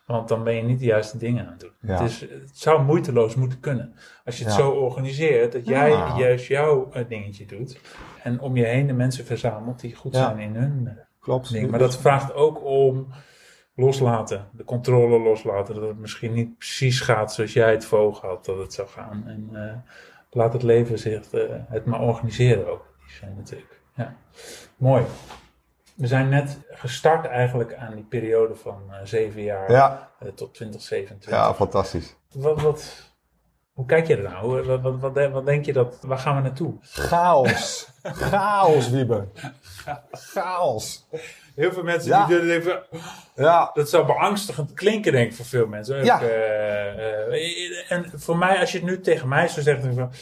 Want 0.07 0.29
dan 0.29 0.45
ben 0.45 0.55
je 0.55 0.62
niet 0.62 0.79
de 0.79 0.85
juiste 0.85 1.19
dingen 1.19 1.45
aan 1.47 1.51
het 1.53 1.61
doen. 1.61 1.73
Ja. 1.81 2.03
Het, 2.03 2.11
is, 2.11 2.21
het 2.21 2.59
zou 2.59 2.83
moeiteloos 2.83 3.35
moeten 3.35 3.61
kunnen. 3.61 3.95
Als 4.25 4.38
je 4.38 4.45
het 4.45 4.53
Ja. 4.53 4.59
zo 4.59 4.71
organiseert 4.71 5.53
dat 5.53 5.66
jij 5.66 5.88
Ja. 5.90 6.19
juist 6.19 6.47
jouw 6.47 6.90
eh, 6.92 7.09
dingetje 7.09 7.47
doet. 7.47 7.81
En 8.23 8.40
om 8.40 8.57
je 8.57 8.64
heen 8.64 8.87
de 8.87 8.92
mensen 8.92 9.25
verzamelt 9.25 9.81
die 9.81 9.95
goed 9.95 10.14
zijn 10.14 10.38
in 10.38 10.55
hun 10.55 10.87
eh, 10.87 10.92
klopt. 11.21 11.53
ding. 11.53 11.71
Maar 11.71 11.79
dat 11.79 11.97
vraagt 11.99 12.35
ook 12.35 12.64
om 12.64 13.07
loslaten. 13.75 14.49
De 14.53 14.64
controle 14.64 15.19
loslaten. 15.21 15.75
Dat 15.75 15.88
het 15.88 15.99
misschien 15.99 16.33
niet 16.33 16.57
precies 16.59 17.01
gaat 17.01 17.33
zoals 17.33 17.53
jij 17.53 17.71
het 17.71 17.85
voor 17.85 17.99
ogen 17.99 18.29
had 18.29 18.45
dat 18.45 18.59
het 18.59 18.73
zou 18.73 18.88
gaan. 18.88 19.25
En 19.27 19.49
eh, 19.53 19.92
laat 20.31 20.53
het 20.53 20.62
leven 20.62 20.99
zich 20.99 21.31
het 21.69 21.85
maar 21.85 22.01
organiseren 22.01 22.71
ook. 22.73 22.95
Die 23.07 23.14
zijn 23.16 23.35
natuurlijk. 23.37 23.81
Ja. 23.95 24.16
Mooi. 24.77 25.05
We 25.97 26.07
zijn 26.07 26.29
net 26.29 26.59
gestart 26.71 27.27
eigenlijk 27.27 27.75
aan 27.75 27.95
die 27.95 28.05
periode 28.05 28.55
van 28.55 28.83
eh, 28.91 28.97
zeven 29.05 29.43
jaar 29.43 29.71
Ja, 29.71 30.11
eh, 30.19 30.29
tot 30.29 30.55
2027. 30.55 31.31
ja, 31.31 31.55
fantastisch. 31.55 32.17
Wat, 32.35 32.61
wat, 32.63 33.03
hoe 33.73 33.87
kijk 33.87 34.07
je 34.07 34.17
er 34.17 34.23
nou? 34.31 34.63
Wat, 34.67 34.81
wat, 34.81 34.99
wat, 35.01 35.15
denk- 35.15 35.33
wat 35.33 35.47
denk 35.47 35.65
je 35.65 35.73
dat, 35.73 35.99
waar 36.03 36.19
gaan 36.19 36.37
we 36.37 36.43
naartoe? 36.43 36.75
Chaos. 36.81 37.89
Chaos, 38.03 38.91
Wiebe. 38.91 39.29
Chaos. 40.11 41.07
Heel 41.55 41.73
veel 41.73 41.83
mensen 41.83 42.09
Ja. 42.11 42.27
die 42.27 42.41
denken 42.41 42.63
van, 42.91 43.01
Ja, 43.45 43.71
Dat 43.75 43.89
zou 43.89 44.07
beangstigend 44.07 44.73
klinken, 44.73 45.13
denk 45.13 45.31
ik, 45.31 45.37
voor 45.37 45.45
veel 45.45 45.67
mensen. 45.67 46.05
Ja. 46.05 46.21
eh, 46.23 47.91
en 47.93 48.13
voor 48.15 48.37
mij, 48.39 48.59
als 48.61 48.73
je 48.73 48.79
het 48.79 48.87
nu 48.87 49.01
tegen 49.01 49.29
mij 49.29 49.49
zou 49.49 49.63
zeggen, 49.63 49.95
van, 49.95 50.13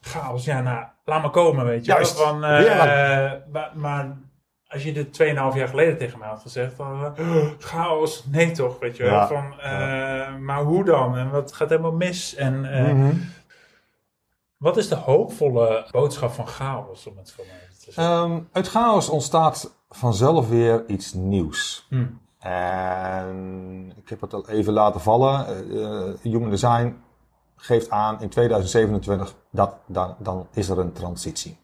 chaos, 0.00 0.44
ja, 0.44 0.60
nou, 0.60 0.84
laat 1.04 1.22
maar 1.22 1.30
komen, 1.30 1.64
weet 1.64 1.84
je. 1.84 1.92
Juist. 1.92 2.20
Van, 2.20 2.38
maar, 2.38 3.70
maar 3.74 4.16
als 4.72 4.82
je 4.82 4.92
dit 4.92 5.12
2,5 5.12 5.56
jaar 5.56 5.68
geleden 5.68 5.98
tegen 5.98 6.18
mij 6.18 6.28
had 6.28 6.40
gezegd, 6.40 6.76
dan, 6.76 7.14
eh, 7.16 7.46
chaos, 7.58 8.24
nee 8.26 8.50
toch, 8.50 8.78
weet 8.78 8.96
je 8.96 9.02
wel. 9.02 9.12
Ja. 9.12 9.26
Van, 9.26 9.60
eh, 9.60 10.36
Maar 10.36 10.62
hoe 10.62 10.84
dan? 10.84 11.16
En 11.16 11.30
wat 11.30 11.52
gaat 11.52 11.68
helemaal 11.68 11.92
mis? 11.92 12.34
En 12.34 12.72
eh, 12.72 12.92
Mhm. 12.92 13.14
wat 14.56 14.76
is 14.76 14.88
de 14.88 14.94
hoopvolle 14.94 15.86
boodschap 15.90 16.32
van 16.32 16.46
chaos, 16.46 17.06
om 17.06 17.16
het 17.16 17.32
voor 17.32 17.44
mij 17.48 17.68
te 17.78 17.92
zeggen? 17.92 18.04
Ehm, 18.04 18.40
uit 18.52 18.68
chaos 18.68 19.08
ontstaat 19.08 19.74
vanzelf 19.88 20.48
weer 20.48 20.84
iets 20.86 21.12
nieuws. 21.12 21.86
Hm. 21.88 22.04
En 22.38 23.92
ik 23.96 24.08
heb 24.08 24.20
het 24.20 24.34
al 24.34 24.48
even 24.48 24.72
laten 24.72 25.00
vallen. 25.00 25.46
Human 26.22 26.50
Design 26.50 26.96
geeft 27.56 27.90
aan 27.90 28.20
in 28.20 28.28
2027 28.28 29.34
dat 29.50 29.74
dan, 29.86 30.14
dan 30.18 30.46
is 30.52 30.68
er 30.68 30.78
een 30.78 30.92
transitie. 30.92 31.58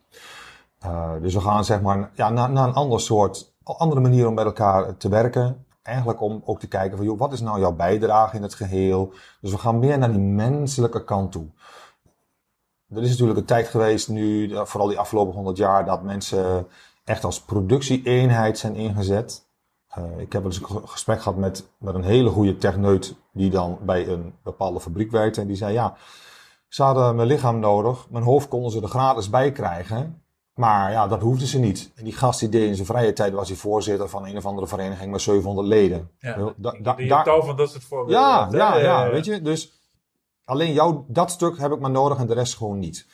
Uh, 0.85 1.11
dus 1.21 1.35
we 1.35 1.41
gaan 1.41 1.65
zeg 1.65 1.81
maar 1.81 2.11
ja, 2.15 2.31
naar, 2.31 2.51
naar 2.51 2.69
een 2.69 2.75
ander 2.75 3.01
soort, 3.01 3.55
andere 3.63 4.01
manier 4.01 4.29
om 4.29 4.35
met 4.35 4.45
elkaar 4.45 4.97
te 4.97 5.09
werken. 5.09 5.67
Eigenlijk 5.83 6.21
om 6.21 6.43
ook 6.45 6.61
te 6.61 6.69
kijken 6.69 6.97
van, 6.97 7.07
joh, 7.07 7.19
wat 7.19 7.33
is 7.33 7.41
nou 7.41 7.61
jouw 7.61 7.73
bijdrage 7.73 8.37
in 8.37 8.43
het 8.43 8.55
geheel? 8.55 9.13
Dus 9.41 9.51
we 9.51 9.59
gaan 9.59 9.79
meer 9.79 9.99
naar 9.99 10.11
die 10.11 10.21
menselijke 10.21 11.05
kant 11.05 11.33
toe. 11.33 11.47
Er 12.89 13.03
is 13.03 13.11
natuurlijk 13.11 13.39
een 13.39 13.45
tijd 13.45 13.69
geweest 13.69 14.09
nu, 14.09 14.53
vooral 14.65 14.89
die 14.89 14.99
afgelopen 14.99 15.35
100 15.35 15.57
jaar, 15.57 15.85
dat 15.85 16.03
mensen 16.03 16.67
echt 17.05 17.25
als 17.25 17.41
productieeenheid 17.41 18.59
zijn 18.59 18.75
ingezet. 18.75 19.47
Uh, 19.99 20.05
ik 20.19 20.33
heb 20.33 20.45
eens 20.45 20.61
een 20.61 20.89
gesprek 20.89 21.23
gehad 21.23 21.39
met, 21.39 21.69
met 21.79 21.95
een 21.95 22.05
hele 22.05 22.31
goede 22.31 22.57
techneut 22.57 23.15
die 23.33 23.51
dan 23.51 23.79
bij 23.81 24.09
een 24.09 24.35
bepaalde 24.43 24.81
fabriek 24.81 25.11
werkte. 25.11 25.41
En 25.41 25.47
die 25.47 25.57
zei, 25.57 25.73
ja, 25.73 25.97
ze 26.69 26.83
hadden 26.83 27.17
mijn 27.17 27.29
lichaam 27.29 27.59
nodig. 27.59 28.11
Mijn 28.11 28.25
hoofd 28.25 28.49
konden 28.49 28.71
ze 28.71 28.83
er 28.83 28.89
gratis 28.89 29.31
bij 29.31 29.53
krijgen. 29.53 30.23
Maar 30.57 30.91
ja, 30.91 31.07
dat 31.07 31.21
hoefden 31.21 31.47
ze 31.47 31.59
niet. 31.59 31.93
En 31.95 32.05
die 32.05 32.13
gast 32.13 32.41
die 32.41 32.49
deed 32.49 32.69
in 32.69 32.75
zijn 32.75 32.87
vrije 32.87 33.13
tijd 33.13 33.33
was 33.33 33.49
hij 33.49 33.57
voorzitter 33.57 34.09
van 34.09 34.27
een 34.27 34.37
of 34.37 34.47
andere 34.47 34.67
vereniging 34.67 35.11
met 35.11 35.21
700 35.21 35.67
leden. 35.67 36.11
Ja, 36.19 36.53
da, 36.57 36.77
da, 36.81 36.95
da, 36.95 37.23
tal 37.23 37.43
van 37.43 37.57
dat 37.57 37.71
soort 37.71 37.85
voorbeelden. 37.85 38.21
Ja, 38.21 38.49
ja, 38.51 38.79
ja, 38.79 39.11
weet 39.11 39.25
je. 39.25 39.43
Dus 39.43 39.73
alleen 40.45 40.73
jou, 40.73 41.05
dat 41.09 41.31
stuk 41.31 41.59
heb 41.59 41.73
ik 41.73 41.81
maar 41.81 41.91
nodig 41.91 42.19
en 42.19 42.27
de 42.27 42.35
rest 42.35 42.57
gewoon 42.57 42.79
niet 42.79 43.07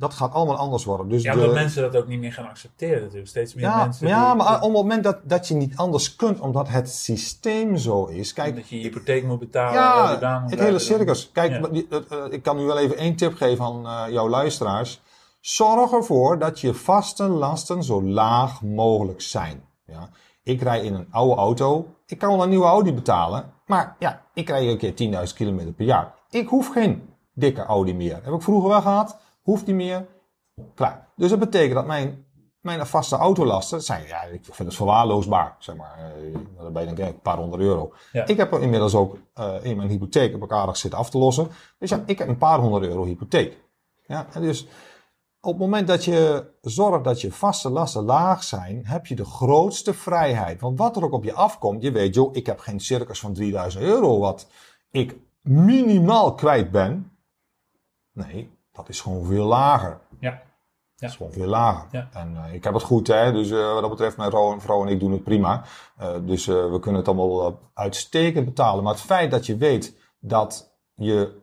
dat 0.00 0.14
gaat 0.14 0.32
allemaal 0.32 0.56
anders 0.56 0.84
worden. 0.84 1.08
Dus 1.08 1.22
ja, 1.22 1.34
omdat 1.34 1.52
mensen 1.52 1.82
dat 1.82 1.96
ook 1.96 2.08
niet 2.08 2.20
meer 2.20 2.32
gaan 2.32 2.48
accepteren 2.48 3.00
natuurlijk. 3.00 3.28
Steeds 3.28 3.54
meer 3.54 3.64
ja, 3.64 3.82
mensen... 3.82 4.08
Ja, 4.08 4.34
maar 4.34 4.56
op 4.56 4.62
het 4.62 4.72
moment 4.72 5.04
dat, 5.04 5.18
dat 5.22 5.48
je 5.48 5.54
niet 5.54 5.76
anders 5.76 6.16
kunt, 6.16 6.40
omdat 6.40 6.68
het 6.68 6.90
systeem 6.90 7.76
zo 7.76 8.04
is... 8.04 8.32
Kijk, 8.32 8.56
dat 8.56 8.68
je 8.68 8.76
je 8.76 8.82
hypotheek 8.82 9.24
moet 9.24 9.38
betalen. 9.38 9.72
Ja, 9.72 10.44
het 10.48 10.60
hele 10.60 10.78
circus. 10.78 11.30
Kijk, 11.32 11.66
eh, 11.66 11.98
ik 12.30 12.42
kan 12.42 12.56
nu 12.56 12.64
wel 12.64 12.78
even 12.78 12.96
één 12.96 13.16
tip 13.16 13.34
geven 13.34 13.64
aan 13.64 13.86
uh, 13.86 14.12
jouw 14.12 14.28
luisteraars. 14.28 15.00
Zorg 15.40 15.92
ervoor 15.92 16.38
dat 16.38 16.60
je 16.60 16.74
vaste 16.74 17.28
lasten 17.28 17.84
zo 17.84 18.02
laag 18.02 18.62
mogelijk 18.62 19.20
zijn. 19.20 19.64
Ja? 19.86 20.08
Ik 20.42 20.62
rij 20.62 20.84
in 20.84 20.94
een 20.94 21.06
oude 21.10 21.34
auto. 21.34 21.86
Ik 22.06 22.18
kan 22.18 22.30
wel 22.30 22.42
een 22.42 22.48
nieuwe 22.48 22.66
Audi 22.66 22.92
betalen. 22.92 23.52
Maar 23.66 23.96
ja, 23.98 24.22
ik 24.34 24.48
rij 24.48 24.68
een 24.68 24.78
keer 24.78 25.28
10.000 25.28 25.34
kilometer 25.34 25.72
per 25.72 25.86
jaar. 25.86 26.14
Ik 26.30 26.48
hoef 26.48 26.68
geen 26.68 27.08
dikke 27.34 27.64
Audi 27.64 27.94
meer. 27.94 28.20
Heb 28.22 28.34
ik 28.34 28.42
vroeger 28.42 28.68
wel 28.68 28.82
gehad. 28.82 29.18
Hoeft 29.42 29.66
niet 29.66 29.76
meer. 29.76 30.06
Klaar. 30.74 31.08
Dus 31.16 31.30
dat 31.30 31.38
betekent 31.38 31.74
dat 31.74 31.86
mijn, 31.86 32.24
mijn 32.60 32.86
vaste 32.86 33.16
autolasten 33.16 33.82
zijn, 33.82 34.06
ja, 34.06 34.22
ik 34.22 34.44
vind 34.44 34.68
het 34.68 34.76
verwaarloosbaar. 34.76 35.56
Zeg 35.58 35.76
maar, 35.76 36.12
dan 36.58 36.72
ben 36.72 36.96
je 36.96 37.02
een 37.02 37.20
paar 37.20 37.36
honderd 37.36 37.62
euro. 37.62 37.92
Ik 38.26 38.36
heb 38.36 38.52
er 38.52 38.62
inmiddels 38.62 38.94
ook 38.94 39.16
uh, 39.34 39.54
in 39.62 39.76
mijn 39.76 39.88
hypotheek 39.88 40.34
op 40.34 40.40
elkaar 40.40 40.76
zitten 40.76 40.98
af 40.98 41.10
te 41.10 41.18
lossen. 41.18 41.48
Dus 41.78 41.90
ja, 41.90 42.02
ik 42.06 42.18
heb 42.18 42.28
een 42.28 42.38
paar 42.38 42.58
honderd 42.58 42.84
euro 42.84 43.04
hypotheek. 43.04 43.58
Ja, 44.06 44.26
en 44.32 44.42
dus 44.42 44.66
op 45.40 45.52
het 45.52 45.60
moment 45.60 45.88
dat 45.88 46.04
je 46.04 46.50
zorgt 46.60 47.04
dat 47.04 47.20
je 47.20 47.32
vaste 47.32 47.70
lasten 47.70 48.02
laag 48.02 48.42
zijn, 48.42 48.86
heb 48.86 49.06
je 49.06 49.14
de 49.14 49.24
grootste 49.24 49.94
vrijheid. 49.94 50.60
Want 50.60 50.78
wat 50.78 50.96
er 50.96 51.04
ook 51.04 51.12
op 51.12 51.24
je 51.24 51.32
afkomt, 51.32 51.82
je 51.82 51.92
weet, 51.92 52.14
joh, 52.14 52.36
ik 52.36 52.46
heb 52.46 52.58
geen 52.58 52.80
circus 52.80 53.20
van 53.20 53.32
3000 53.32 53.84
euro 53.84 54.18
wat 54.18 54.48
ik 54.90 55.16
minimaal 55.40 56.34
kwijt 56.34 56.70
ben. 56.70 57.12
Nee, 58.12 58.50
dat 58.72 58.88
is 58.88 59.00
gewoon 59.00 59.24
veel 59.24 59.46
lager. 59.46 60.00
Ja. 60.18 60.30
ja. 60.30 60.42
Dat 60.96 61.10
is 61.10 61.16
gewoon 61.16 61.32
veel 61.32 61.46
lager. 61.46 61.88
Ja. 61.90 62.08
En 62.12 62.32
uh, 62.32 62.54
ik 62.54 62.64
heb 62.64 62.74
het 62.74 62.82
goed, 62.82 63.06
hè. 63.06 63.32
Dus 63.32 63.50
uh, 63.50 63.72
wat 63.72 63.80
dat 63.80 63.90
betreft, 63.90 64.16
mijn 64.16 64.60
vrouw 64.60 64.82
en 64.82 64.92
ik 64.92 65.00
doen 65.00 65.12
het 65.12 65.24
prima. 65.24 65.64
Uh, 66.00 66.14
dus 66.22 66.46
we 66.46 66.78
kunnen 66.80 67.00
het 67.00 67.08
allemaal 67.08 67.60
uitstekend 67.74 68.44
betalen. 68.44 68.84
Maar 68.84 68.92
het 68.92 69.02
feit 69.02 69.30
dat 69.30 69.46
je 69.46 69.56
weet 69.56 69.96
dat 70.18 70.74
je 70.94 71.40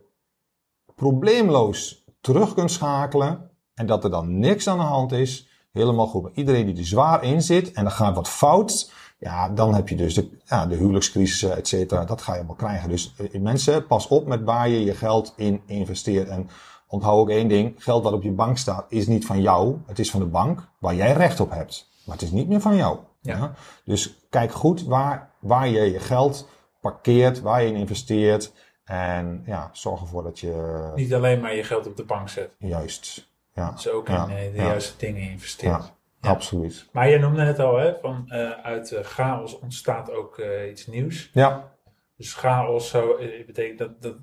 probleemloos 0.95 2.05
terug 2.21 2.53
kunt 2.53 2.71
schakelen 2.71 3.51
en 3.77 3.85
dat 3.85 4.03
er 4.03 4.09
dan 4.09 4.39
niks 4.39 4.67
aan 4.67 4.77
de 4.77 4.83
hand 4.83 5.11
is, 5.11 5.47
helemaal 5.71 6.07
goed. 6.07 6.21
Maar 6.21 6.31
iedereen 6.33 6.65
die 6.65 6.77
er 6.77 6.85
zwaar 6.85 7.23
in 7.23 7.41
zit 7.41 7.71
en 7.71 7.85
er 7.85 7.91
gaat 7.91 8.15
wat 8.15 8.29
fout, 8.29 8.91
ja, 9.19 9.49
dan 9.49 9.73
heb 9.73 9.89
je 9.89 9.95
dus 9.95 10.13
de, 10.13 10.29
ja, 10.45 10.65
de 10.65 10.75
huwelijkscrisis, 10.75 11.49
et 11.49 11.67
cetera. 11.67 12.05
Dat 12.05 12.21
ga 12.21 12.31
je 12.31 12.37
allemaal 12.37 12.55
krijgen. 12.55 12.89
Dus 12.89 13.13
mensen, 13.31 13.87
pas 13.87 14.07
op 14.07 14.27
met 14.27 14.43
waar 14.43 14.69
je 14.69 14.83
je 14.83 14.93
geld 14.93 15.33
in 15.35 15.61
investeert. 15.65 16.27
En 16.27 16.49
Onthoud 16.87 17.19
ook 17.19 17.29
één 17.29 17.47
ding. 17.47 17.73
Geld 17.77 18.03
dat 18.03 18.13
op 18.13 18.23
je 18.23 18.31
bank 18.31 18.57
staat 18.57 18.85
is 18.89 19.07
niet 19.07 19.25
van 19.25 19.41
jou. 19.41 19.77
Het 19.85 19.99
is 19.99 20.11
van 20.11 20.19
de 20.19 20.25
bank 20.25 20.67
waar 20.79 20.95
jij 20.95 21.13
recht 21.13 21.39
op 21.39 21.51
hebt. 21.51 21.89
Maar 22.05 22.15
het 22.15 22.23
is 22.23 22.31
niet 22.31 22.47
meer 22.47 22.61
van 22.61 22.75
jou. 22.75 22.97
Ja. 23.21 23.53
Dus 23.85 24.15
kijk 24.29 24.51
goed 24.51 24.83
waar, 24.83 25.31
waar 25.39 25.67
je 25.67 25.91
je 25.91 25.99
geld 25.99 26.47
parkeert, 26.81 27.41
waar 27.41 27.63
je 27.63 27.67
in 27.67 27.75
investeert. 27.75 28.53
En 28.83 29.43
ja, 29.45 29.69
zorg 29.73 30.01
ervoor 30.01 30.23
dat 30.23 30.39
je... 30.39 30.91
Niet 30.95 31.13
alleen 31.13 31.41
maar 31.41 31.55
je 31.55 31.63
geld 31.63 31.87
op 31.87 31.97
de 31.97 32.03
bank 32.03 32.29
zet. 32.29 32.55
Juist. 32.57 33.27
Ja. 33.57 33.71
Dus 33.71 33.89
ook 33.89 34.09
in 34.09 34.15
uh, 34.15 34.27
de 34.27 34.51
juiste 34.53 34.97
dingen 34.97 35.21
investeert. 35.21 35.93
Ja, 36.21 36.29
absoluut. 36.29 36.89
Maar 36.91 37.09
je 37.09 37.19
noemde 37.19 37.41
het 37.41 37.59
al, 37.59 37.77
hè, 37.77 37.93
van 38.01 38.23
uh, 38.27 38.51
uit 38.51 38.91
uh, 38.91 38.99
chaos 38.99 39.59
ontstaat 39.59 40.11
ook 40.11 40.41
iets 40.69 40.87
nieuws. 40.87 41.29
Ja. 41.33 41.71
Dus 42.17 42.33
chaos 42.33 42.89
zo, 42.89 43.17
betekent 43.45 43.77
dat, 43.77 44.01
dat 44.01 44.15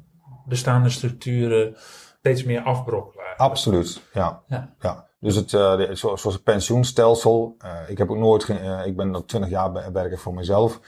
bestaande 0.46 0.88
structuren 0.90 1.74
steeds 2.18 2.44
meer 2.44 2.62
afbrokkelen. 2.62 3.36
Absoluut, 3.36 4.02
ja. 4.12 4.42
ja. 4.46 4.74
ja. 4.80 5.06
Dus 5.20 5.36
het, 5.36 5.50
zoals 5.98 6.24
het 6.24 6.42
pensioenstelsel. 6.42 7.56
Ik 7.86 7.98
heb 7.98 8.10
ook 8.10 8.16
nooit, 8.16 8.48
ik 8.84 8.96
ben 8.96 9.14
al 9.14 9.24
twintig 9.24 9.50
jaar 9.50 9.92
werken 9.92 10.18
voor 10.18 10.34
mezelf. 10.34 10.80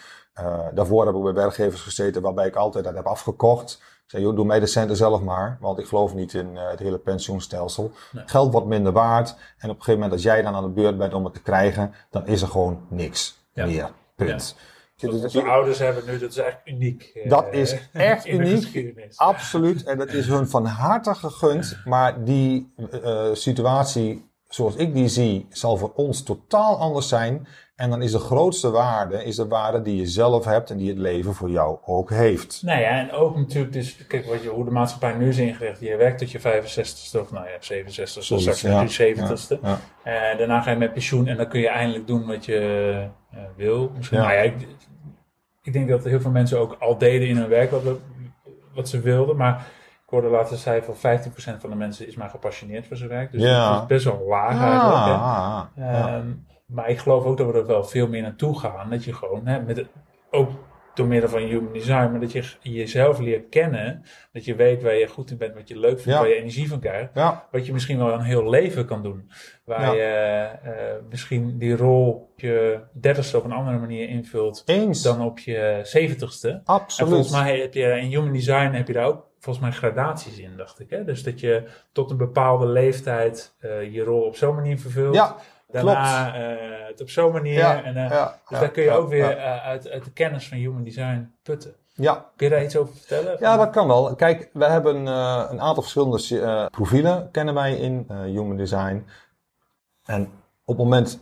daarvoor 0.75 1.07
heb 1.07 1.15
ik 1.15 1.23
bij 1.23 1.33
werkgevers 1.33 1.81
gezeten 1.81 2.23
waarbij 2.23 2.47
ik 2.47 2.57
altijd 2.57 2.85
dat 2.85 2.95
heb 2.95 3.07
afgekocht. 3.07 3.83
Ik 4.07 4.13
zei, 4.13 4.23
joh, 4.23 4.37
doe 4.37 4.45
mij 4.45 4.61
de 4.61 4.67
centen 4.67 4.97
zelf 4.97 5.21
maar, 5.21 5.59
want 5.61 5.79
ik 5.79 5.87
geloof 5.87 6.15
niet 6.15 6.35
in 6.35 6.57
het 6.57 6.79
hele 6.79 6.99
pensioenstelsel. 6.99 7.93
Geld 8.13 8.53
wordt 8.53 8.67
minder 8.67 8.93
waard. 8.93 9.29
En 9.29 9.71
op 9.71 9.77
een 9.77 9.83
gegeven 9.83 9.93
moment 9.93 10.13
als 10.13 10.23
jij 10.23 10.43
dan 10.43 10.55
aan 10.55 10.63
de 10.63 10.69
beurt 10.69 10.99
bent 10.99 11.15
om 11.15 11.25
het 11.25 11.35
te 11.35 11.43
krijgen, 11.43 11.95
dan 12.11 12.27
is 12.27 12.43
er 12.43 12.49
gewoon 12.49 12.87
niks 12.89 13.39
meer. 13.55 13.91
Punt. 14.17 14.57
Onze 15.03 15.43
ouders 15.43 15.79
hebben 15.79 16.03
nu, 16.07 16.19
dat 16.19 16.31
is 16.31 16.37
echt 16.37 16.59
uniek. 16.65 17.11
Eh, 17.15 17.31
dat 17.31 17.47
is 17.51 17.77
echt 17.93 18.27
uniek. 18.27 18.95
Absoluut. 19.17 19.85
En 19.85 19.99
dat 19.99 20.09
is 20.09 20.27
hun 20.27 20.49
van 20.49 20.67
harte 20.67 21.15
gegund. 21.15 21.79
Maar 21.85 22.25
die 22.25 22.73
uh, 22.77 23.29
situatie, 23.33 24.31
zoals 24.57 24.77
ik 24.77 24.95
die 24.95 25.09
zie, 25.09 25.47
zal 25.51 25.77
voor 25.77 25.93
ons 25.95 26.23
totaal 26.23 26.79
anders 26.79 27.09
zijn. 27.09 27.47
En 27.75 27.91
dan 27.91 28.03
is 28.03 28.13
de 28.13 28.19
grootste 28.19 28.71
waarde, 28.71 29.25
is 29.25 29.37
de 29.37 29.47
waarde 29.47 29.83
die 29.83 29.97
je 29.97 30.07
zelf 30.07 30.45
hebt 30.45 30.71
en 30.71 30.77
die 30.77 30.89
het 30.89 30.99
leven 30.99 31.35
voor 31.35 31.51
jou 31.51 31.79
ook 31.85 32.11
heeft. 32.11 32.63
Nou 32.65 32.81
ja, 32.81 32.89
en 32.89 33.13
ook 33.13 33.37
natuurlijk, 33.37 33.73
dus, 33.73 34.07
kijk 34.07 34.27
wat 34.27 34.43
je, 34.43 34.49
hoe 34.49 34.65
de 34.65 34.71
maatschappij 34.71 35.13
nu 35.13 35.29
is 35.29 35.39
ingericht. 35.39 35.81
Je 35.81 35.97
werkt 35.97 36.19
tot 36.19 36.31
je 36.31 36.39
65ste 36.39 37.21
of 37.21 37.33
nou 37.33 37.47
ja, 37.47 37.83
67ste, 37.83 38.23
straks 38.23 38.61
ja, 38.61 38.81
je 38.81 39.15
70ste. 39.15 39.61
Ja, 39.63 39.79
ja. 40.05 40.33
Uh, 40.33 40.39
daarna 40.39 40.61
ga 40.61 40.71
je 40.71 40.77
met 40.77 40.93
pensioen 40.93 41.27
en 41.27 41.37
dan 41.37 41.49
kun 41.49 41.61
je 41.61 41.69
eindelijk 41.69 42.07
doen 42.07 42.27
wat 42.27 42.45
je 42.45 42.61
uh, 43.35 43.41
wil. 43.57 43.93
Misschien, 43.97 44.19
nou 44.19 44.33
ja, 44.33 44.41
ik, 44.41 44.55
ik 45.63 45.73
denk 45.73 45.89
dat 45.89 46.05
heel 46.05 46.21
veel 46.21 46.31
mensen 46.31 46.59
ook 46.59 46.77
al 46.79 46.99
deden 46.99 47.29
in 47.29 47.37
hun 47.37 47.49
werk 47.49 47.71
wat, 47.71 47.83
wat 48.75 48.89
ze 48.89 49.01
wilden. 49.01 49.37
Maar 49.37 49.67
ik 50.07 50.13
hoorde 50.13 50.29
laatst 50.29 50.59
zei 50.59 50.83
van 50.83 50.95
15% 50.95 50.99
van 51.59 51.71
de 51.71 51.77
mensen 51.77 52.07
is 52.07 52.17
maar 52.17 52.29
gepassioneerd 52.31 52.87
voor 52.87 52.97
zijn 52.97 53.09
werk. 53.09 53.33
Dus 53.33 53.43
ja. 53.43 53.73
dat 53.73 53.81
is 53.81 53.87
best 53.87 54.05
wel 54.05 54.27
laag 54.29 54.61
eigenlijk. 54.61 55.07
Ja. 55.07 55.71
Ehm, 55.77 56.27
maar 56.67 56.89
ik 56.89 56.99
geloof 56.99 57.25
ook 57.25 57.37
dat 57.37 57.47
we 57.47 57.59
er 57.59 57.67
wel 57.67 57.85
veel 57.85 58.09
meer 58.09 58.23
naartoe 58.23 58.59
gaan. 58.59 58.91
Dat 58.91 59.05
je 59.05 59.13
gewoon, 59.13 59.47
hè, 59.47 59.63
met 59.63 59.87
ook 60.31 60.51
door 60.97 61.07
middel 61.07 61.29
van 61.31 61.41
human 61.41 61.73
design, 61.73 62.11
maar 62.11 62.21
dat 62.21 62.33
je 62.33 62.45
jezelf 62.61 63.19
leert 63.19 63.49
kennen. 63.49 64.03
Dat 64.33 64.45
je 64.45 64.55
weet 64.55 64.83
waar 64.83 64.95
je 64.95 65.07
goed 65.07 65.31
in 65.31 65.37
bent, 65.37 65.55
wat 65.55 65.69
je 65.69 65.79
leuk 65.79 66.01
vindt, 66.01 66.19
waar 66.19 66.29
je 66.29 66.35
energie 66.35 66.69
van 66.69 66.81
krijgt. 66.81 67.11
Wat 67.51 67.67
je 67.67 67.73
misschien 67.73 67.99
wel 67.99 68.13
een 68.13 68.21
heel 68.21 68.51
leven 68.51 68.87
kan 68.87 69.03
doen. 69.03 69.31
Waar 69.65 69.97
je 69.97 70.51
uh, 70.65 70.73
misschien 71.11 71.59
die 71.59 71.77
rol 71.77 72.11
op 72.11 72.41
je 72.41 72.81
dertigste 72.93 73.37
op 73.37 73.45
een 73.45 73.53
andere 73.53 73.79
manier 73.79 74.09
invult 74.09 74.63
Eens. 74.67 75.03
dan 75.03 75.21
op 75.21 75.39
je 75.39 75.81
zeventigste. 75.83 76.61
Absoluut. 76.65 77.11
En 77.11 77.17
volgens 77.17 77.43
mij 77.43 77.59
heb 77.61 77.75
je 77.75 78.01
in 78.01 78.09
human 78.09 78.33
design 78.33 78.73
heb 78.73 78.87
je 78.87 78.93
daar 78.93 79.07
ook 79.07 79.27
volgens 79.39 79.65
mij 79.65 79.75
gradaties 79.75 80.39
in, 80.39 80.57
dacht 80.57 80.81
ik. 80.81 80.91
Hè? 80.91 81.05
Dus 81.05 81.23
dat 81.23 81.41
je 81.41 81.63
tot 81.93 82.11
een 82.11 82.17
bepaalde 82.17 82.67
leeftijd 82.67 83.55
uh, 83.61 83.93
je 83.93 84.03
rol 84.03 84.23
op 84.23 84.37
zo'n 84.37 84.55
manier 84.55 84.79
vervult. 84.79 85.15
Ja. 85.15 85.37
Daarna 85.67 86.39
uh, 86.39 86.87
het 86.87 87.01
op 87.01 87.11
zo'n 87.11 87.33
manier. 87.33 87.85
en, 87.85 87.97
uh, 87.97 88.11
ja, 88.11 88.39
dus 88.49 88.59
daar 88.59 88.71
kun 88.71 88.83
je 88.83 88.91
ook 88.91 89.09
weer 89.09 89.37
uh, 89.37 89.65
uit, 89.65 89.89
uit, 89.89 90.05
de 90.05 90.13
kennis 90.13 90.49
van 90.49 90.59
human 90.59 90.85
design 90.85 91.33
putten. 91.43 91.75
Ja. 91.95 92.31
Kun 92.37 92.47
je 92.47 92.53
daar 92.53 92.65
iets 92.65 92.77
over 92.77 92.95
vertellen? 92.95 93.37
Ja, 93.41 93.57
dat 93.57 93.71
kan 93.71 93.87
wel. 93.87 94.15
Kijk, 94.15 94.51
we 94.53 94.65
hebben 94.65 94.97
een 95.07 95.61
aantal 95.61 95.83
verschillende 95.83 96.69
profielen 96.71 97.31
kennen 97.31 97.55
wij 97.55 97.77
in 97.77 98.07
human 98.09 98.57
design. 98.57 99.07
En 100.05 100.23
op 100.65 100.77
het 100.77 100.85
moment 100.85 101.21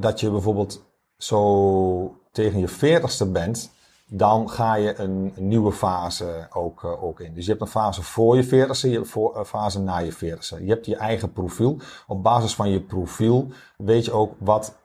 dat 0.00 0.20
je 0.20 0.30
bijvoorbeeld 0.30 0.84
zo 1.16 2.20
tegen 2.32 2.58
je 2.58 2.68
veertigste 2.68 3.30
bent, 3.30 3.72
dan 4.12 4.50
ga 4.50 4.74
je 4.74 4.98
een, 4.98 5.32
nieuwe 5.36 5.72
fase 5.72 6.46
ook, 6.52 6.82
uh, 6.82 7.02
ook 7.02 7.20
in. 7.20 7.34
Dus 7.34 7.44
je 7.44 7.50
hebt 7.50 7.62
een 7.62 7.68
fase 7.68 8.02
voor 8.02 8.36
je 8.36 8.44
veertigste, 8.44 8.90
je 8.90 8.96
hebt 8.96 9.14
een 9.14 9.44
fase 9.44 9.80
na 9.80 9.98
je 9.98 10.12
veertigste. 10.12 10.64
Je 10.64 10.70
hebt 10.70 10.86
je 10.86 10.96
eigen 10.96 11.32
profiel. 11.32 11.76
Op 12.06 12.22
basis 12.22 12.54
van 12.54 12.70
je 12.70 12.80
profiel 12.80 13.46
weet 13.76 14.04
je 14.04 14.12
ook 14.12 14.34
wat, 14.38 14.76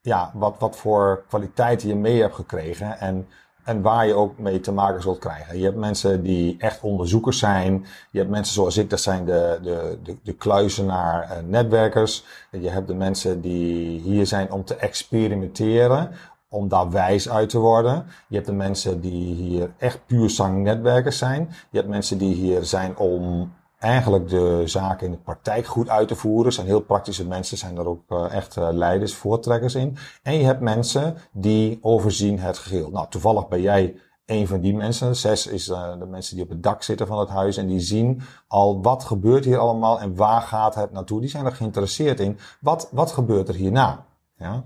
ja, 0.00 0.30
wat, 0.34 0.56
wat 0.58 0.76
voor 0.76 1.24
kwaliteiten 1.28 1.88
je 1.88 1.94
mee 1.94 2.20
hebt 2.20 2.34
gekregen. 2.34 2.98
En 2.98 3.26
En 3.64 3.82
waar 3.82 4.06
je 4.06 4.14
ook 4.14 4.38
mee 4.38 4.60
te 4.60 4.72
maken 4.72 5.02
zult 5.02 5.18
krijgen. 5.18 5.58
Je 5.58 5.64
hebt 5.64 5.76
mensen 5.76 6.22
die 6.22 6.56
echt 6.58 6.80
onderzoekers 6.82 7.38
zijn. 7.38 7.86
Je 8.10 8.18
hebt 8.18 8.30
mensen 8.30 8.54
zoals 8.54 8.76
ik, 8.76 8.90
dat 8.90 9.00
zijn 9.00 9.24
de, 9.24 9.58
de, 9.62 9.98
de, 10.02 10.16
de 10.22 10.32
kluizenaar 10.32 11.30
uh, 11.30 11.36
netwerkers. 11.46 12.24
Je 12.50 12.68
hebt 12.68 12.88
de 12.88 12.94
mensen 12.94 13.40
die 13.40 14.00
hier 14.00 14.26
zijn 14.26 14.52
om 14.52 14.64
te 14.64 14.74
experimenteren. 14.74 16.10
Om 16.52 16.68
daar 16.68 16.90
wijs 16.90 17.28
uit 17.28 17.48
te 17.48 17.58
worden. 17.58 18.06
Je 18.28 18.34
hebt 18.34 18.46
de 18.46 18.52
mensen 18.52 19.00
die 19.00 19.34
hier 19.34 19.70
echt 19.78 20.06
puur 20.06 20.30
zang 20.30 20.62
netwerkers 20.62 21.18
zijn. 21.18 21.48
Je 21.70 21.78
hebt 21.78 21.90
mensen 21.90 22.18
die 22.18 22.34
hier 22.34 22.64
zijn 22.64 22.96
om 22.96 23.52
eigenlijk 23.78 24.28
de 24.28 24.62
zaken 24.64 25.06
in 25.06 25.12
de 25.12 25.18
praktijk 25.18 25.66
goed 25.66 25.88
uit 25.88 26.08
te 26.08 26.16
voeren. 26.16 26.52
Zijn 26.52 26.66
heel 26.66 26.80
praktische 26.80 27.26
mensen, 27.26 27.58
zijn 27.58 27.76
er 27.76 27.88
ook 27.88 28.02
uh, 28.08 28.34
echt 28.34 28.56
uh, 28.56 28.68
leiders, 28.72 29.14
voortrekkers 29.14 29.74
in. 29.74 29.96
En 30.22 30.34
je 30.34 30.44
hebt 30.44 30.60
mensen 30.60 31.16
die 31.32 31.78
overzien 31.82 32.38
het 32.38 32.58
geheel. 32.58 32.90
Nou, 32.90 33.06
toevallig 33.08 33.48
ben 33.48 33.60
jij 33.60 33.96
een 34.26 34.46
van 34.46 34.60
die 34.60 34.74
mensen. 34.74 35.16
Zes 35.16 35.46
is 35.46 35.68
uh, 35.68 35.98
de 35.98 36.06
mensen 36.06 36.34
die 36.34 36.44
op 36.44 36.50
het 36.50 36.62
dak 36.62 36.82
zitten 36.82 37.06
van 37.06 37.18
het 37.18 37.28
huis 37.28 37.56
en 37.56 37.66
die 37.66 37.80
zien 37.80 38.22
al 38.46 38.82
wat 38.82 39.04
gebeurt 39.04 39.44
hier 39.44 39.58
allemaal 39.58 40.00
en 40.00 40.16
waar 40.16 40.42
gaat 40.42 40.74
het 40.74 40.92
naartoe. 40.92 41.20
Die 41.20 41.30
zijn 41.30 41.46
er 41.46 41.52
geïnteresseerd 41.52 42.20
in. 42.20 42.38
Wat, 42.60 42.88
wat 42.92 43.12
gebeurt 43.12 43.48
er 43.48 43.54
hierna? 43.54 44.04
Ja. 44.36 44.64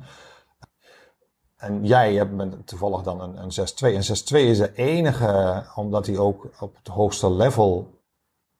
En 1.64 1.86
jij 1.86 2.14
hebt 2.14 2.66
toevallig 2.66 3.02
dan 3.02 3.20
een, 3.20 3.36
een 3.42 3.50
6-2. 3.50 3.94
En 3.94 4.02
6-2 4.02 4.48
is 4.48 4.58
de 4.58 4.72
enige, 4.74 5.64
omdat 5.74 6.06
hij 6.06 6.18
ook 6.18 6.50
op 6.60 6.76
het 6.76 6.88
hoogste 6.88 7.30
level 7.30 7.98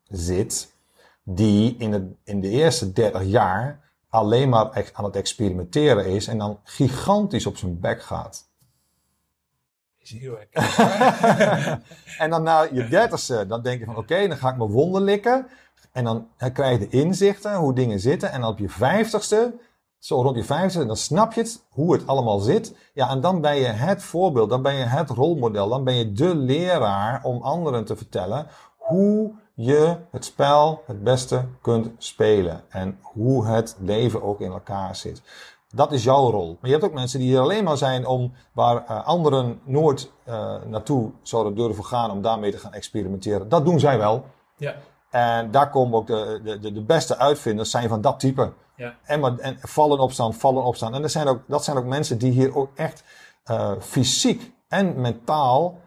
zit, 0.09 0.75
die 1.23 1.77
in, 1.79 1.93
het, 1.93 2.03
in 2.25 2.41
de 2.41 2.49
eerste 2.49 2.93
30 2.93 3.25
jaar 3.25 3.81
alleen 4.09 4.49
maar 4.49 4.91
aan 4.93 5.05
het 5.05 5.17
experimenteren 5.17 6.07
is 6.07 6.27
en 6.27 6.39
dan 6.39 6.61
gigantisch 6.63 7.47
op 7.47 7.57
zijn 7.57 7.81
bek 7.81 8.03
gaat. 8.03 8.49
Is 9.99 10.11
heel 10.11 10.39
En 12.23 12.31
dan 12.31 12.43
na 12.43 12.69
je 12.73 12.89
dertigste, 12.89 13.47
dan 13.47 13.63
denk 13.63 13.79
je 13.79 13.85
van 13.85 13.97
oké, 13.97 14.29
dan 14.29 14.37
ga 14.37 14.51
ik 14.51 14.57
mijn 14.57 14.71
wonden 14.71 15.03
likken. 15.03 15.47
En 15.93 16.05
dan 16.05 16.29
krijg 16.53 16.79
je 16.79 16.89
de 16.89 16.97
inzichten, 16.97 17.55
hoe 17.55 17.75
dingen 17.75 18.01
zitten. 18.01 18.31
En 18.31 18.41
dan 18.41 18.51
op 18.51 18.59
je 18.59 18.69
vijftigste, 18.69 19.55
zo 20.05 20.23
rond 20.23 20.37
je 20.37 20.45
vijftigste, 20.45 20.87
dan 20.87 20.97
snap 20.97 21.33
je 21.33 21.41
het, 21.41 21.65
hoe 21.71 21.93
het 21.93 22.07
allemaal 22.07 22.39
zit. 22.39 22.77
Ja, 22.95 23.11
en 23.11 23.21
dan 23.21 23.41
ben 23.41 23.57
je 23.57 23.67
het 23.67 24.03
voorbeeld, 24.03 24.51
dan 24.51 24.63
ben 24.63 24.75
je 24.75 24.85
het 24.85 25.11
rolmodel, 25.11 25.69
dan 25.69 25.85
ben 25.85 25.95
je 25.95 26.13
de 26.13 26.35
leraar 26.35 27.21
om 27.23 27.43
anderen 27.43 27.85
te 27.85 27.97
vertellen 27.97 28.47
hoe 28.77 29.33
je 29.55 29.97
het 30.11 30.25
spel 30.25 30.83
het 30.87 31.05
beste 31.05 31.45
kunt 31.63 31.91
spelen. 31.99 32.63
En 32.69 32.99
hoe 33.03 33.47
het 33.47 33.77
leven 33.79 34.23
ook 34.23 34.41
in 34.41 34.53
elkaar 34.53 34.97
zit. 34.97 35.23
Dat 35.75 35.93
is 35.93 36.05
jouw 36.05 36.31
rol. 36.31 36.47
Maar 36.61 36.71
je 36.71 36.77
hebt 36.77 36.85
ook 36.85 36.99
mensen 36.99 37.19
die 37.19 37.29
hier 37.29 37.41
alleen 37.41 37.65
maar 37.65 37.77
zijn 37.77 38.07
om 38.07 38.33
waar 38.53 38.77
uh, 38.77 39.07
anderen 39.07 39.61
nooit 39.65 40.11
uh, 40.29 40.55
naartoe 40.67 41.11
zouden 41.23 41.55
durven 41.55 41.85
gaan 41.85 42.11
om 42.11 42.23
daarmee 42.23 42.51
te 42.51 42.59
gaan 42.59 42.73
experimenteren. 42.73 43.49
Dat 43.49 43.65
doen 43.65 43.81
zij 43.81 43.99
wel. 43.99 44.25
Ja. 44.57 44.75
En 45.11 45.51
daar 45.51 45.71
komen 45.71 45.99
ook 45.99 46.07
de, 46.07 46.41
de, 46.61 46.73
de 46.73 46.83
beste 46.83 47.19
uitvinders 47.19 47.71
zijn 47.71 47.89
van 47.89 48.01
dat 48.01 48.21
type. 48.21 48.53
Ja. 48.77 48.95
En, 49.05 49.21
maar, 49.21 49.39
en 49.39 49.59
vallen 49.61 49.99
opstaan, 49.99 50.35
vallen 50.35 50.65
opstaan. 50.65 50.95
En 50.95 51.03
er 51.03 51.11
zijn 51.11 51.29
ook, 51.29 51.41
dat 51.47 51.65
zijn 51.65 51.77
ook 51.77 51.85
mensen 51.85 52.19
die 52.19 52.33
hier 52.33 52.57
ook 52.57 52.71
echt 52.75 53.05
uh, 53.51 53.73
fysiek 53.81 54.53
en 54.69 55.01
mentaal 55.01 55.81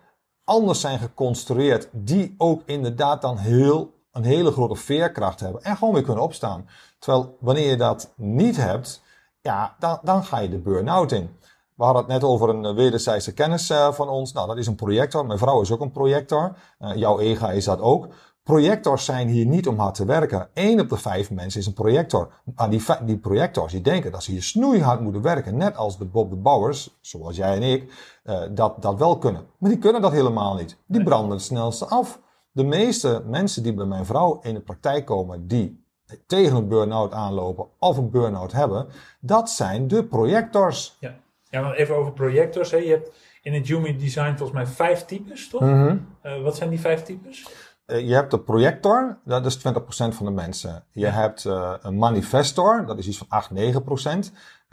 anders 0.44 0.82
zijn 0.82 1.00
geconstrueerd, 1.00 1.90
die 1.92 2.36
ook 2.38 2.62
inderdaad 2.66 3.22
dan 3.22 3.38
heel, 3.38 3.94
een 4.12 4.24
hele 4.24 4.52
grote 4.52 4.76
veerkracht 4.76 5.40
hebben 5.40 5.64
en 5.64 5.78
gewoon 5.78 5.94
weer 5.94 6.04
kunnen 6.04 6.24
opstaan. 6.24 6.70
Terwijl 7.00 7.38
wanneer 7.40 7.70
je 7.70 7.78
dat 7.78 8.14
niet 8.16 8.58
hebt, 8.58 9.02
ja, 9.42 9.76
dan, 9.80 10.00
dan 10.04 10.24
ga 10.24 10.40
je 10.40 10.50
de 10.50 10.58
burn-out 10.58 11.12
in. 11.12 11.38
We 11.76 11.84
hadden 11.84 12.04
het 12.04 12.12
net 12.12 12.24
over 12.24 12.50
een 12.50 12.76
wederzijdse 12.76 13.34
kennis 13.34 13.70
uh, 13.70 13.92
van 13.92 14.10
ons. 14.10 14.34
Nou, 14.34 14.48
dat 14.48 14.58
is 14.58 14.68
een 14.68 14.76
projector. 14.76 15.26
Mijn 15.26 15.40
vrouw 15.40 15.62
is 15.62 15.72
ook 15.72 15.82
een 15.82 15.92
projector. 15.92 16.56
Jouw 16.96 17.20
ega 17.20 17.52
is 17.52 17.66
dat 17.66 17.80
ook. 17.80 18.08
Projectors 18.48 19.06
zijn 19.06 19.28
hier 19.28 19.46
niet 19.46 19.68
om 19.68 19.80
hard 19.80 19.96
te 19.96 20.06
werken. 20.06 20.50
Eén 20.54 20.80
op 20.80 20.90
de 20.90 20.98
vijf 20.98 21.32
mensen 21.32 21.60
is 21.60 21.66
een 21.66 21.74
projector. 21.74 22.32
Maar 22.56 22.70
die, 22.70 22.84
die 23.06 23.18
projectors 23.18 23.72
die 23.72 23.82
denken 23.82 24.12
dat 24.12 24.24
ze 24.24 24.32
hier 24.32 24.44
snoeihard 24.44 25.02
moeten 25.02 25.22
werken. 25.22 25.58
Net 25.58 25.78
als 25.78 25.98
de 25.98 26.06
Bob 26.06 26.30
de 26.30 26.36
Bouwers, 26.36 26.98
zoals 27.02 27.36
jij 27.36 27.56
en 27.56 27.64
ik, 27.64 27.92
uh, 28.26 28.42
dat, 28.52 28.82
dat 28.82 28.98
wel 28.98 29.18
kunnen. 29.18 29.46
Maar 29.58 29.70
die 29.70 29.80
kunnen 29.80 30.02
dat 30.02 30.12
helemaal 30.12 30.56
niet. 30.56 30.78
Die 30.86 31.04
branden 31.04 31.32
het 31.32 31.42
snelste 31.42 31.86
af. 31.86 32.20
De 32.52 32.64
meeste 32.64 33.24
mensen 33.26 33.64
die 33.64 33.74
bij 33.74 33.86
mijn 33.86 34.06
vrouw 34.06 34.40
in 34.42 34.54
de 34.54 34.62
praktijk 34.62 35.06
komen, 35.06 35.48
die 35.48 35.84
tegen 36.28 36.56
een 36.56 36.68
burn-out 36.68 37.12
aanlopen 37.12 37.68
of 37.80 37.98
een 37.98 38.10
burn-out 38.10 38.52
hebben, 38.52 38.88
dat 39.20 39.50
zijn 39.50 39.88
de 39.88 40.04
projectors. 40.04 40.98
Ja, 41.00 41.16
ja 41.50 41.62
maar 41.62 41.74
even 41.74 41.96
over 41.96 42.12
projectors. 42.12 42.72
Hè. 42.72 42.78
Je 42.78 42.90
hebt 42.90 43.12
in 43.42 43.54
het 43.54 43.68
Human 43.68 43.98
Design 43.98 44.36
volgens 44.38 44.52
mij 44.52 44.68
vijf 44.68 45.06
types, 45.06 45.50
toch? 45.50 45.62
Mm 45.62 45.88
-hmm. 45.88 46.08
uh, 46.24 46.44
wat 46.44 46.56
zijn 46.56 46.70
die 46.70 46.80
vijf 46.80 47.04
types? 47.04 47.48
Uh, 47.88 48.08
je 48.08 48.14
hebt 48.14 48.32
de 48.32 48.40
projector, 48.40 49.18
dat 49.24 49.46
is 49.46 49.58
20% 49.58 49.62
van 49.90 50.26
de 50.26 50.32
mensen. 50.32 50.84
Je 50.92 51.00
ja. 51.00 51.10
hebt 51.10 51.44
uh, 51.46 51.74
een 51.82 51.98
manifestor, 51.98 52.86
dat 52.86 52.98
is 52.98 53.08
iets 53.08 53.18
van 53.18 53.28
8, 53.30 53.50
9%. 53.50 53.56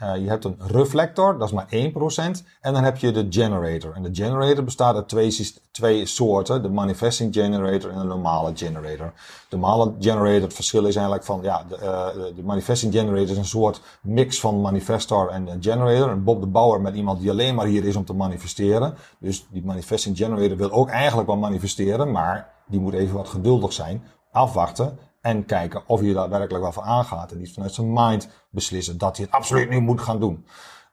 Uh, 0.03 0.15
je 0.15 0.27
hebt 0.27 0.45
een 0.45 0.57
reflector, 0.67 1.37
dat 1.37 1.47
is 1.47 1.53
maar 1.53 1.67
1%. 1.71 2.45
En 2.61 2.73
dan 2.73 2.83
heb 2.83 2.97
je 2.97 3.11
de 3.11 3.27
generator. 3.29 3.93
En 3.93 4.03
de 4.03 4.09
generator 4.11 4.63
bestaat 4.63 4.95
uit 4.95 5.07
twee, 5.07 5.53
twee 5.71 6.05
soorten. 6.05 6.61
De 6.61 6.69
manifesting 6.69 7.33
generator 7.33 7.91
en 7.91 7.97
de 7.97 8.03
normale 8.03 8.51
generator. 8.55 9.13
De 9.49 9.57
normale 9.57 9.93
generator, 9.99 10.41
het 10.41 10.53
verschil 10.53 10.85
is 10.85 10.95
eigenlijk 10.95 11.25
van, 11.25 11.39
ja, 11.43 11.65
de, 11.69 11.77
uh, 11.83 12.35
de 12.35 12.43
manifesting 12.43 12.93
generator 12.93 13.29
is 13.29 13.37
een 13.37 13.45
soort 13.45 13.81
mix 14.01 14.39
van 14.39 14.61
manifestor 14.61 15.29
en 15.29 15.57
generator. 15.59 16.09
En 16.09 16.23
Bob 16.23 16.41
de 16.41 16.47
Bauer 16.47 16.81
met 16.81 16.95
iemand 16.95 17.19
die 17.19 17.29
alleen 17.29 17.55
maar 17.55 17.65
hier 17.65 17.85
is 17.85 17.95
om 17.95 18.05
te 18.05 18.13
manifesteren. 18.13 18.93
Dus 19.17 19.47
die 19.49 19.65
manifesting 19.65 20.17
generator 20.17 20.57
wil 20.57 20.71
ook 20.71 20.89
eigenlijk 20.89 21.27
wel 21.27 21.37
manifesteren, 21.37 22.11
maar 22.11 22.53
die 22.67 22.79
moet 22.79 22.93
even 22.93 23.15
wat 23.15 23.27
geduldig 23.27 23.73
zijn, 23.73 24.03
afwachten 24.31 24.99
en 25.21 25.45
kijken 25.45 25.83
of 25.87 25.99
hij 25.99 26.13
daar 26.13 26.29
werkelijk 26.29 26.63
wel 26.63 26.71
voor 26.71 26.83
aangaat. 26.83 27.31
En 27.31 27.37
niet 27.37 27.53
vanuit 27.53 27.73
zijn 27.73 27.93
mind 27.93 28.29
beslissen 28.49 28.97
dat 28.97 29.17
hij 29.17 29.25
het 29.25 29.35
absoluut 29.35 29.69
nu 29.69 29.79
moet 29.79 30.01
gaan 30.01 30.19
doen. 30.19 30.45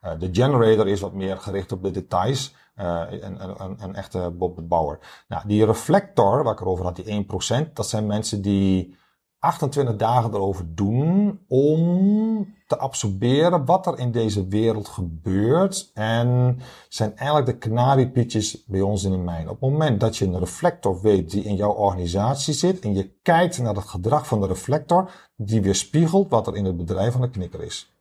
Uh, 0.05 0.11
de 0.19 0.29
generator 0.33 0.89
is 0.89 1.01
wat 1.01 1.13
meer 1.13 1.39
gericht 1.39 1.73
op 1.73 1.83
de 1.83 1.91
details. 1.91 2.55
Uh, 2.77 3.03
een, 3.11 3.63
een, 3.63 3.77
een, 3.83 3.95
echte 3.95 4.35
Bob 4.39 4.57
de 4.57 4.63
Bauer. 4.63 4.99
Nou, 5.29 5.43
die 5.47 5.65
reflector, 5.65 6.43
waar 6.43 6.53
ik 6.53 6.61
erover 6.61 6.85
had, 6.85 6.97
die 6.97 7.27
1%, 7.69 7.73
dat 7.73 7.89
zijn 7.89 8.07
mensen 8.07 8.43
die 8.43 8.97
28 9.43 9.97
dagen 9.97 10.35
erover 10.35 10.75
doen 10.75 11.41
om 11.49 12.55
te 12.67 12.79
absorberen 12.79 13.65
wat 13.65 13.87
er 13.87 13.99
in 13.99 14.13
deze 14.13 14.49
wereld 14.49 14.89
gebeurt. 14.89 15.91
En 15.95 16.61
zijn 16.89 17.17
eigenlijk 17.17 17.47
de 17.47 17.69
kanariepietjes 17.69 18.65
bij 18.65 18.81
ons 18.81 19.05
in 19.05 19.11
de 19.11 19.17
mijn. 19.17 19.49
Op 19.49 19.61
het 19.61 19.71
moment 19.71 20.01
dat 20.01 20.17
je 20.17 20.25
een 20.25 20.39
reflector 20.39 21.01
weet 21.01 21.31
die 21.31 21.45
in 21.45 21.55
jouw 21.55 21.73
organisatie 21.73 22.55
zit 22.55 22.81
en 22.81 22.95
je 22.95 23.11
kijkt 23.23 23.59
naar 23.59 23.75
het 23.75 23.89
gedrag 23.89 24.27
van 24.27 24.41
de 24.41 24.47
reflector, 24.47 25.11
die 25.37 25.63
weerspiegelt 25.63 26.31
wat 26.31 26.47
er 26.47 26.57
in 26.57 26.65
het 26.65 26.77
bedrijf 26.77 27.13
van 27.13 27.21
de 27.21 27.31
knikker 27.31 27.63
is. 27.63 27.93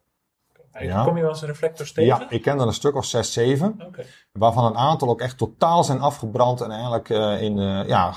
Ja. 0.80 1.04
Kom 1.04 1.16
je 1.16 1.22
wel 1.22 1.32
eens 1.32 1.42
reflectors 1.42 1.94
tegen? 1.94 2.20
Ja, 2.20 2.30
ik 2.30 2.42
ken 2.42 2.60
er 2.60 2.68
een 2.68 2.74
stuk 2.74 2.96
of 2.96 3.06
6, 3.06 3.34
7. 3.34 3.82
Okay. 3.88 4.06
Waarvan 4.32 4.66
een 4.66 4.78
aantal 4.78 5.10
ook 5.10 5.22
echt 5.22 5.38
totaal 5.38 5.84
zijn 5.84 6.02
afgebrand 6.02 6.62
en 6.62 6.72
eigenlijk 6.72 7.10
uh, 7.10 7.42
in, 7.42 7.58
uh, 7.58 7.88
ja, 7.88 8.14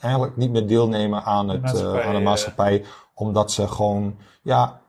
eigenlijk 0.00 0.36
niet 0.36 0.50
meer 0.50 0.66
deelnemen 0.66 1.24
aan, 1.24 1.48
het, 1.48 1.68
de 1.68 1.82
uh, 1.82 2.06
aan 2.06 2.14
de 2.14 2.20
maatschappij. 2.20 2.84
Omdat 3.14 3.52
ze 3.52 3.68
gewoon, 3.68 4.16
ja. 4.42 4.80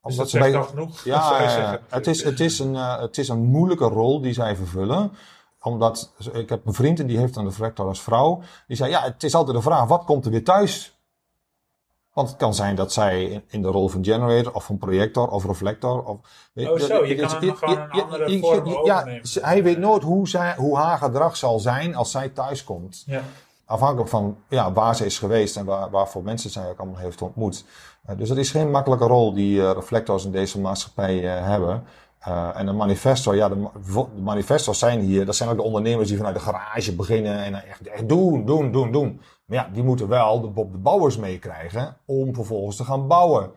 Omdat 0.00 0.22
dus 0.22 0.30
ze 0.30 0.38
bij, 0.38 0.62
genoeg, 0.62 1.04
ja, 1.04 1.42
ja 1.42 1.80
het, 1.88 2.06
is, 2.06 2.24
het, 2.24 2.40
is 2.40 2.58
een, 2.58 2.74
uh, 2.74 3.00
het 3.00 3.18
is 3.18 3.28
een 3.28 3.44
moeilijke 3.44 3.84
rol 3.84 4.20
die 4.20 4.32
zij 4.32 4.56
vervullen. 4.56 5.12
Omdat, 5.60 6.12
ik 6.32 6.48
heb 6.48 6.66
een 6.66 6.74
vriend 6.74 7.00
en 7.00 7.06
die 7.06 7.18
heeft 7.18 7.36
een 7.36 7.44
reflector 7.44 7.86
als 7.86 8.02
vrouw. 8.02 8.42
Die 8.66 8.76
zei, 8.76 8.90
ja, 8.90 9.02
het 9.02 9.22
is 9.22 9.34
altijd 9.34 9.56
de 9.56 9.62
vraag, 9.62 9.88
wat 9.88 10.04
komt 10.04 10.24
er 10.24 10.30
weer 10.30 10.44
thuis? 10.44 10.94
Want 12.12 12.28
het 12.28 12.36
kan 12.36 12.54
zijn 12.54 12.76
dat 12.76 12.92
zij 12.92 13.44
in 13.46 13.62
de 13.62 13.68
rol 13.68 13.88
van 13.88 14.04
generator 14.04 14.52
of 14.52 14.64
van 14.64 14.78
projector 14.78 15.28
of 15.28 15.44
reflector. 15.44 16.02
Of, 16.02 16.18
oh 16.54 16.78
zo, 16.78 17.04
je 17.04 17.14
kan 17.14 17.30
hem 17.30 17.54
gewoon 17.54 17.78
een 17.78 17.90
andere 17.90 18.30
je, 18.30 18.38
vorm 18.38 18.66
je, 18.66 18.82
ja, 18.84 19.20
Hij 19.40 19.62
weet 19.62 19.78
nooit 19.78 20.02
hoe, 20.02 20.28
zij, 20.28 20.54
hoe 20.56 20.76
haar 20.76 20.98
gedrag 20.98 21.36
zal 21.36 21.58
zijn 21.58 21.94
als 21.94 22.10
zij 22.10 22.28
thuis 22.28 22.64
komt. 22.64 23.02
Ja 23.06 23.22
afhankelijk 23.66 24.08
van 24.08 24.36
ja, 24.48 24.72
waar 24.72 24.96
ze 24.96 25.04
is 25.04 25.18
geweest 25.18 25.56
en 25.56 25.64
waar, 25.64 25.90
waarvoor 25.90 26.22
mensen 26.22 26.50
zij 26.50 26.68
ook 26.68 26.78
allemaal 26.78 27.00
heeft 27.00 27.22
ontmoet. 27.22 27.64
Uh, 28.10 28.16
dus 28.16 28.28
dat 28.28 28.36
is 28.36 28.50
geen 28.50 28.70
makkelijke 28.70 29.06
rol 29.06 29.34
die 29.34 29.56
uh, 29.56 29.70
reflectors 29.70 30.24
in 30.24 30.30
deze 30.30 30.60
maatschappij 30.60 31.22
uh, 31.22 31.46
hebben. 31.46 31.84
en 32.54 32.66
de 32.66 32.72
manifestor, 32.72 33.34
ja, 33.34 33.48
de, 33.48 33.68
manifestors 34.22 34.78
zijn 34.78 35.00
hier, 35.00 35.26
dat 35.26 35.36
zijn 35.36 35.50
ook 35.50 35.56
de 35.56 35.62
ondernemers 35.62 36.08
die 36.08 36.16
vanuit 36.16 36.34
de 36.34 36.40
garage 36.40 36.94
beginnen 36.94 37.38
en 37.44 37.54
echt, 37.54 37.86
echt 37.86 38.08
doen, 38.08 38.44
doen, 38.44 38.72
doen, 38.72 38.92
doen. 38.92 39.20
Maar 39.44 39.56
ja, 39.56 39.70
die 39.72 39.82
moeten 39.82 40.08
wel 40.08 40.40
de 40.40 40.52
de 40.70 40.78
Bouwers 40.78 41.16
meekrijgen 41.16 41.96
om 42.04 42.34
vervolgens 42.34 42.76
te 42.76 42.84
gaan 42.84 43.06
bouwen. 43.06 43.50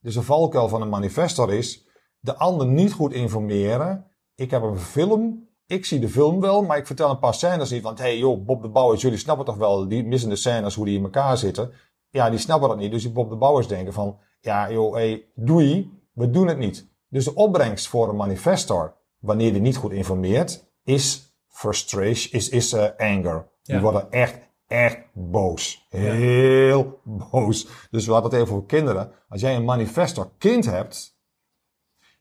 Dus 0.00 0.14
de 0.14 0.22
valkuil 0.22 0.68
van 0.68 0.82
een 0.82 0.88
manifestor 0.88 1.52
is 1.52 1.86
de 2.20 2.36
ander 2.36 2.66
niet 2.66 2.92
goed 2.92 3.12
informeren. 3.12 4.06
Ik 4.34 4.50
heb 4.50 4.62
een 4.62 4.78
film 4.78 5.48
ik 5.66 5.84
zie 5.84 6.00
de 6.00 6.08
film 6.08 6.40
wel, 6.40 6.62
maar 6.62 6.76
ik 6.76 6.86
vertel 6.86 7.10
een 7.10 7.18
paar 7.18 7.34
scènes 7.34 7.70
niet. 7.70 7.82
Want 7.82 7.98
hey 7.98 8.18
joh, 8.18 8.44
Bob 8.44 8.62
de 8.62 8.68
Bouwers, 8.68 9.02
jullie 9.02 9.18
snappen 9.18 9.44
toch 9.44 9.56
wel 9.56 9.88
die 9.88 10.04
missende 10.04 10.36
scènes, 10.36 10.74
hoe 10.74 10.84
die 10.84 10.96
in 10.96 11.04
elkaar 11.04 11.36
zitten. 11.38 11.72
Ja, 12.10 12.30
die 12.30 12.38
snappen 12.38 12.68
dat 12.68 12.78
niet. 12.78 12.90
Dus 12.90 13.02
die 13.02 13.12
Bob 13.12 13.30
de 13.30 13.36
Bouwers 13.36 13.68
denken 13.68 13.92
van, 13.92 14.18
ja 14.40 14.72
joh, 14.72 14.94
hey, 14.94 15.24
doei, 15.34 16.00
we 16.12 16.30
doen 16.30 16.46
het 16.46 16.58
niet. 16.58 16.88
Dus 17.08 17.24
de 17.24 17.34
opbrengst 17.34 17.88
voor 17.88 18.08
een 18.08 18.16
manifestor, 18.16 18.96
wanneer 19.18 19.52
die 19.52 19.60
niet 19.60 19.76
goed 19.76 19.92
informeert, 19.92 20.64
is 20.84 21.36
frustration, 21.48 22.32
is, 22.32 22.48
is 22.48 22.72
eh, 22.72 22.88
anger. 22.96 23.48
Die 23.62 23.80
worden 23.80 24.10
echt, 24.10 24.38
echt 24.66 24.98
boos. 25.12 25.86
Heel 25.88 27.00
boos. 27.04 27.68
Dus 27.90 28.06
we 28.06 28.12
hadden 28.12 28.30
het 28.30 28.40
even 28.40 28.54
over 28.54 28.66
kinderen. 28.66 29.12
Als 29.28 29.40
jij 29.40 29.56
een 29.56 29.64
manifestor 29.64 30.30
kind 30.38 30.64
hebt, 30.64 31.16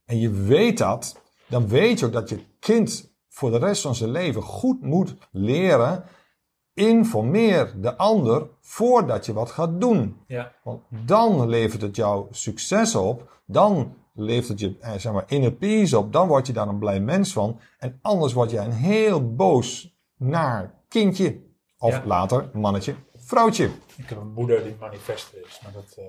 en 0.05 0.19
je 0.19 0.29
weet 0.29 0.77
dat, 0.77 1.21
dan 1.47 1.67
weet 1.67 1.99
je 1.99 2.05
ook 2.05 2.11
dat 2.11 2.29
je 2.29 2.43
kind 2.59 3.10
voor 3.33 3.51
de 3.51 3.57
rest 3.57 3.81
van 3.81 3.95
zijn 3.95 4.11
leven 4.11 4.41
goed 4.41 4.81
moet 4.81 5.15
leren. 5.31 6.03
Informeer 6.73 7.73
de 7.81 7.97
ander 7.97 8.47
voordat 8.61 9.25
je 9.25 9.33
wat 9.33 9.51
gaat 9.51 9.81
doen. 9.81 10.17
Ja, 10.27 10.51
Want 10.63 10.81
dan 10.89 11.49
levert 11.49 11.81
het 11.81 11.95
jou 11.95 12.27
succes 12.31 12.95
op. 12.95 13.41
Dan 13.45 13.93
levert 14.13 14.47
het 14.47 14.59
je 14.59 14.77
eh, 14.79 14.93
zeg 14.97 15.13
maar, 15.13 15.23
inner 15.27 15.51
peace 15.51 15.97
op. 15.97 16.13
Dan 16.13 16.27
word 16.27 16.47
je 16.47 16.53
daar 16.53 16.67
een 16.67 16.79
blij 16.79 16.99
mens 16.99 17.33
van. 17.33 17.59
En 17.79 17.99
anders 18.01 18.33
word 18.33 18.51
jij 18.51 18.65
een 18.65 18.71
heel 18.71 19.35
boos, 19.35 19.95
naar 20.17 20.73
kindje. 20.87 21.39
Of 21.77 21.91
Ja. 21.93 22.01
later 22.05 22.49
mannetje, 22.53 22.95
vrouwtje. 23.31 23.69
ik 23.95 24.09
heb 24.09 24.17
een 24.17 24.33
moeder 24.33 24.63
die 24.63 24.75
manifester 24.79 25.37
is, 25.47 25.59
maar 25.63 25.71
dat 25.71 25.95
eh, 25.97 26.03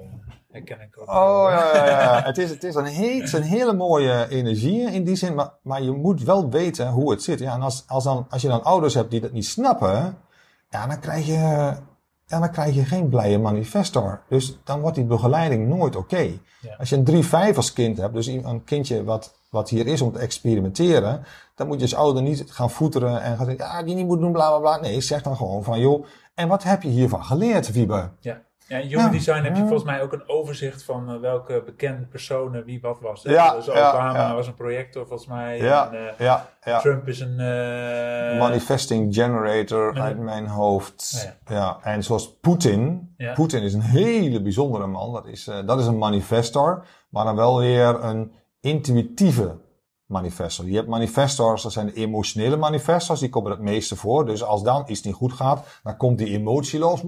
herken 0.50 0.80
ik 0.80 1.00
ook. 1.00 1.08
Oh 1.08 1.46
ja, 1.50 1.76
ja, 1.76 1.86
ja. 1.86 2.22
het, 2.22 2.38
is, 2.38 2.50
het, 2.50 2.64
is 2.64 2.74
een 2.74 2.84
he- 2.86 3.14
het 3.14 3.22
is 3.22 3.32
een 3.32 3.42
hele 3.42 3.72
mooie 3.72 4.26
energie 4.28 4.90
in 4.90 5.04
die 5.04 5.16
zin. 5.16 5.34
Maar, 5.34 5.50
maar 5.62 5.82
je 5.82 5.90
moet 5.90 6.22
wel 6.22 6.50
weten 6.50 6.88
hoe 6.88 7.10
het 7.10 7.22
zit. 7.22 7.38
Ja, 7.38 7.54
en 7.54 7.62
als, 7.62 7.84
als, 7.86 8.04
dan, 8.04 8.26
als 8.30 8.42
je 8.42 8.48
dan 8.48 8.62
ouders 8.64 8.94
hebt 8.94 9.10
die 9.10 9.20
dat 9.20 9.32
niet 9.32 9.46
snappen. 9.46 10.18
Ja, 10.70 10.86
dan 10.86 11.00
krijg 11.00 11.26
je, 11.26 11.32
ja, 12.26 12.38
dan 12.38 12.50
krijg 12.50 12.74
je 12.74 12.84
geen 12.84 13.08
blije 13.08 13.38
manifestor. 13.38 14.22
Dus 14.28 14.58
dan 14.64 14.80
wordt 14.80 14.96
die 14.96 15.04
begeleiding 15.04 15.68
nooit 15.68 15.96
oké. 15.96 16.20
Ja. 16.60 16.74
Als 16.78 16.88
je 16.88 16.96
een 17.04 17.52
3-5 17.52 17.56
als 17.56 17.72
kind 17.72 17.96
hebt, 17.98 18.14
dus 18.14 18.26
een 18.26 18.64
kindje 18.64 19.04
wat, 19.04 19.34
wat 19.52 19.68
hier 19.68 19.86
is 19.86 20.00
om 20.00 20.12
te 20.12 20.18
experimenteren, 20.18 21.24
dan 21.54 21.66
moet 21.66 21.76
je 21.76 21.82
als 21.82 21.94
ouder 21.94 22.22
niet 22.22 22.44
gaan 22.48 22.70
voeteren 22.70 23.22
en 23.22 23.36
gaan 23.36 23.46
zeggen, 23.46 23.64
ja, 23.66 23.82
die 23.82 23.94
niet 23.94 24.06
moet 24.06 24.20
doen, 24.20 24.32
bla 24.32 24.48
bla 24.48 24.58
bla. 24.58 24.80
Nee, 24.80 25.00
zeg 25.00 25.22
dan 25.22 25.36
gewoon 25.36 25.62
van, 25.64 25.80
joh, 25.80 26.06
en 26.34 26.48
wat 26.48 26.62
heb 26.62 26.82
je 26.82 26.88
hiervan 26.88 27.24
geleerd, 27.24 27.72
Wiebe? 27.72 28.10
Ja. 28.20 28.42
Ja, 28.66 28.78
in 28.78 28.88
Human 28.88 29.04
Ja. 29.04 29.10
Design 29.10 29.42
heb 29.42 29.54
je 29.56 29.60
volgens 29.62 29.84
mij 29.84 30.02
ook 30.02 30.12
een 30.12 30.28
overzicht 30.28 30.84
van 30.84 31.10
eh, 31.10 31.20
welke 31.20 31.62
bekende 31.66 32.06
personen 32.06 32.64
wie 32.64 32.80
wat 32.80 33.00
was. 33.00 33.22
hè? 33.22 33.32
Ja, 33.32 33.54
dus 33.54 33.70
Obama 33.70 34.14
ja. 34.14 34.34
was 34.34 34.46
een 34.46 34.54
projector 34.54 35.06
volgens 35.06 35.28
mij. 35.28 35.58
Ja, 35.58 35.90
En, 35.92 36.40
eh. 36.62 36.78
Trump 36.80 37.08
is 37.08 37.20
een... 37.20 37.40
eh, 37.40 38.38
Manifesting 38.38 39.14
generator 39.14 40.00
uit 40.00 40.18
mijn 40.18 40.46
hoofd. 40.46 41.28
Ja, 41.46 41.78
en 41.82 42.02
zoals 42.04 42.38
Poetin. 42.40 43.14
Ja. 43.16 43.32
Poetin 43.32 43.62
is 43.62 43.74
een 43.74 43.80
hele 43.80 44.42
bijzondere 44.42 44.86
man. 44.86 45.12
Dat 45.12 45.26
is, 45.26 45.50
dat 45.66 45.80
is 45.80 45.86
een 45.86 45.98
manifestor, 45.98 46.86
maar 47.08 47.24
dan 47.24 47.36
wel 47.36 47.58
weer 47.58 48.04
een 48.04 48.32
intuïtieve 48.62 49.56
manifestor. 50.06 50.66
Je 50.66 50.76
hebt 50.76 50.88
manifestors, 50.88 51.62
dat 51.62 51.72
zijn 51.72 51.86
de 51.86 51.92
emotionele 51.94 52.56
manifestors, 52.56 53.20
die 53.20 53.28
komen 53.28 53.50
het 53.50 53.60
meeste 53.60 53.96
voor. 53.96 54.26
Dus 54.26 54.44
als 54.44 54.62
dan 54.62 54.84
iets 54.86 55.02
niet 55.02 55.14
goed 55.14 55.32
gaat, 55.32 55.66
dan 55.82 55.96
komt 55.96 56.18
die 56.18 56.28
emotie 56.28 56.78
los. 56.78 57.02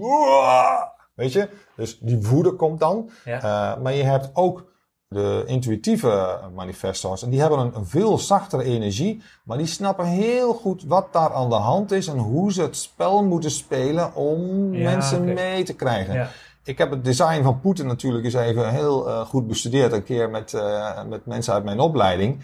Weet 1.13 1.33
je? 1.33 1.49
Dus 1.75 1.99
die 1.99 2.21
woede 2.27 2.51
komt 2.51 2.79
dan. 2.79 3.09
ja. 3.25 3.35
Uh, 3.75 3.81
maar 3.83 3.93
je 3.93 4.03
hebt 4.03 4.29
ook 4.33 4.73
de 5.07 5.43
intuïtieve 5.45 6.39
manifestors. 6.55 7.23
En 7.23 7.29
die 7.29 7.39
hebben 7.39 7.59
een, 7.59 7.75
een 7.75 7.85
veel 7.85 8.17
zachtere 8.17 8.63
energie. 8.63 9.21
Maar 9.43 9.57
die 9.57 9.65
snappen 9.67 10.05
heel 10.05 10.53
goed 10.53 10.83
wat 10.87 11.13
daar 11.13 11.33
aan 11.33 11.49
de 11.49 11.55
hand 11.55 11.91
is. 11.91 12.07
En 12.07 12.17
hoe 12.17 12.53
ze 12.53 12.61
het 12.61 12.77
spel 12.77 13.23
moeten 13.23 13.51
spelen 13.51 14.15
om 14.15 14.73
Ja, 14.73 14.89
mensen 14.91 15.23
mee 15.33 15.63
te 15.63 15.73
krijgen. 15.73 16.13
ja. 16.13 16.29
Ik 16.65 16.77
heb 16.77 16.89
het 16.89 17.03
design 17.03 17.43
van 17.43 17.59
Poetin 17.59 17.87
natuurlijk 17.87 18.25
eens 18.25 18.33
even 18.33 18.69
heel 18.69 19.07
uh, 19.07 19.19
goed 19.19 19.47
bestudeerd. 19.47 19.91
Een 19.91 20.03
keer 20.03 20.29
met, 20.29 20.53
uh, 20.53 21.03
met 21.03 21.25
mensen 21.25 21.53
uit 21.53 21.63
mijn 21.63 21.79
opleiding. 21.79 22.43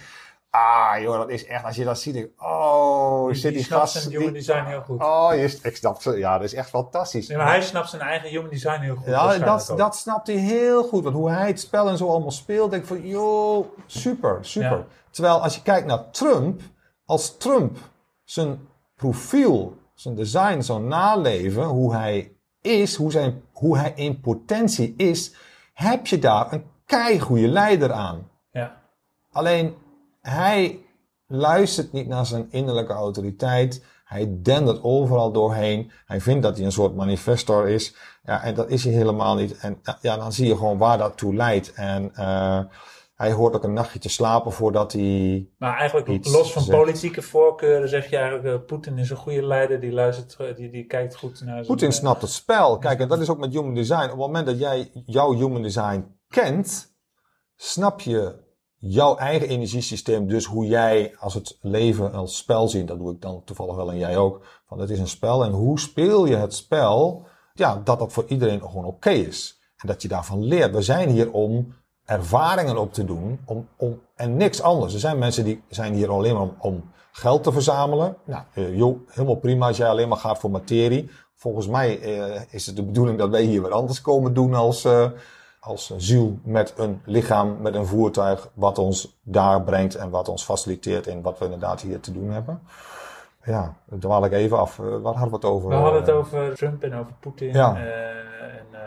Ah, 0.50 1.02
joh, 1.02 1.18
dat 1.18 1.30
is 1.30 1.46
echt, 1.46 1.64
als 1.64 1.76
je 1.76 1.84
dat 1.84 2.00
ziet, 2.00 2.14
denk 2.14 2.26
ik, 2.26 2.42
oh, 2.44 3.26
Die, 3.26 3.36
zit 3.36 3.54
die 3.54 3.62
die 3.62 3.72
gast. 3.72 3.94
zijn 4.02 4.18
die- 4.20 4.32
Design 4.32 4.64
heel 4.66 4.82
goed. 4.82 5.02
Oh, 5.02 5.30
je, 5.34 5.60
ik 5.64 5.76
snap 5.76 6.02
ze, 6.02 6.18
ja, 6.18 6.34
dat 6.38 6.44
is 6.44 6.54
echt 6.54 6.70
fantastisch. 6.70 7.28
Nee, 7.28 7.38
maar 7.38 7.48
hij 7.48 7.62
snapt 7.62 7.90
zijn 7.90 8.02
eigen 8.02 8.30
Human 8.30 8.50
Design 8.50 8.80
heel 8.82 8.96
goed. 8.96 9.06
Ja, 9.06 9.38
dat, 9.38 9.72
ook. 9.72 9.78
dat 9.78 9.96
snapt 9.96 10.28
hij 10.28 10.36
heel 10.36 10.84
goed. 10.84 11.04
Want 11.04 11.16
hoe 11.16 11.30
hij 11.30 11.48
het 11.48 11.60
spel 11.60 11.90
en 11.90 11.98
zo 11.98 12.08
allemaal 12.08 12.32
speelt, 12.32 12.72
denk 12.72 12.82
ik 12.82 12.88
van, 12.88 13.08
joh, 13.08 13.66
super, 13.86 14.38
super. 14.42 14.70
Ja. 14.78 14.86
Terwijl 15.10 15.42
als 15.42 15.56
je 15.56 15.62
kijkt 15.62 15.88
naar 15.88 16.10
Trump, 16.12 16.62
als 17.06 17.38
Trump 17.38 17.78
zijn 18.24 18.68
profiel, 18.96 19.76
zijn 19.94 20.16
design 20.16 20.62
zou 20.62 20.82
naleven, 20.82 21.64
hoe 21.64 21.96
hij 21.96 22.36
is, 22.62 22.96
hoe, 22.96 23.12
zijn, 23.12 23.42
hoe 23.52 23.78
hij 23.78 23.94
in 23.96 24.20
potentie 24.20 24.94
is, 24.98 25.34
heb 25.74 26.08
je 26.08 26.20
daar 26.20 26.54
een 26.54 26.64
keigoede 26.86 27.48
leider 27.48 27.92
aan. 27.92 28.30
Ja, 28.52 28.82
Alleen 29.32 29.76
hij 30.22 30.80
luistert 31.28 31.92
niet 31.92 32.08
naar 32.08 32.26
zijn 32.26 32.48
innerlijke 32.50 32.94
autoriteit. 32.94 33.84
Hij 34.06 34.38
dendert 34.42 34.84
overal 34.84 35.32
doorheen. 35.32 35.92
Hij 36.06 36.22
vindt 36.22 36.44
dat 36.44 36.56
hij 36.56 36.66
een 36.66 36.72
soort 36.72 36.96
manifestor 36.96 37.68
is. 37.70 37.96
Ja, 38.24 38.44
en 38.44 38.56
dat 38.56 38.70
is 38.70 38.84
hij 38.84 38.94
helemaal 38.94 39.36
niet. 39.36 39.58
En 39.58 39.82
ja, 40.02 40.18
dan 40.18 40.34
zie 40.34 40.48
je 40.48 40.58
gewoon 40.58 40.78
waar 40.78 40.98
dat 40.98 41.18
toe 41.18 41.36
leidt. 41.36 41.74
En 41.74 42.12
uh, 42.20 42.60
hij 43.22 43.32
hoort 43.32 43.56
ook 43.56 43.64
een 43.64 43.74
nachtje 43.74 44.00
te 44.00 44.10
slapen 44.10 44.52
voordat 44.52 44.92
hij. 44.92 45.50
maar 45.58 45.78
eigenlijk 45.78 46.26
los 46.26 46.54
van 46.54 46.62
zegt. 46.62 46.78
politieke 46.78 47.22
voorkeuren 47.22 47.90
zeg 47.90 48.10
je 48.10 48.18
eigenlijk, 48.18 48.46
eh, 48.46 48.66
Poetin 48.66 48.98
is 48.98 49.10
een 49.10 49.18
goede 49.18 49.46
leider, 49.46 49.80
die 49.80 49.92
luistert, 49.92 50.58
die, 50.58 50.70
die 50.70 50.86
kijkt 50.86 51.16
goed 51.16 51.42
naar 51.42 51.54
zijn... 51.56 51.66
Poetin 51.66 51.90
eh, 51.90 51.94
snapt 51.94 52.22
het 52.22 52.32
spel. 52.32 52.78
Kijk, 52.78 53.00
en 53.00 53.08
dat 53.08 53.20
is 53.20 53.30
ook 53.30 53.38
met 53.38 53.54
human 53.54 53.74
design. 53.74 54.04
Op 54.04 54.10
het 54.10 54.18
moment 54.18 54.46
dat 54.46 54.60
jij 54.60 54.92
jouw 55.06 55.34
human 55.34 55.62
design 55.62 56.16
kent, 56.28 56.96
snap 57.56 58.02
je 58.02 58.36
jouw 58.78 59.16
eigen 59.16 59.48
energiesysteem. 59.48 60.28
Dus 60.28 60.46
hoe 60.46 60.66
jij 60.66 61.16
als 61.20 61.34
het 61.34 61.58
leven 61.62 62.14
als 62.14 62.38
spel 62.38 62.68
ziet. 62.68 62.88
Dat 62.88 63.00
doe 63.00 63.14
ik 63.14 63.22
dan 63.22 63.44
toevallig 63.44 63.76
wel 63.76 63.92
en 63.92 63.98
jij 63.98 64.18
ook. 64.18 64.62
Van 64.66 64.80
het 64.80 64.90
is 64.90 65.00
een 65.00 65.08
spel. 65.08 65.44
En 65.44 65.52
hoe 65.52 65.80
speel 65.80 66.26
je 66.26 66.36
het 66.36 66.54
spel? 66.54 67.26
Ja, 67.54 67.82
dat 67.84 68.00
dat 68.00 68.14
voor 68.14 68.26
iedereen 68.28 68.62
gewoon 68.62 68.86
oké 68.86 69.10
is. 69.10 69.60
En 69.78 69.88
dat 69.88 70.02
je 70.02 70.08
daarvan 70.08 70.44
leert. 70.44 70.76
We 70.76 70.82
zijn 70.82 71.10
hier 71.10 71.32
om 71.32 71.80
ervaringen 72.12 72.78
op 72.78 72.94
te 72.94 73.06
doen. 73.06 73.40
Om, 73.46 73.68
om, 73.76 74.02
en 74.16 74.38
niks 74.38 74.62
anders. 74.62 74.94
Er 74.94 75.00
zijn 75.00 75.18
mensen 75.18 75.44
die 75.44 75.64
zijn 75.70 75.94
hier 75.94 76.10
alleen 76.10 76.34
maar 76.34 76.42
om, 76.42 76.56
om 76.60 76.92
geld 77.12 77.44
te 77.44 77.52
verzamelen. 77.52 78.18
Nou, 78.24 78.44
eh, 78.54 78.78
joh, 78.78 79.00
helemaal 79.08 79.36
prima 79.36 79.68
als 79.68 79.78
jij 79.78 79.88
alleen 79.88 80.08
maar 80.08 80.18
gaat 80.18 80.40
voor 80.40 80.52
materie. 80.52 81.10
Volgens 81.36 81.68
mij 81.68 82.02
eh, 82.02 82.42
is 82.50 82.66
het 82.66 82.76
de 82.76 82.84
bedoeling 82.84 83.18
dat 83.18 83.30
wij 83.30 83.42
hier 83.42 83.62
wat 83.62 83.72
anders 83.72 84.02
komen 84.02 84.34
doen 84.34 84.54
als, 84.54 84.86
uh, 84.86 85.06
als 85.60 85.94
ziel 85.98 86.40
met 86.44 86.74
een 86.78 87.02
lichaam, 87.06 87.62
met 87.62 87.76
een 87.76 87.86
voertuig, 87.86 88.50
wat 88.54 88.78
ons 88.78 89.20
daar 89.24 89.64
brengt 89.64 89.96
en 89.96 90.10
wat 90.10 90.30
ons 90.30 90.44
faciliteert 90.44 91.08
in 91.08 91.22
wat 91.22 91.40
we 91.40 91.46
inderdaad 91.46 91.82
hier 91.82 92.00
te 92.00 92.12
doen 92.12 92.30
hebben. 92.30 92.62
Ja, 93.44 93.74
dan 93.86 94.00
dwaal 94.00 94.26
ik 94.26 94.32
even 94.32 94.60
af. 94.60 94.78
Uh, 94.78 94.86
waar 95.02 95.14
hadden 95.14 95.30
we 95.30 95.36
het 95.36 95.46
over? 95.46 95.70
We 95.70 95.76
hadden 95.76 96.02
het 96.02 96.12
over 96.12 96.56
Trump 96.56 96.84
en 96.84 96.94
over 96.94 97.14
Poetin. 97.20 97.54
Ja. 97.54 97.76
Uh, 97.76 97.84
en, 98.42 98.66
uh, 98.72 98.80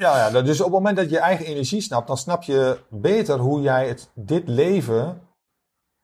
ja, 0.00 0.28
ja, 0.28 0.42
dus 0.42 0.58
op 0.58 0.64
het 0.64 0.74
moment 0.74 0.96
dat 0.96 1.10
je 1.10 1.18
eigen 1.18 1.46
energie 1.46 1.80
snapt, 1.80 2.06
dan 2.06 2.16
snap 2.16 2.42
je 2.42 2.78
beter 2.88 3.38
hoe 3.38 3.60
jij 3.60 3.88
het, 3.88 4.10
dit 4.14 4.48
leven 4.48 5.20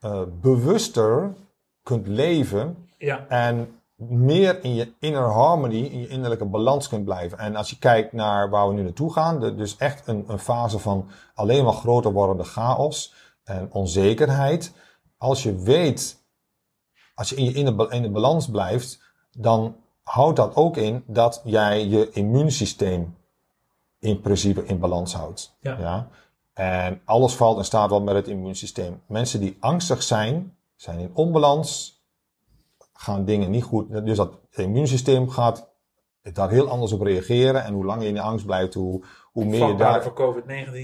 uh, 0.05 0.23
bewuster 0.41 1.35
kunt 1.83 2.07
leven. 2.07 2.89
Ja. 2.99 3.27
En 3.29 3.81
meer 3.97 4.65
in 4.65 4.75
je 4.75 4.93
inner 4.99 5.23
harmony, 5.23 5.85
in 5.85 6.01
je 6.01 6.09
innerlijke 6.09 6.45
balans 6.45 6.89
kunt 6.89 7.05
blijven. 7.05 7.39
En 7.39 7.57
als 7.57 7.71
je 7.71 7.79
kijkt 7.79 8.13
naar 8.13 8.51
waar 8.51 8.69
we 8.69 8.75
nu 8.75 8.83
naartoe 8.83 9.13
gaan, 9.13 9.41
de, 9.41 9.55
dus 9.55 9.77
echt 9.77 10.09
een, 10.09 10.25
een 10.29 10.39
fase 10.39 10.79
van 10.79 11.09
alleen 11.35 11.65
maar 11.65 11.73
groter 11.73 12.13
wordende 12.13 12.45
chaos 12.45 13.15
en 13.45 13.69
onzekerheid. 13.73 14.73
Als 15.19 15.43
je 15.43 15.55
weet, 15.55 16.23
als 17.15 17.29
je 17.29 17.37
in 17.37 17.45
je 17.45 17.53
inner, 17.53 17.93
in 17.93 18.03
de 18.03 18.11
balans 18.11 18.51
blijft, 18.51 19.01
dan 19.31 19.77
houdt 20.03 20.37
dat 20.37 20.57
ook 20.57 20.77
in 20.77 21.05
dat 21.07 21.41
jij 21.45 21.87
je 21.87 22.11
immuunsysteem 22.11 23.16
in 23.99 24.21
principe 24.21 24.65
in 24.65 24.79
balans 24.79 25.15
houdt. 25.15 25.57
Ja. 25.61 25.79
ja? 25.79 26.09
En 26.53 27.01
alles 27.05 27.35
valt 27.35 27.59
en 27.59 27.65
staat 27.65 27.91
wel 27.91 28.03
met 28.03 28.15
het 28.15 28.29
immuunsysteem. 28.29 29.03
Mensen 29.07 29.41
die 29.41 29.57
angstig 29.61 30.03
zijn, 30.03 30.57
zijn 30.77 30.99
in 30.99 31.11
onbalans, 31.13 32.01
gaan 32.93 33.25
dingen 33.25 33.51
niet 33.51 33.65
goed. 33.65 34.07
Dus 34.07 34.17
dat 34.17 34.33
immuunsysteem 34.51 35.31
gaat 35.31 35.69
daar 36.23 36.51
heel 36.51 36.69
anders 36.69 36.93
op 36.93 37.01
reageren. 37.01 37.65
En 37.65 37.75
hoe 37.75 37.85
langer 37.85 38.03
je 38.03 38.09
in 38.09 38.15
de 38.15 38.21
angst 38.21 38.47
blijft, 38.47 38.75
hoe, 38.75 39.05
hoe 39.33 39.45
meer 39.45 39.67
je 39.67 39.75
daar... 39.75 40.03
voor 40.03 40.43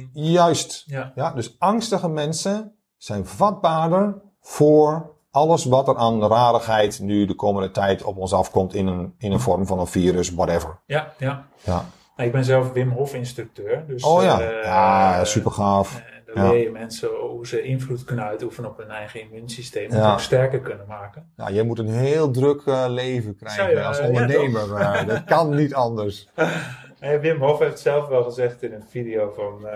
COVID-19. 0.08 0.10
Juist. 0.12 0.84
Ja. 0.86 1.12
ja. 1.14 1.32
Dus 1.32 1.54
angstige 1.58 2.08
mensen 2.08 2.74
zijn 2.96 3.26
vatbaarder 3.26 4.20
voor 4.40 5.10
alles 5.30 5.64
wat 5.64 5.88
er 5.88 5.96
aan 5.96 6.22
rarigheid 6.22 7.00
nu 7.00 7.26
de 7.26 7.34
komende 7.34 7.70
tijd 7.70 8.02
op 8.02 8.16
ons 8.16 8.32
afkomt 8.32 8.74
in 8.74 8.86
een, 8.86 9.14
in 9.18 9.32
een 9.32 9.40
vorm 9.40 9.66
van 9.66 9.78
een 9.78 9.86
virus, 9.86 10.30
whatever. 10.30 10.78
Ja, 10.86 11.12
ja. 11.18 11.46
Ja. 11.64 11.84
Nou, 12.16 12.28
ik 12.28 12.34
ben 12.34 12.44
zelf 12.44 12.72
Wim 12.72 12.90
Hof 12.90 13.14
instructeur. 13.14 13.84
Dus, 13.86 14.04
Oh 14.04 14.22
ja, 14.22 14.40
uh, 14.40 14.64
ja 14.64 15.24
super 15.24 15.50
gaaf. 15.50 15.96
Uh, 15.96 16.34
dan 16.34 16.44
ja. 16.44 16.50
leer 16.50 16.62
je 16.62 16.70
mensen 16.70 17.08
hoe 17.08 17.46
ze 17.46 17.62
invloed 17.62 18.04
kunnen 18.04 18.24
uitoefenen 18.24 18.70
op 18.70 18.76
hun 18.76 18.90
eigen 18.90 19.20
immuunsysteem. 19.20 19.90
En 19.90 19.98
Ja. 19.98 20.12
ook 20.12 20.20
sterker 20.20 20.60
kunnen 20.60 20.86
maken. 20.88 21.32
Nou, 21.36 21.52
jij 21.52 21.62
moet 21.62 21.78
een 21.78 21.88
heel 21.88 22.30
druk 22.30 22.62
uh, 22.66 22.84
leven 22.88 23.36
krijgen 23.36 23.70
je, 23.70 23.84
als 23.84 24.00
ondernemer. 24.00 24.78
Ja, 24.78 25.04
dat 25.04 25.24
kan 25.24 25.54
niet 25.54 25.74
anders. 25.74 26.28
Wim 27.20 27.40
Hof 27.40 27.58
heeft 27.58 27.80
zelf 27.80 28.08
wel 28.08 28.22
gezegd 28.22 28.62
in 28.62 28.72
een 28.72 28.86
video 28.88 29.32
van... 29.36 29.66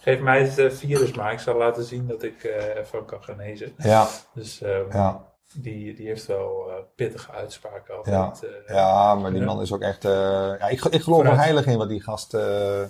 Geef 0.00 0.20
mij 0.20 0.40
het 0.42 0.74
virus 0.74 1.12
maar, 1.12 1.32
ik 1.32 1.38
zal 1.38 1.56
laten 1.56 1.84
zien 1.84 2.06
dat 2.06 2.22
ik 2.22 2.44
ervan 2.76 3.04
kan 3.04 3.22
genezen. 3.22 3.72
Ja. 3.76 4.06
Dus, 4.34 4.62
um, 4.62 4.86
ja. 4.92 5.24
Die, 5.54 5.94
die 5.94 6.06
heeft 6.06 6.26
wel 6.26 6.64
uh, 6.68 6.74
pittige 6.96 7.32
uitspraken 7.32 7.94
Ja, 8.02 8.24
altijd. 8.24 8.52
eh, 8.66 8.74
ja 8.74 9.14
maar 9.14 9.30
die 9.30 9.40
ja. 9.40 9.46
man 9.46 9.60
is 9.60 9.72
ook 9.72 9.80
echt... 9.82 10.04
eh, 10.04 10.12
ja, 10.58 10.68
ik, 10.68 10.84
ik 10.84 11.02
geloof 11.02 11.22
er 11.24 11.36
heilig 11.38 11.66
in 11.66 11.78
wat 11.78 11.88
die 11.88 12.02
gast... 12.02 12.34
eh, 12.34 12.82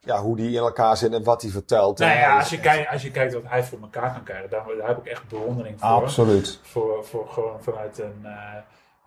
ja, 0.00 0.20
hoe 0.20 0.36
die 0.36 0.50
in 0.50 0.56
elkaar 0.58 0.96
zit 0.96 1.12
en 1.12 1.22
wat 1.24 1.42
hij 1.42 1.50
vertelt. 1.50 1.98
Nou 1.98 2.12
ja, 2.18 2.38
als 2.38 2.50
je, 2.50 2.60
kijkt, 2.60 2.90
als 2.90 3.02
je 3.02 3.10
kijkt 3.10 3.34
wat 3.34 3.42
hij 3.46 3.64
voor 3.64 3.78
elkaar 3.80 4.12
kan 4.12 4.22
krijgen, 4.22 4.50
daar, 4.50 4.64
daar 4.78 4.88
heb 4.88 4.98
ik 4.98 5.06
echt 5.06 5.28
bewondering 5.28 5.80
voor. 5.80 5.88
Absoluut. 5.88 6.58
Voor, 6.62 7.04
voor 7.04 7.28
gewoon 7.28 7.62
vanuit 7.62 7.98
een, 7.98 8.20
eh, 8.24 8.54
een 8.54 8.62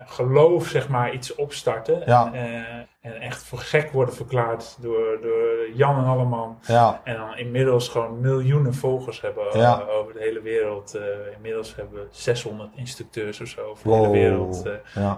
geloof, 0.05 0.67
zeg 0.67 0.89
maar, 0.89 1.13
iets 1.13 1.35
opstarten. 1.35 2.01
Ja. 2.05 2.33
En, 2.33 2.65
eh, 2.65 3.11
en 3.11 3.21
echt 3.21 3.43
voor 3.43 3.57
gek 3.59 3.91
worden 3.91 4.15
verklaard 4.15 4.77
door, 4.81 5.19
door 5.21 5.69
Jan 5.73 5.97
en 5.97 6.03
Alleman. 6.05 6.57
Ja, 6.67 7.01
En 7.03 7.15
dan 7.17 7.37
inmiddels 7.37 7.87
gewoon 7.87 8.19
miljoenen 8.19 8.73
volgers 8.73 9.21
hebben 9.21 9.57
Ja. 9.59 9.81
eh, 9.81 9.95
over 9.95 10.13
de 10.13 10.19
hele 10.19 10.41
wereld. 10.41 10.95
Eh, 10.95 11.03
inmiddels 11.35 11.75
hebben 11.75 11.93
we 11.99 12.07
600 12.11 12.69
instructeurs 12.75 13.41
of 13.41 13.47
zo 13.47 13.61
over 13.61 13.83
de 13.89 13.95
hele 13.95 14.09
wereld. 14.09 14.69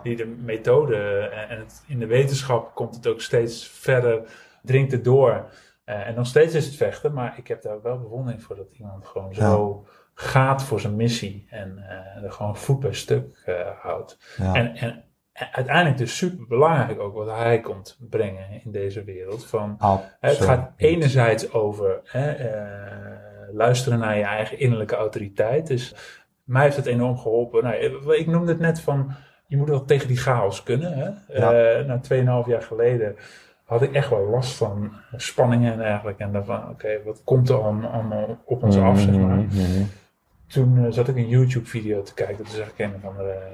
die 0.04 0.16
de 0.16 0.26
methode 0.26 0.98
en, 1.34 1.50
en 1.50 1.58
het, 1.60 1.84
in 1.88 2.00
de 2.00 2.08
wetenschap 2.08 2.76
komt 2.76 2.96
het 2.96 3.08
ook 3.08 3.22
steeds 3.22 3.68
verder, 3.68 4.22
dringt 4.62 4.92
het 4.92 5.04
door. 5.04 5.46
En 5.86 6.16
nog 6.16 6.28
steeds 6.28 6.54
is 6.54 6.66
het 6.66 6.76
vechten, 6.76 7.14
maar 7.14 7.34
ik 7.38 7.48
heb 7.48 7.62
daar 7.62 7.82
wel 7.82 8.00
bewondering 8.00 8.44
voor 8.44 8.56
dat 8.56 8.68
iemand 8.78 9.06
gewoon 9.06 9.34
zo 9.34 9.86
gaat 10.24 10.63
voor 10.63 10.80
zijn 10.80 10.95
missie 10.95 11.47
en 11.49 11.78
eh, 11.78 12.24
er 12.24 12.32
gewoon 12.32 12.57
voet 12.57 12.80
bij 12.80 12.93
stuk 12.93 13.41
eh, 13.45 13.55
houdt. 13.82 14.17
ja. 14.38 14.53
En, 14.53 14.76
en, 14.76 15.03
uiteindelijk 15.34 15.97
dus 15.97 16.17
super 16.17 16.47
belangrijk 16.47 16.99
ook 16.99 17.13
wat 17.13 17.30
hij 17.30 17.59
komt 17.59 17.97
brengen 18.09 18.61
in 18.63 18.71
deze 18.71 19.03
wereld. 19.03 19.45
Van, 19.45 19.78
het 20.19 20.38
gaat 20.38 20.71
enerzijds 20.78 21.53
over 21.53 21.99
hè, 22.03 22.32
eh, 22.32 23.53
luisteren 23.53 23.99
naar 23.99 24.17
je 24.17 24.24
eigen 24.24 24.59
innerlijke 24.59 24.95
autoriteit. 24.95 25.67
Dus 25.67 25.95
mij 26.43 26.63
heeft 26.63 26.76
het 26.76 26.86
enorm 26.86 27.17
geholpen. 27.17 27.63
Nou, 27.63 27.76
ik 28.15 28.28
noemde 28.28 28.51
het 28.51 28.59
net 28.59 28.80
van, 28.80 29.11
je 29.47 29.57
moet 29.57 29.69
wel 29.69 29.86
tegen 29.86 30.07
die 30.07 30.17
chaos 30.17 30.63
kunnen. 30.63 30.93
Hè? 30.93 31.38
Ja. 31.39 31.84
Nou, 31.84 32.43
2,5 32.43 32.49
jaar 32.49 32.61
geleden 32.61 33.15
had 33.63 33.82
ik 33.82 33.93
echt 33.93 34.09
wel 34.09 34.30
last 34.30 34.55
van 34.55 34.93
spanningen 35.15 35.71
en 35.71 35.78
dergelijke. 35.78 36.24
En 36.24 36.32
daarvan, 36.32 36.69
oké, 36.69 37.03
wat 37.05 37.21
komt 37.24 37.49
er 37.49 37.61
allemaal, 37.61 38.38
op 38.45 38.63
ons 38.63 38.78
af, 38.78 38.99
zeg 38.99 39.15
maar. 39.15 39.36
Mhm. 39.36 39.84
Toen 40.54 40.86
eh, 40.86 40.91
zat 40.91 41.08
ik 41.08 41.16
een 41.16 41.28
YouTube-video 41.28 42.01
te 42.01 42.14
kijken. 42.14 42.36
Toen 42.45 42.56
zag 42.56 42.68
ik 42.68 42.80
een 42.80 42.95
of 42.95 43.06
andere 43.06 43.32
eh, 43.32 43.45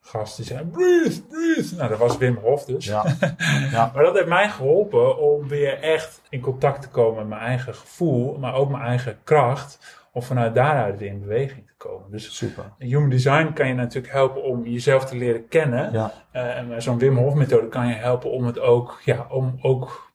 gast 0.00 0.36
die 0.36 0.44
zei, 0.46 0.64
breathe, 0.64 1.22
breathe. 1.22 1.74
Nou, 1.76 1.88
dat 1.88 1.98
was 1.98 2.18
Wim 2.18 2.36
Hof 2.42 2.64
dus. 2.64 2.84
Ja, 2.84 3.04
ja. 3.72 3.90
Maar 3.94 4.02
dat 4.04 4.14
heeft 4.14 4.28
mij 4.28 4.48
geholpen 4.48 5.18
om 5.18 5.48
weer 5.48 5.80
echt 5.82 6.20
in 6.28 6.40
contact 6.40 6.82
te 6.82 6.88
komen 6.88 7.16
met 7.18 7.28
mijn 7.28 7.40
eigen 7.40 7.74
gevoel, 7.74 8.38
maar 8.38 8.54
ook 8.54 8.70
mijn 8.70 8.82
eigen 8.82 9.18
kracht, 9.24 10.02
om 10.12 10.22
vanuit 10.22 10.54
daaruit 10.54 10.98
weer 10.98 11.08
in 11.08 11.20
beweging 11.20 11.66
te 11.66 11.74
komen. 11.76 12.10
Dus 12.10 12.36
super. 12.36 12.64
Human 12.78 13.08
Design 13.10 13.52
kan 13.52 13.68
je 13.68 13.74
natuurlijk 13.74 14.12
helpen 14.12 14.42
om 14.42 14.66
jezelf 14.66 15.04
te 15.04 15.16
leren 15.16 15.48
kennen. 15.48 15.92
Ja, 15.92 16.12
Eh, 16.30 16.56
en 16.56 16.68
met 16.68 16.82
zo'n 16.82 16.98
Wim 16.98 17.16
Hof 17.16 17.34
methode 17.34 17.68
kan 17.68 17.86
je 17.88 17.94
helpen 17.94 18.30
om 18.30 18.44
het 18.44 18.58
ook, 18.58 19.00
ja, 19.04 19.26
om 19.30 19.58
ook 19.62 20.12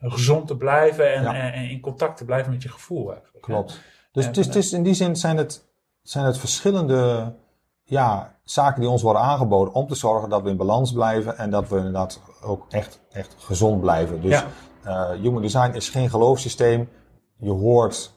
gezond 0.00 0.46
te 0.46 0.56
blijven 0.56 1.14
en, 1.14 1.22
Ja. 1.22 1.34
en, 1.34 1.52
en 1.52 1.68
in 1.70 1.80
contact 1.80 2.16
te 2.16 2.24
blijven 2.24 2.52
met 2.52 2.62
je 2.62 2.68
gevoel 2.68 3.12
eigenlijk. 3.12 3.44
klopt. 3.44 3.80
Dus 4.26 4.46
het 4.46 4.54
is, 4.56 4.72
in 4.72 4.82
die 4.82 4.94
zin 4.94 5.16
zijn 5.16 5.36
het, 5.36 5.64
zijn 6.02 6.24
het 6.24 6.38
verschillende 6.38 7.32
ja, 7.84 8.34
zaken 8.44 8.80
die 8.80 8.90
ons 8.90 9.02
worden 9.02 9.22
aangeboden 9.22 9.74
om 9.74 9.86
te 9.86 9.94
zorgen 9.94 10.28
dat 10.28 10.42
we 10.42 10.50
in 10.50 10.56
balans 10.56 10.92
blijven 10.92 11.38
en 11.38 11.50
dat 11.50 11.68
we 11.68 11.76
inderdaad 11.76 12.20
ook 12.42 12.66
echt, 12.68 13.00
echt 13.10 13.34
gezond 13.38 13.80
blijven. 13.80 14.20
Dus 14.20 14.30
Ja. 14.32 14.46
eh, 15.12 15.20
Human 15.20 15.42
Design 15.42 15.70
is 15.74 15.88
geen 15.88 16.10
geloofssysteem. 16.10 16.88
Je 17.36 17.50
hoort, 17.50 18.12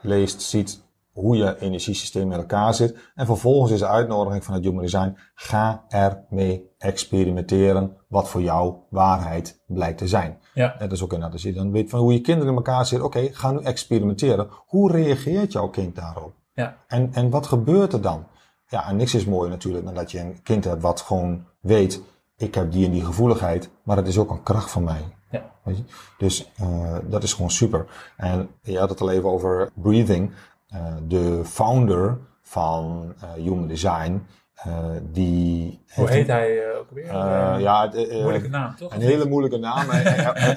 leest, 0.00 0.42
ziet 0.42 0.82
hoe 1.14 1.36
je 1.36 1.60
energiesysteem 1.60 2.28
met 2.28 2.38
elkaar 2.38 2.74
zit. 2.74 2.96
En 3.14 3.26
vervolgens 3.26 3.72
is 3.72 3.78
de 3.78 3.86
uitnodiging 3.86 4.44
van 4.44 4.54
het 4.54 4.64
Human 4.64 4.82
Design, 4.82 5.16
ga 5.34 5.84
ermee 5.88 6.70
experimenteren 6.78 7.96
wat 8.08 8.28
voor 8.28 8.42
jou 8.42 8.74
waarheid 8.90 9.62
blijkt 9.66 9.98
te 9.98 10.08
zijn. 10.08 10.38
Ja. 10.54 10.72
En 10.72 10.78
dat 10.78 10.92
is 10.92 11.02
ook 11.02 11.12
inderdaad, 11.12 11.32
als 11.32 11.42
je 11.42 11.52
dan 11.52 11.70
weet 11.70 11.90
van 11.90 12.00
hoe 12.00 12.12
je 12.12 12.20
kinderen 12.20 12.50
in 12.50 12.56
elkaar 12.56 12.86
zitten. 12.86 13.06
Oké, 13.06 13.28
ga 13.32 13.50
nu 13.50 13.58
experimenteren. 13.58 14.48
Hoe 14.66 14.92
reageert 14.92 15.52
jouw 15.52 15.68
kind 15.68 15.94
daarop? 15.94 16.32
Ja. 16.54 16.76
En, 16.86 17.10
en 17.12 17.30
wat 17.30 17.46
gebeurt 17.46 17.92
er 17.92 18.00
dan? 18.00 18.26
Ja, 18.68 18.88
en 18.88 18.96
niks 18.96 19.14
is 19.14 19.24
mooier 19.24 19.50
natuurlijk 19.50 19.84
dan 19.84 19.94
dat 19.94 20.10
je 20.10 20.20
een 20.20 20.42
kind 20.42 20.64
hebt 20.64 20.82
wat 20.82 21.00
gewoon 21.00 21.44
weet, 21.60 22.02
ik 22.36 22.54
heb 22.54 22.72
die 22.72 22.86
en 22.86 22.92
die 22.92 23.04
gevoeligheid, 23.04 23.70
maar 23.82 23.96
het 23.96 24.06
is 24.06 24.18
ook 24.18 24.30
een 24.30 24.42
kracht 24.42 24.70
van 24.70 24.84
mij. 24.84 25.02
Ja. 25.30 25.52
Weet 25.62 25.76
je? 25.76 25.84
Dus 26.18 26.50
eh, 26.56 26.96
dat 27.08 27.22
is 27.22 27.32
gewoon 27.32 27.50
super. 27.50 27.86
En 28.16 28.48
je 28.62 28.78
had 28.78 28.88
het 28.88 29.00
al 29.00 29.10
even 29.10 29.30
over 29.30 29.70
breathing. 29.74 30.30
Eh, 30.74 30.80
de 31.08 31.40
founder 31.44 32.18
van 32.42 33.14
eh, 33.20 33.28
Human 33.32 33.66
Design, 33.66 34.26
eh, 34.54 34.74
die... 35.02 35.84
Hoe 35.94 36.10
heet 36.10 36.26
hij 36.26 36.76
ook 36.78 36.90
weer? 36.90 37.12
ja, 37.60 37.90
Moeilijke 38.22 38.48
naam, 38.48 38.76
toch? 38.76 38.94
een 38.94 39.00
hele 39.00 39.28
moeilijke 39.28 39.58
naam. 39.58 39.86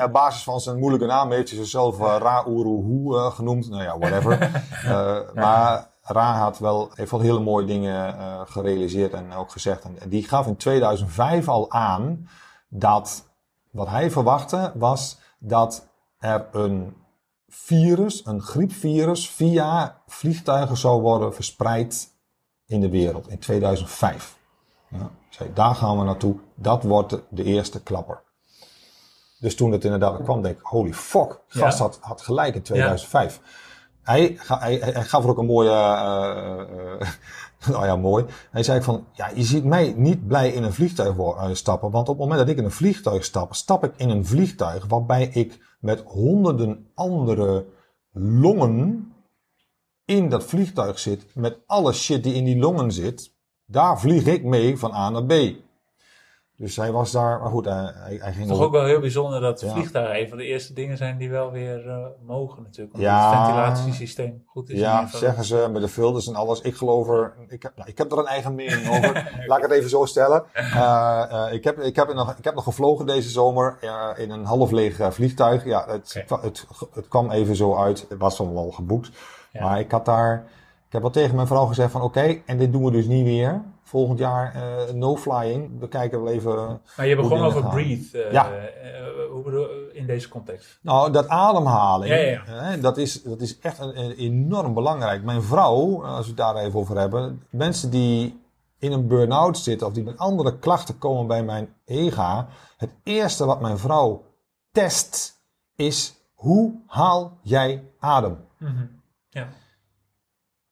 Op 0.05 0.11
basis 0.11 0.43
van 0.43 0.59
zijn 0.59 0.80
moeilijke 0.80 1.05
naam 1.05 1.32
heeft 1.32 1.49
hij 1.49 1.57
zichzelf 1.57 1.99
uh, 1.99 2.15
Ra-Uruhu 2.20 3.30
genoemd. 3.32 3.70
Nou 3.70 3.84
ja, 3.84 3.97
whatever. 3.97 4.63
Maar 5.36 5.89
Ra 6.01 6.38
had 6.38 6.59
wel, 6.59 6.89
heeft 6.93 7.11
wel 7.11 7.20
hele 7.20 7.39
mooie 7.39 7.65
dingen 7.65 8.15
gerealiseerd 8.47 9.13
en 9.13 9.34
ook 9.34 9.51
gezegd. 9.51 9.84
En 9.84 10.09
die 10.09 10.24
gaf 10.24 10.47
in 10.47 10.55
2005 10.55 11.47
al 11.47 11.72
aan 11.72 12.28
dat 12.68 13.26
wat 13.72 13.88
hij 13.88 14.11
verwachtte 14.11 14.72
was 14.76 15.20
dat 15.39 15.88
er 16.20 16.45
een 16.51 16.95
virus, 17.48 18.26
een 18.26 18.41
griepvirus, 18.41 19.30
via 19.30 20.02
vliegtuigen 20.08 20.78
zou 20.78 21.02
worden 21.02 21.34
verspreid 21.34 22.14
in 22.66 22.80
de 22.82 22.89
wereld 22.89 23.28
in 23.30 23.39
2005. 23.39 24.38
Ja, 24.89 25.12
zei, 25.30 25.54
daar 25.54 25.76
gaan 25.76 25.98
we 25.98 26.04
naartoe. 26.04 26.36
Dat 26.56 26.84
wordt 26.84 27.10
de, 27.10 27.24
de 27.30 27.43
eerste 27.43 27.84
klapper. 27.84 28.24
Dus 29.39 29.56
toen 29.56 29.72
het 29.72 29.84
inderdaad 29.84 30.24
kwam, 30.24 30.41
denk 30.41 30.60
ik, 30.60 30.66
holy 30.66 30.93
fuck, 30.93 31.39
gast 31.48 31.78
Ja. 31.78 31.84
had, 31.84 31.98
had 32.02 32.22
gelijk 32.22 32.56
in 32.56 32.62
2005. 32.62 33.41
Hij, 34.02 34.38
hij, 34.39 34.76
hij 34.76 35.04
gaf 35.04 35.24
er 35.24 35.30
ook 35.30 35.38
een 35.38 35.45
mooie, 35.45 35.70
eh, 35.70 37.10
nou 37.72 37.86
ja, 37.86 37.95
mooi. 37.95 38.26
Hij 38.52 38.64
zei 38.64 38.82
van, 38.82 39.06
ja, 39.12 39.30
je 39.36 39.43
ziet 39.43 39.64
mij 39.64 39.93
niet 39.98 40.28
blij 40.28 40.52
in 40.52 40.64
een 40.64 40.74
vliegtuig 40.74 41.18
eh, 41.18 41.50
stappen, 41.54 41.91
want 41.91 42.10
op 42.10 42.18
het 42.18 42.28
moment 42.28 42.39
dat 42.39 42.50
ik 42.50 42.58
in 42.58 42.64
een 42.64 42.72
vliegtuig 42.72 43.24
stap, 43.24 43.56
stap 43.56 43.84
ik 43.84 43.93
in 43.98 44.10
een 44.10 44.26
vliegtuig 44.26 44.86
waarbij 44.88 45.28
ik 45.28 45.66
met 45.78 46.01
honderden 46.01 46.91
andere 46.93 47.65
longen 48.11 49.13
in 50.05 50.30
dat 50.30 50.43
vliegtuig 50.43 50.99
zit, 50.99 51.36
met 51.36 51.59
alle 51.65 51.93
shit 51.93 52.23
die 52.23 52.34
in 52.34 52.45
die 52.45 52.57
longen 52.57 52.91
zit, 52.91 53.36
daar 53.65 53.99
vlieg 53.99 54.25
ik 54.25 54.43
mee 54.43 54.78
van 54.78 54.93
A 54.93 55.09
naar 55.09 55.25
B. 55.25 55.55
Dus 56.60 56.76
hij 56.76 56.91
was 56.91 57.12
daar, 57.12 57.39
maar 57.39 57.49
goed, 57.49 57.66
hij, 57.66 57.93
hij, 58.20 58.34
ging 58.34 58.47
Toch 58.47 58.51
over- 58.55 58.66
ook 58.66 58.72
wel 58.72 58.86
heel 58.86 58.99
bijzonder 58.99 59.41
dat 59.41 59.62
Ja. 59.62 59.72
vliegtuigen 59.72 60.20
een 60.20 60.30
van 60.30 60.38
de 60.38 60.43
eerste 60.43 60.74
dingen 60.74 60.97
zijn 60.97 61.18
die 61.18 61.30
wel 61.30 61.51
weer 61.51 61.89
eh, 61.89 62.05
mogen 62.26 62.64
natuurlijk. 62.64 62.95
Omdat 62.95 63.10
Ja. 63.12 63.30
het 63.38 63.45
ventilatiesysteem 63.45 64.43
goed 64.45 64.70
is. 64.70 64.80
Ja, 64.80 65.08
zeggen 65.08 65.43
ze 65.43 65.68
met 65.72 65.82
de 65.82 65.88
filters 65.88 66.28
en 66.28 66.36
alles. 66.36 66.62
Ik 66.62 66.76
geloof 66.76 67.10
er. 67.10 67.34
Ik 67.47 67.64
heb, 67.64 67.72
nou, 67.76 67.89
ik 67.89 67.97
heb 67.97 68.12
er 68.12 68.18
een 68.18 68.26
eigen 68.28 68.55
mening 68.55 68.88
over. 68.95 69.43
Laat 69.47 69.58
ik 69.58 69.64
het 69.64 69.72
even 69.74 69.89
zo 69.89 70.05
stellen. 70.05 70.43
Eh, 70.53 71.24
eh, 71.32 71.53
ik, 71.53 71.64
heb, 71.64 71.80
ik, 71.80 71.95
heb 71.95 72.14
nog, 72.14 72.38
ik 72.38 72.43
heb 72.43 72.55
nog 72.55 72.64
gevlogen 72.64 73.05
deze 73.05 73.30
zomer 73.30 73.78
in 74.16 74.32
een 74.32 74.45
half 74.45 74.72
leeg 74.72 75.14
vliegtuig. 75.14 75.66
Ja, 75.66 75.86
het, 75.88 76.24
het, 76.41 76.66
het 76.93 77.08
kwam 77.08 77.32
even 77.32 77.55
zo 77.55 77.76
uit. 77.76 78.05
Het 78.10 78.20
was 78.20 78.38
dan 78.38 78.53
wel 78.53 78.72
geboekt. 78.72 79.10
Ja. 79.51 79.64
Maar 79.64 79.80
ik 79.80 79.91
had 79.91 80.05
daar. 80.05 80.45
Ik 80.88 80.93
heb 80.93 81.01
wel 81.01 81.12
tegen 81.12 81.36
mijn 81.36 81.47
vrouw 81.47 81.66
gezegd 81.66 81.91
van 81.91 82.01
oké, 82.01 82.38
en 82.45 82.58
dit 82.58 82.72
doen 82.72 82.84
we 82.84 82.91
dus 82.91 83.05
niet 83.05 83.24
weer. 83.26 83.62
Volgend 83.88 84.20
jaar 84.20 84.54
eh, 84.56 84.94
no 84.94 85.16
flying. 85.18 85.80
We 85.80 85.88
kijken 85.88 86.24
wel 86.24 86.34
even. 86.34 86.82
Maar 86.98 87.08
je 87.08 87.16
begon 87.16 87.42
over 87.42 87.62
gaan. 87.62 87.70
breathe. 87.72 88.22
eh, 88.24 88.32
Ja. 88.32 88.52
eh, 88.52 89.32
hoe 89.32 89.42
bedoel 89.44 89.68
in 89.94 90.06
deze 90.06 90.30
context? 90.30 90.80
Nou, 90.82 91.12
dat 91.12 91.28
ademhaling, 91.28 92.12
Ja, 92.14 92.18
ja, 92.20 92.32
ja. 92.32 92.44
Hè, 92.64 92.80
dat, 92.80 92.98
is, 92.98 93.24
dat 93.24 93.42
is 93.42 93.60
echt 93.60 93.80
een, 93.80 94.00
een 94.00 94.12
enorm 94.12 94.74
belangrijk. 94.74 95.24
Mijn 95.24 95.42
vrouw, 95.44 96.06
als 96.06 96.22
we 96.22 96.28
het 96.28 96.38
daar 96.38 96.56
even 96.56 96.80
over 96.80 96.98
hebben, 96.98 97.44
mensen 97.50 97.90
die 97.90 98.42
in 98.80 98.92
een 98.92 99.08
burn-out 99.08 99.58
zitten 99.58 99.88
of 99.88 99.94
die 99.94 100.04
met 100.04 100.18
andere 100.18 100.58
klachten 100.60 100.98
komen 100.98 101.28
bij 101.28 101.44
mijn 101.44 101.74
EGA, 101.86 102.48
het 102.78 102.90
eerste 103.04 103.46
wat 103.46 103.62
mijn 103.62 103.78
vrouw 103.78 104.24
test 104.72 105.40
is 105.76 106.16
hoe 106.34 106.74
haal 106.88 107.38
jij 107.42 107.84
adem? 108.00 108.38
Mhm. 108.58 108.86
Ja. 109.30 109.48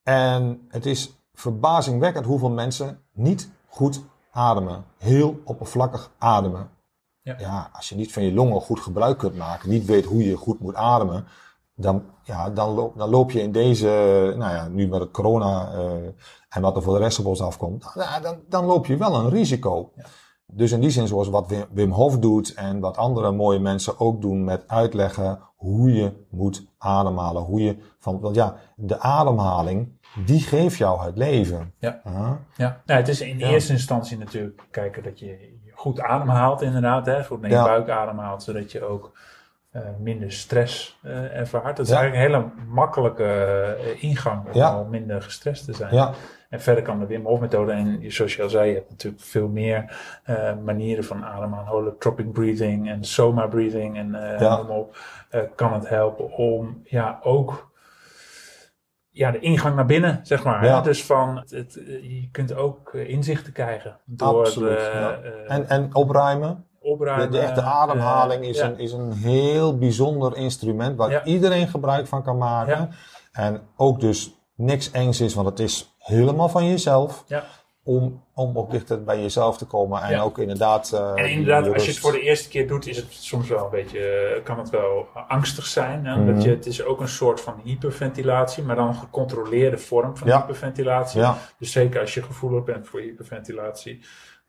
En 0.03 0.65
het 0.69 0.85
is 0.85 1.13
verbazingwekkend 1.33 2.25
hoeveel 2.25 2.49
mensen 2.49 2.99
niet 3.15 3.49
goed 3.67 4.03
ademen. 4.31 4.85
Heel 4.97 5.41
oppervlakkig 5.43 6.11
ademen. 6.17 6.69
Ja. 7.21 7.35
Ja, 7.37 7.69
als 7.73 7.89
je 7.89 7.95
niet 7.95 8.13
van 8.13 8.23
je 8.23 8.33
longen 8.33 8.61
goed 8.61 8.79
gebruik 8.79 9.17
kunt 9.17 9.35
maken, 9.35 9.69
niet 9.69 9.85
weet 9.85 10.05
hoe 10.05 10.23
je 10.23 10.35
goed 10.35 10.59
moet 10.59 10.75
ademen, 10.75 11.27
dan, 11.75 12.03
ja, 12.23 12.49
dan, 12.49 12.69
loop, 12.69 12.97
dan 12.97 13.09
loop 13.09 13.31
je 13.31 13.41
in 13.41 13.51
deze, 13.51 13.87
nou 14.37 14.53
ja, 14.53 14.67
nu 14.67 14.87
met 14.87 14.99
het 14.99 15.11
corona 15.11 15.71
eh, 15.73 16.07
en 16.49 16.61
wat 16.61 16.75
er 16.75 16.83
voor 16.83 16.93
de 16.93 16.99
rest 16.99 17.19
op 17.19 17.25
ons 17.25 17.41
afkomt, 17.41 17.95
nou, 17.95 18.21
dan, 18.21 18.39
dan 18.47 18.65
loop 18.65 18.85
je 18.85 18.97
wel 18.97 19.15
een 19.15 19.29
risico. 19.29 19.91
Ja. 19.95 20.05
Dus 20.47 20.71
in 20.71 20.79
die 20.79 20.89
zin, 20.89 21.07
zoals 21.07 21.29
wat 21.29 21.47
Wim- 21.47 21.65
Wim 21.71 21.91
Hof 21.91 22.19
doet 22.19 22.53
en 22.53 22.79
wat 22.79 22.97
andere 22.97 23.31
mooie 23.31 23.59
mensen 23.59 23.99
ook 23.99 24.21
doen 24.21 24.43
met 24.43 24.63
uitleggen 24.67 25.39
hoe 25.55 25.93
je 25.93 26.11
moet 26.29 26.65
ademhalen. 26.77 27.41
Hoe 27.43 27.61
je 27.63 27.77
van, 27.99 28.19
want 28.19 28.35
ja, 28.35 28.55
de 28.75 28.99
ademhaling, 28.99 29.89
die 30.25 30.39
geeft 30.39 30.77
jou 30.77 31.01
het 31.05 31.17
leven. 31.17 31.73
Ja. 31.77 32.01
Ja. 32.05 32.39
Ja, 32.55 32.81
nou, 32.85 32.99
het 32.99 33.07
is 33.09 33.21
in 33.21 33.39
Ja. 33.39 33.47
eerste 33.49 33.71
instantie 33.73 34.17
natuurlijk 34.17 34.61
kijken 34.71 35.03
dat 35.03 35.19
je 35.19 35.53
goed 35.73 35.99
ademhaalt 36.01 36.61
inderdaad. 36.61 37.05
Hè? 37.05 37.23
Goed 37.25 37.41
naar 37.41 37.49
je 37.49 37.55
Ja. 37.55 37.63
buik 37.63 37.89
ademhaalt, 37.89 38.43
zodat 38.43 38.71
je 38.71 38.83
ook 38.83 39.11
eh, 39.71 39.81
minder 39.99 40.31
stress 40.31 40.99
eh, 41.03 41.37
ervaart. 41.37 41.77
Dat 41.77 41.85
is 41.85 41.91
Ja. 41.91 41.99
eigenlijk 41.99 42.27
een 42.27 42.31
hele 42.39 42.51
makkelijke 42.67 43.23
eh, 43.23 44.03
ingang 44.03 44.45
om 44.45 44.53
Ja. 44.53 44.69
al 44.69 44.85
minder 44.85 45.21
gestrest 45.21 45.65
te 45.65 45.73
zijn. 45.73 45.93
Ja, 45.95 46.11
En 46.49 46.61
verder 46.61 46.83
kan 46.83 46.99
de 46.99 47.05
Wim 47.05 47.25
Hof 47.25 47.39
methode, 47.39 47.71
en 47.71 48.11
zoals 48.11 48.35
je 48.35 48.43
al 48.43 48.49
zei, 48.49 48.69
je 48.69 48.75
hebt 48.75 48.89
natuurlijk 48.89 49.23
veel 49.23 49.47
meer 49.47 49.97
eh, 50.23 50.53
manieren 50.65 51.03
van 51.03 51.25
ademhalen. 51.25 51.67
Holotropic 51.67 52.31
breathing 52.31 52.89
en 52.89 53.03
soma 53.03 53.47
breathing 53.47 53.97
en 53.97 54.11
Ja. 54.39 54.57
noem 54.57 54.67
maar 54.67 54.77
op. 54.77 54.97
eh, 55.29 55.41
kan 55.55 55.73
het 55.73 55.89
helpen 55.89 56.31
om 56.37 56.81
ja, 56.83 57.19
ook 57.23 57.73
ja, 59.09 59.31
de 59.31 59.39
ingang 59.39 59.75
naar 59.75 59.85
binnen, 59.85 60.19
zeg 60.23 60.43
maar. 60.43 60.65
Ja. 60.65 60.81
Dus 60.81 61.03
van, 61.05 61.37
het, 61.37 61.51
het, 61.51 61.73
je 62.01 62.29
kunt 62.31 62.53
ook 62.55 62.93
inzichten 62.93 63.53
krijgen 63.53 63.97
door 64.05 64.39
Absoluut, 64.45 64.79
ja. 64.79 65.19
en, 65.47 65.69
en 65.69 65.95
opruimen. 65.95 66.65
De, 66.79 66.91
opruimen. 66.91 67.31
de 67.31 67.39
echte 67.39 67.61
ademhaling 67.61 68.45
is, 68.45 68.57
ja. 68.57 68.65
een, 68.65 68.79
is 68.79 68.91
een 68.91 69.11
heel 69.11 69.77
bijzonder 69.77 70.37
instrument 70.37 70.97
waar 70.97 71.09
Ja. 71.11 71.23
iedereen 71.23 71.67
gebruik 71.67 72.07
van 72.07 72.23
kan 72.23 72.37
maken. 72.37 72.77
Ja. 72.77 72.89
En 73.31 73.61
ook 73.75 73.99
dus 73.99 74.33
niks 74.55 74.91
engs 74.91 75.21
is, 75.21 75.33
want 75.33 75.47
het 75.47 75.59
is 75.59 75.94
helemaal 76.05 76.49
van 76.49 76.67
jezelf. 76.67 77.23
Ja. 77.27 77.43
Om, 77.83 78.23
om 78.33 78.57
ook 78.57 78.71
dichter 78.71 79.03
bij 79.03 79.21
jezelf 79.21 79.57
te 79.57 79.65
komen 79.65 80.01
en 80.01 80.09
Ja. 80.11 80.21
ook 80.21 80.37
inderdaad. 80.39 80.91
eh, 80.93 81.09
En 81.23 81.29
inderdaad, 81.29 81.73
als 81.73 81.85
je 81.85 81.91
het 81.91 81.99
voor 81.99 82.11
de 82.11 82.21
eerste 82.21 82.49
keer 82.49 82.67
doet, 82.67 82.87
is 82.87 82.97
het 82.97 83.05
soms 83.13 83.47
wel 83.49 83.63
een 83.63 83.69
beetje, 83.69 83.99
eh, 83.99 84.43
kan 84.43 84.57
het 84.57 84.69
wel 84.69 85.07
angstig 85.27 85.65
zijn. 85.65 86.05
Hè? 86.05 86.15
Omdat 86.15 86.35
Mhm. 86.35 86.43
je, 86.43 86.49
het 86.49 86.65
is 86.65 86.83
ook 86.83 86.99
een 87.01 87.07
soort 87.07 87.41
van 87.41 87.61
hyperventilatie, 87.63 88.63
maar 88.63 88.75
dan 88.75 88.87
een 88.87 88.95
gecontroleerde 88.95 89.77
vorm 89.77 90.17
van 90.17 90.27
Ja. 90.27 90.37
hyperventilatie. 90.39 91.21
Dus 91.59 91.71
zeker 91.71 91.99
als 92.01 92.13
je 92.13 92.23
gevoelig 92.23 92.63
bent 92.63 92.87
voor 92.87 92.99
hyperventilatie, 92.99 93.99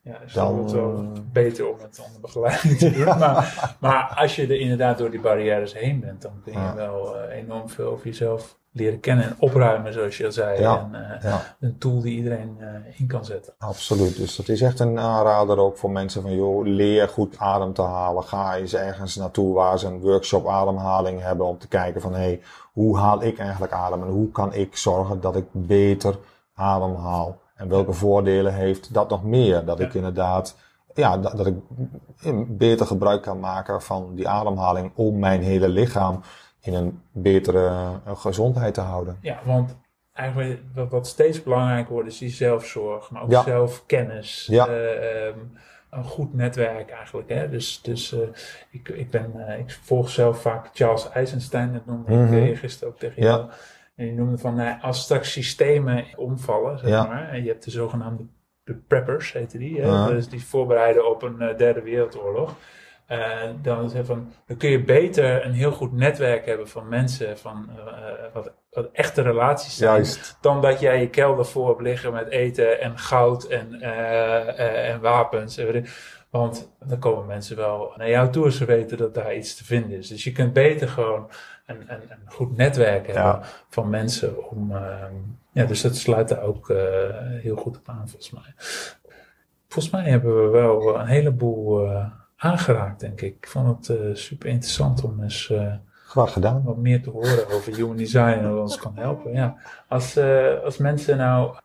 ja, 0.03 0.21
is 0.21 0.33
Dan- 0.33 0.59
het 0.63 0.73
wel 0.73 1.13
beter 1.33 1.69
om 1.69 1.79
het 1.81 2.03
onder 2.07 2.21
begeleiding 2.21 2.79
te 2.79 2.91
doen. 2.97 3.05
maar, 3.19 3.77
maar 3.81 4.15
als 4.17 4.37
je 4.37 4.43
er 4.43 4.61
inderdaad 4.61 4.99
door 4.99 5.11
die 5.11 5.21
barrières 5.21 5.75
heen 5.75 6.01
bent, 6.01 6.23
dan 6.23 6.41
kun 6.45 6.53
je 6.53 6.59
Ja. 6.59 6.75
wel 6.75 7.17
eh, 7.17 7.37
enorm 7.37 7.69
veel 7.69 7.91
over 7.91 8.07
jezelf 8.07 8.59
leren 8.77 9.01
kennen 9.01 9.25
en 9.25 9.37
opruimen, 9.39 9.93
zoals 9.93 10.17
je 10.17 10.25
al 10.25 10.33
zei. 10.33 10.61
Ja. 10.61 10.89
En 10.93 11.11
eh, 11.11 11.23
ja, 11.31 11.57
een 11.61 11.79
tool 11.79 12.01
die 12.01 12.17
iedereen 12.17 12.57
eh, 12.59 13.01
in 13.01 13.07
kan 13.07 13.25
zetten. 13.25 13.53
absoluut. 13.59 14.17
Dus 14.17 14.37
dat 14.37 14.49
is 14.49 14.61
echt 14.61 14.81
een 14.81 14.99
aanrader 14.99 15.59
ook 15.59 15.79
voor 15.79 15.91
mensen 15.91 16.23
van, 16.23 16.35
joh, 16.35 16.67
leer 16.67 17.09
goed 17.09 17.39
adem 17.39 17.73
te 17.73 17.83
halen. 17.83 18.25
Ga 18.25 18.57
eens 18.57 18.75
ergens 18.75 19.17
naartoe 19.17 19.55
waar 19.55 19.79
ze 19.79 19.87
een 19.87 20.01
workshop 20.01 20.49
ademhaling 20.49 21.23
hebben 21.23 21.47
om 21.47 21.59
te 21.59 21.69
kijken 21.69 22.01
van, 22.01 22.13
hé, 22.13 22.19
hey, 22.19 22.41
hoe 22.73 22.99
haal 22.99 23.23
ik 23.23 23.39
eigenlijk 23.39 23.73
adem 23.73 24.03
en 24.03 24.09
hoe 24.09 24.31
kan 24.31 24.55
ik 24.55 24.77
zorgen 24.77 25.21
dat 25.21 25.37
ik 25.37 25.47
beter 25.53 26.19
ademhaal? 26.55 27.39
En 27.55 27.69
welke 27.69 27.93
voordelen 27.93 28.55
heeft 28.55 28.95
dat 28.95 29.09
nog 29.09 29.25
meer? 29.25 29.65
Dat 29.65 29.81
ik 29.81 29.95
inderdaad, 29.95 30.57
ja, 30.95 31.19
dat, 31.19 31.37
dat 31.37 31.47
ik 31.47 31.57
beter 32.59 32.87
gebruik 32.87 33.23
kan 33.23 33.41
maken 33.41 33.83
van 33.83 34.15
die 34.15 34.29
ademhaling 34.29 34.93
om 34.95 35.19
mijn 35.19 35.43
hele 35.43 35.69
lichaam 35.69 36.21
in 36.67 36.75
een 36.75 37.01
betere 37.13 37.67
eh, 38.05 38.17
gezondheid 38.17 38.75
te 38.75 38.81
houden. 38.81 39.19
Ja, 39.21 39.39
want 39.45 39.77
eigenlijk 40.13 40.61
wat, 40.75 40.91
wat 40.91 41.07
steeds 41.07 41.43
belangrijker 41.43 41.93
wordt 41.93 42.09
is 42.09 42.19
die 42.19 42.29
zelfzorg, 42.31 43.11
maar 43.11 43.23
ook 43.23 43.31
Ja. 43.31 43.43
zelfkennis. 43.43 44.47
Ja. 44.51 44.67
Eh, 44.67 45.27
ehm, 45.27 45.39
een 45.91 46.05
goed 46.05 46.35
netwerk 46.35 46.91
eigenlijk. 46.91 47.29
Hè? 47.29 47.49
Dus, 47.49 47.83
dus 47.83 48.13
eh, 48.13 48.19
ik, 48.71 48.89
ik, 48.89 49.11
ben, 49.11 49.59
ik 49.59 49.79
volg 49.83 50.09
zelf 50.11 50.41
vaak 50.41 50.71
Charles 50.73 51.11
Eisenstein, 51.11 51.73
dat 51.73 51.87
noemde 51.87 52.13
Mhm. 52.15 52.35
ik 52.35 52.53
uh, 52.53 52.59
gisteren 52.59 52.93
ook 52.93 52.99
tegen 52.99 53.23
Ja. 53.23 53.29
jou. 53.29 53.51
En 53.95 54.05
die 54.05 54.15
noemde 54.15 54.39
van, 54.39 54.55
nou, 54.55 54.81
als 54.81 55.03
straks 55.03 55.33
systemen 55.33 56.05
omvallen, 56.17 56.79
zeg 56.79 56.89
Ja. 56.89 57.07
maar, 57.07 57.29
en 57.29 57.43
je 57.43 57.49
hebt 57.49 57.65
de 57.65 57.71
zogenaamde 57.71 58.23
de 58.65 58.75
preppers, 58.75 59.33
heette 59.33 59.59
die, 59.59 59.81
hè? 59.81 60.15
Dus 60.15 60.29
die 60.29 60.45
voorbereiden 60.45 61.11
op 61.11 61.23
een 61.23 61.37
derde 61.57 61.83
wereldoorlog. 61.83 62.55
Eh, 63.07 63.43
dan, 63.63 63.91
van, 63.91 64.33
dan 64.47 64.57
kun 64.57 64.71
je 64.71 64.83
beter 64.85 65.45
een 65.45 65.53
heel 65.53 65.73
goed 65.73 65.93
netwerk 65.93 66.47
hebben 66.47 66.69
van 66.69 66.89
mensen, 66.89 67.39
van 67.39 67.71
eh, 67.77 67.87
eh, 68.09 68.33
wat, 68.33 68.53
wat 68.71 68.89
echte 68.93 69.23
relaties 69.23 69.77
zijn, 69.77 69.95
Juist. 69.95 70.39
dan 70.41 70.61
dat 70.63 70.81
jij 70.81 71.01
je 71.01 71.11
kelder 71.11 71.47
voor 71.47 71.69
hebt 71.69 71.81
liggen 71.81 72.13
met 72.13 72.29
eten 72.29 72.81
en 72.81 72.99
goud 72.99 73.45
en, 73.45 73.81
en 74.87 75.01
wapens. 75.01 75.61
Want 76.31 76.71
dan 76.85 76.99
komen 76.99 77.27
mensen 77.27 77.57
wel 77.57 77.93
naar 77.97 78.09
jou 78.09 78.31
toe 78.31 78.45
als 78.45 78.57
ze 78.57 78.65
weten 78.65 78.99
dat 78.99 79.15
daar 79.15 79.35
iets 79.35 79.57
te 79.57 79.65
vinden 79.65 79.99
is. 79.99 80.09
Dus 80.09 80.25
je 80.25 80.33
kunt 80.33 80.53
beter 80.53 80.89
gewoon 80.89 81.31
een, 81.67 81.81
een, 81.87 82.01
een 82.11 82.19
goed 82.33 82.57
netwerk 82.57 83.07
hebben 83.07 83.23
Ja. 83.25 83.43
van 83.69 83.91
mensen 83.91 84.49
om. 84.51 84.73
ehm, 84.73 85.15
ja, 85.53 85.65
dus 85.65 85.81
dat 85.83 85.97
sluit 85.97 86.29
daar 86.29 86.43
ook 86.43 86.73
heel 87.43 87.57
goed 87.57 87.77
op 87.77 87.89
aan, 87.89 88.09
volgens 88.09 88.31
mij. 88.31 88.55
Volgens 89.69 89.93
mij 89.95 90.11
hebben 90.11 90.45
we 90.45 90.49
wel 90.51 90.99
een 90.99 91.07
heleboel 91.07 91.89
aangeraakt, 92.47 93.01
denk 93.01 93.21
ik. 93.21 93.37
Ik 93.37 93.49
vond 93.49 93.89
het 93.89 93.99
eh, 93.99 94.15
super 94.15 94.49
interessant 94.49 95.05
om 95.05 95.23
eens. 95.23 95.53
Graag 96.07 96.33
gedaan. 96.33 96.63
wat 96.65 96.77
meer 96.77 97.03
te 97.03 97.11
horen 97.11 97.51
over 97.51 97.75
human 97.75 97.97
design 97.97 98.39
en 98.39 98.53
wat 98.53 98.61
ons 98.61 98.79
kan 98.79 98.93
helpen. 98.97 99.33
Ja. 99.33 99.57
Als, 99.89 100.17
eh, 100.17 100.63
als 100.65 100.77
mensen 100.77 101.17
nou 101.17 101.57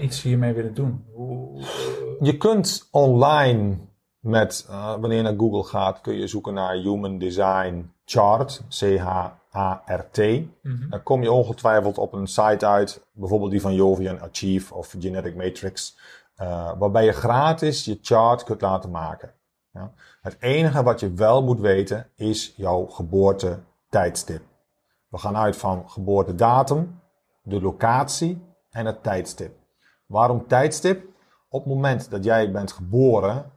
iets 0.00 0.22
hiermee 0.22 0.52
willen 0.52 0.74
doen, 0.74 1.04
hoe, 1.12 1.62
Je 2.20 2.36
kunt 2.36 2.88
online 2.90 3.76
met, 4.18 4.66
wanneer 4.70 5.16
je 5.16 5.22
naar 5.22 5.38
Google 5.38 5.64
gaat, 5.64 6.00
kun 6.00 6.14
je 6.14 6.26
zoeken 6.26 6.54
naar 6.54 6.74
Human 6.74 7.18
Design 7.18 7.92
Chart, 8.04 8.62
C-H-A-R-T. 8.68 10.16
mhm. 10.16 10.88
Dan 10.90 11.02
kom 11.02 11.22
je 11.22 11.32
ongetwijfeld 11.32 11.98
op 11.98 12.12
een 12.12 12.26
site 12.26 12.66
uit, 12.66 13.06
bijvoorbeeld 13.12 13.50
die 13.50 13.60
van 13.60 13.74
Jovian 13.74 14.20
Achieve 14.20 14.74
of 14.74 14.94
Genetic 14.98 15.36
Matrix, 15.36 15.98
waarbij 16.78 17.04
je 17.04 17.12
gratis 17.12 17.84
je 17.84 17.98
chart 18.02 18.44
kunt 18.44 18.60
laten 18.60 18.90
maken. 18.90 19.32
Ja? 19.72 19.92
Het 20.22 20.36
enige 20.40 20.82
wat 20.82 21.00
je 21.00 21.12
wel 21.12 21.42
moet 21.42 21.60
weten 21.60 22.10
is 22.14 22.54
jouw 22.56 22.86
geboortetijdstip. 22.86 24.42
We 25.08 25.18
gaan 25.18 25.36
uit 25.36 25.56
van 25.56 25.90
geboortedatum, 25.90 27.00
de 27.42 27.60
locatie 27.60 28.42
en 28.70 28.86
het 28.86 29.02
tijdstip. 29.02 29.56
Waarom 30.06 30.46
tijdstip? 30.46 31.08
Op 31.48 31.64
het 31.64 31.72
moment 31.74 32.10
dat 32.10 32.24
jij 32.24 32.52
bent 32.52 32.72
geboren, 32.72 33.52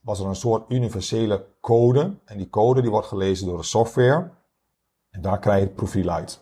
was 0.00 0.20
er 0.20 0.26
een 0.26 0.34
soort 0.34 0.70
universele 0.70 1.46
code. 1.60 2.16
En 2.24 2.38
die 2.38 2.48
code 2.50 2.80
die 2.80 2.90
wordt 2.90 3.06
gelezen 3.06 3.46
door 3.46 3.56
de 3.56 3.64
software. 3.64 4.30
En 5.10 5.20
daar 5.20 5.38
krijg 5.38 5.60
je 5.60 5.66
het 5.66 5.74
profiel 5.74 6.08
uit. 6.08 6.41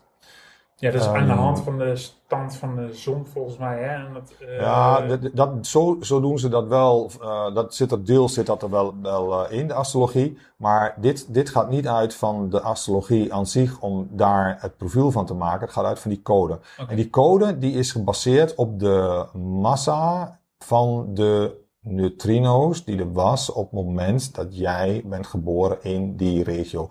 Ja, 0.81 0.91
dat 0.91 1.01
is 1.01 1.07
aan 1.07 1.25
de 1.27 1.31
Ehm, 1.33 1.39
hand 1.41 1.61
van 1.61 1.79
de 1.79 1.97
stand 1.97 2.57
van 2.57 2.77
de 2.77 2.95
zon 2.95 3.27
volgens 3.27 3.57
mij. 3.59 3.79
Hè? 3.83 4.07
En 4.07 4.13
dat, 4.15 4.33
eh, 4.41 4.61
Ja, 4.61 5.01
dat, 5.01 5.21
dat, 5.35 5.67
zo, 5.67 5.97
zo 6.01 6.21
doen 6.21 6.39
ze 6.39 6.49
dat 6.49 6.67
wel. 6.69 7.11
eh, 7.21 7.55
dat 7.55 7.75
zit 7.75 7.93
er 7.93 8.05
deels 8.05 8.35
zit 8.35 8.47
dat 8.47 8.63
er 8.63 8.71
wel, 8.71 8.95
wel 9.03 9.49
eh, 9.49 9.59
in, 9.59 9.69
de 9.69 9.75
astrologie. 9.75 10.39
Maar 10.57 10.95
dit, 11.01 11.35
dit 11.35 11.49
gaat 11.49 11.71
niet 11.71 11.89
uit 11.89 12.15
van 12.15 12.51
de 12.51 12.61
astrologie 12.61 13.35
aan 13.35 13.47
zich 13.47 13.81
om 13.81 14.09
daar 14.11 14.57
het 14.61 14.77
profiel 14.77 15.11
van 15.11 15.27
te 15.27 15.35
maken. 15.35 15.61
Het 15.61 15.73
gaat 15.75 15.85
uit 15.85 15.99
van 16.01 16.11
die 16.11 16.23
code. 16.23 16.59
En 16.89 16.97
die 16.97 17.11
code 17.11 17.59
die 17.59 17.73
is 17.73 17.93
gebaseerd 17.93 18.55
op 18.55 18.79
de 18.79 19.27
massa 19.61 20.39
van 20.59 21.07
de 21.15 21.59
neutrino's 21.83 22.85
die 22.85 22.99
er 22.99 23.13
was 23.13 23.53
op 23.53 23.63
het 23.71 23.73
moment 23.85 24.35
dat 24.35 24.57
jij 24.57 25.03
bent 25.05 25.27
geboren 25.27 25.79
in 25.83 26.17
die 26.17 26.43
regio. 26.45 26.89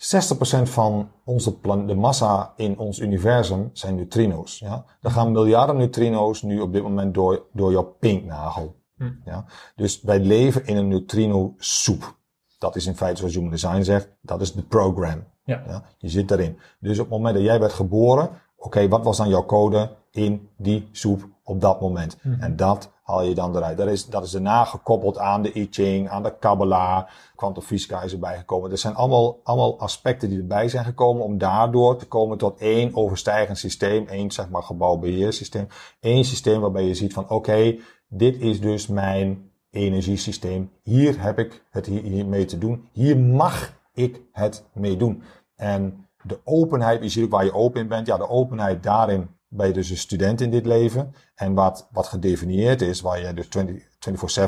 60% 0.00 0.62
van 0.62 1.10
onze 1.24 1.58
plan 1.58 1.86
de 1.86 1.94
massa 1.94 2.52
in 2.56 2.78
ons 2.78 2.98
universum 2.98 3.70
zijn 3.72 3.94
neutrino's. 3.94 4.58
Ja? 4.58 4.84
Er 5.00 5.10
gaan 5.10 5.32
miljarden 5.32 5.76
neutrino's 5.76 6.42
nu 6.42 6.60
op 6.60 6.72
dit 6.72 6.82
moment 6.82 7.14
door, 7.14 7.46
door 7.52 7.72
jouw 7.72 7.96
pinknagel. 7.98 8.74
Hm. 8.96 9.10
Ja? 9.24 9.44
Dus 9.76 10.02
wij 10.02 10.20
leven 10.20 10.66
in 10.66 10.76
een 10.76 10.88
neutrino 10.88 11.54
soep. 11.58 12.18
Dat 12.58 12.76
is 12.76 12.86
in 12.86 12.96
feite 12.96 13.18
zoals 13.18 13.34
Human 13.34 13.50
Design 13.50 13.82
zegt, 13.82 14.08
dat 14.20 14.40
is 14.40 14.52
de 14.52 14.62
program. 14.62 15.24
Ja. 15.44 15.62
Ja? 15.66 15.84
Je 15.98 16.08
zit 16.08 16.28
daarin. 16.28 16.58
Dus 16.78 16.98
op 16.98 17.04
het 17.04 17.14
moment 17.16 17.34
dat 17.34 17.44
jij 17.44 17.60
werd 17.60 17.72
geboren, 17.72 18.30
oké, 18.56 18.88
wat 18.88 19.04
was 19.04 19.16
dan 19.16 19.28
jouw 19.28 19.44
code 19.44 19.96
in 20.10 20.48
die 20.56 20.88
soep 20.92 21.28
op 21.44 21.60
dat 21.60 21.80
moment? 21.80 22.16
Mhm. 22.22 22.42
En 22.42 22.56
dat 22.56 22.90
haal 23.10 23.22
je 23.22 23.34
dan 23.34 23.56
eruit. 23.56 23.76
Dat 23.76 23.88
is, 23.88 24.06
dat 24.06 24.24
is 24.24 24.30
daarna 24.30 24.64
gekoppeld 24.64 25.18
aan 25.18 25.42
de 25.42 25.58
I 25.58 25.68
Ching, 25.70 26.08
aan 26.08 26.22
de 26.22 26.38
Kabbalah. 26.38 27.06
Kwantumfysica 27.36 28.02
is 28.02 28.12
erbij 28.12 28.36
gekomen. 28.36 28.70
Er 28.70 28.78
zijn 28.78 28.94
allemaal, 28.94 29.40
allemaal 29.42 29.78
aspecten 29.78 30.28
die 30.28 30.38
erbij 30.38 30.68
zijn 30.68 30.84
gekomen 30.84 31.24
om 31.24 31.38
daardoor 31.38 31.96
te 31.96 32.06
komen 32.06 32.38
tot 32.38 32.60
één 32.60 32.94
overstijgend 32.94 33.58
systeem. 33.58 34.06
één 34.06 34.30
zeg 34.30 34.48
maar 34.48 34.62
gebouwbeheersysteem. 34.62 35.66
Eén 36.00 36.24
systeem 36.24 36.60
waarbij 36.60 36.84
je 36.84 36.94
ziet 36.94 37.12
van 37.12 37.28
oké, 37.28 37.76
dit 38.08 38.40
is 38.40 38.60
dus 38.60 38.86
mijn 38.86 39.50
energiesysteem. 39.70 40.70
Hier 40.82 41.22
heb 41.22 41.38
ik 41.38 41.64
het 41.70 41.86
hier, 41.86 42.02
hiermee 42.02 42.44
te 42.44 42.58
doen. 42.58 42.88
Hier 42.92 43.18
mag 43.18 43.72
ik 43.92 44.20
het 44.32 44.64
mee 44.72 44.96
doen. 44.96 45.22
En 45.56 46.08
de 46.22 46.38
openheid, 46.44 47.02
je 47.02 47.08
ziet 47.08 47.30
waar 47.30 47.44
je 47.44 47.54
open 47.54 47.80
in 47.80 47.88
bent. 47.88 48.06
Ja, 48.06 48.16
de 48.16 48.28
openheid 48.28 48.82
daarin 48.82 49.28
ben 49.52 49.66
je 49.66 49.72
dus 49.72 49.90
een 49.90 49.96
student 49.96 50.40
in 50.40 50.50
dit 50.50 50.66
leven. 50.66 51.14
En 51.34 51.54
wat, 51.54 51.88
wat 51.92 52.06
gedefinieerd 52.06 52.82
is, 52.82 53.00
waar 53.00 53.20
je 53.20 53.34
dus 53.34 53.48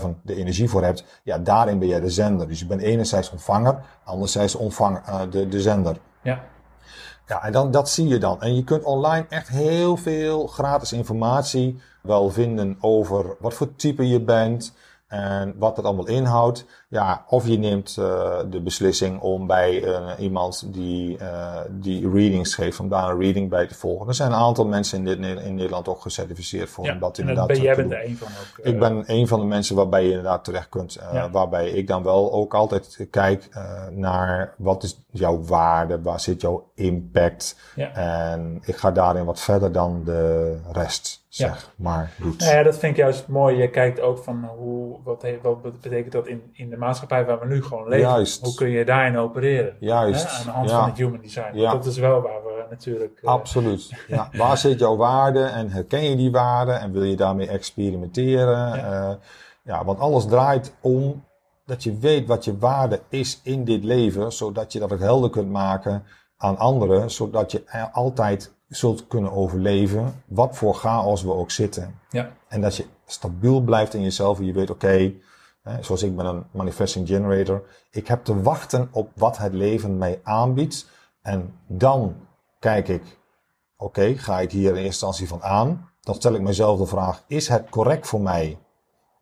24-7 0.03 0.07
de 0.23 0.35
energie 0.35 0.69
voor 0.69 0.83
hebt, 0.83 1.05
ja, 1.23 1.39
daarin 1.39 1.79
ben 1.79 1.89
jij 1.89 2.01
de 2.01 2.11
zender. 2.11 2.49
Dus 2.49 2.59
je 2.59 2.67
bent 2.67 2.81
enerzijds 2.81 3.31
ontvanger, 3.31 3.85
anderzijds 4.05 4.55
ontvang, 4.55 5.09
uh, 5.09 5.21
de, 5.31 5.49
de 5.49 5.61
zender. 5.61 5.97
Ja. 6.23 6.45
Ja, 7.27 7.43
en 7.43 7.53
dan, 7.53 7.71
dat 7.71 7.91
zie 7.91 8.09
je 8.09 8.19
dan. 8.19 8.41
En 8.41 8.55
je 8.55 8.65
kunt 8.65 8.85
online 8.85 9.27
echt 9.29 9.49
heel 9.49 9.97
veel 9.97 10.47
gratis 10.47 10.93
informatie 10.93 11.81
wel 12.03 12.31
vinden 12.31 12.77
over 12.81 13.37
wat 13.39 13.55
voor 13.55 13.77
type 13.77 14.09
je 14.09 14.21
bent, 14.21 14.75
en 15.13 15.55
wat 15.59 15.77
dat 15.77 15.85
allemaal 15.85 16.07
inhoudt, 16.07 16.65
ja, 16.89 17.25
of 17.29 17.47
je 17.47 17.59
neemt 17.59 17.97
uh, 17.99 18.39
de 18.51 18.61
beslissing 18.61 19.21
om 19.21 19.47
bij 19.47 19.83
uh, 19.83 20.11
iemand 20.19 20.65
die, 20.67 21.19
uh, 21.19 21.61
die 21.71 22.11
readings 22.11 22.55
geeft, 22.55 22.81
om 22.81 22.89
daar 22.89 23.11
een 23.11 23.19
reading 23.19 23.51
bij 23.51 23.67
te 23.67 23.75
volgen. 23.75 24.09
Er 24.09 24.15
zijn 24.15 24.33
een 24.33 24.39
aantal 24.39 24.67
mensen 24.67 24.99
in, 24.99 25.05
dit, 25.05 25.45
in 25.45 25.55
Nederland 25.55 25.89
ook 25.89 26.01
gecertificeerd 26.01 26.71
voor 26.71 26.85
ja, 26.85 26.95
dat 26.95 27.19
inderdaad 27.19 27.47
ben, 27.47 27.61
Jij 27.61 27.75
bent 27.75 27.93
er 27.93 28.05
een 28.05 28.17
van 28.17 28.29
ook. 28.29 28.67
Ik 28.67 28.79
ben 28.79 29.05
een 29.07 29.29
van 29.29 29.41
de 29.41 29.47
mensen 29.47 29.77
waarbij 29.77 30.03
je 30.03 30.09
inderdaad 30.09 30.45
terecht 30.45 30.69
kunt. 30.69 30.99
Ja. 31.13 31.31
Waarbij 31.31 31.71
ik 31.71 31.87
dan 31.87 32.03
wel 32.03 32.33
ook 32.33 32.55
altijd 32.55 33.07
kijk 33.11 33.49
naar 33.91 34.55
wat 34.57 34.83
is 34.83 34.99
jouw 35.11 35.43
waarde, 35.43 36.03
waar 36.03 36.21
zit 36.21 36.41
jouw 36.41 36.71
impact. 36.75 37.57
Ja. 37.75 37.93
En 37.95 38.63
ik 38.65 38.77
ga 38.77 38.91
daarin 38.91 39.25
wat 39.25 39.41
verder 39.41 39.73
dan 39.73 40.03
de 40.05 40.57
rest 40.73 41.22
zeg 41.35 41.71
maar 41.77 42.13
doet. 42.19 42.39
Nou 42.39 42.57
ja, 42.57 42.63
dat 42.63 42.79
vind 42.79 42.93
ik 42.93 42.99
juist 42.99 43.29
mooi. 43.29 43.57
Je 43.57 43.71
kijkt 43.71 44.01
ook 44.01 44.19
van 44.19 44.45
hoe, 44.45 44.99
wat, 45.05 45.27
wat 45.43 45.63
betekent 45.63 46.13
dat 46.13 46.27
in, 46.27 46.43
in 46.53 46.71
de 46.71 46.77
maatschappij 46.77 47.25
waar 47.25 47.41
we 47.41 47.47
nu 47.47 47.63
gewoon 47.63 47.89
leven. 47.89 48.09
Juist. 48.09 48.45
Hoe 48.45 48.55
kun 48.55 48.69
je 48.69 48.85
daarin 48.85 49.17
opereren? 49.17 49.77
Juist. 49.81 50.31
Hè? 50.31 50.39
Aan 50.39 50.45
de 50.45 50.51
hand 50.51 50.71
ja. 50.71 50.79
van 50.79 50.89
het 50.89 50.99
human 50.99 51.21
design. 51.21 51.57
Ja. 51.57 51.73
Dat 51.73 51.87
is 51.87 51.99
wel 51.99 52.21
waar 52.21 52.43
we 52.45 52.65
natuurlijk... 52.71 53.21
Uh, 53.23 53.31
Absoluut. 53.31 53.91
Ja. 54.09 54.29
waar 54.33 54.59
zit 54.59 54.79
jouw 54.79 54.97
waarde 54.97 55.45
en 55.45 55.71
herken 55.71 56.03
je 56.03 56.17
die 56.17 56.31
waarde 56.31 56.73
en 56.73 56.93
wil 56.93 57.03
je 57.03 57.17
daarmee 57.17 57.49
experimenteren? 57.49 58.77
Ja. 58.77 59.11
Uh, 59.11 59.15
ja, 59.63 59.85
want 59.85 59.99
alles 59.99 60.27
draait 60.27 60.75
om 60.81 61.25
dat 61.67 61.83
je 61.83 61.99
weet 61.99 62.27
wat 62.27 62.45
je 62.45 62.59
waarde 62.59 63.01
is 63.09 63.41
in 63.43 63.65
dit 63.65 63.85
leven, 63.85 64.33
zodat 64.33 64.73
je 64.73 64.79
dat 64.79 64.93
ook 64.93 65.01
helder 65.01 65.31
kunt 65.31 65.51
maken 65.51 66.05
aan 66.37 66.59
anderen, 66.59 67.11
zodat 67.11 67.53
je 67.53 67.91
altijd 67.93 68.55
zult 68.75 69.07
kunnen 69.07 69.33
overleven, 69.33 70.23
wat 70.27 70.57
voor 70.57 70.75
chaos 70.75 71.23
we 71.23 71.33
ook 71.33 71.51
zitten. 71.51 71.99
Ja. 72.11 72.33
En 72.49 72.61
dat 72.61 72.77
je 72.77 72.85
stabiel 73.07 73.61
blijft 73.61 73.95
in 73.95 74.03
jezelf 74.03 74.39
en 74.39 74.45
je 74.45 74.53
weet, 74.53 74.71
oké, 74.71 74.87
okay, 74.87 75.21
zoals 75.81 76.03
ik 76.03 76.17
ben 76.17 76.27
een 76.27 76.45
manifesting 76.51 77.09
generator, 77.09 77.63
ik 77.91 78.07
heb 78.07 78.25
te 78.25 78.43
wachten 78.43 78.89
op 78.93 79.11
wat 79.15 79.39
het 79.39 79.53
leven 79.53 79.99
mij 79.99 80.21
aanbiedt. 80.23 80.91
En 81.23 81.55
dan 81.67 82.17
kijk 82.59 82.89
ik, 82.89 83.03
oké, 83.77 84.01
okay, 84.01 84.17
ga 84.17 84.41
ik 84.41 84.51
hier 84.51 84.69
in 84.69 84.75
eerste 84.75 84.87
instantie 84.87 85.29
van 85.29 85.43
aan? 85.43 85.91
Dan 86.01 86.15
stel 86.15 86.35
ik 86.35 86.41
mezelf 86.41 86.79
de 86.79 86.87
vraag, 86.87 87.25
is 87.27 87.49
het 87.49 87.69
correct 87.69 88.07
voor 88.07 88.21
mij 88.21 88.59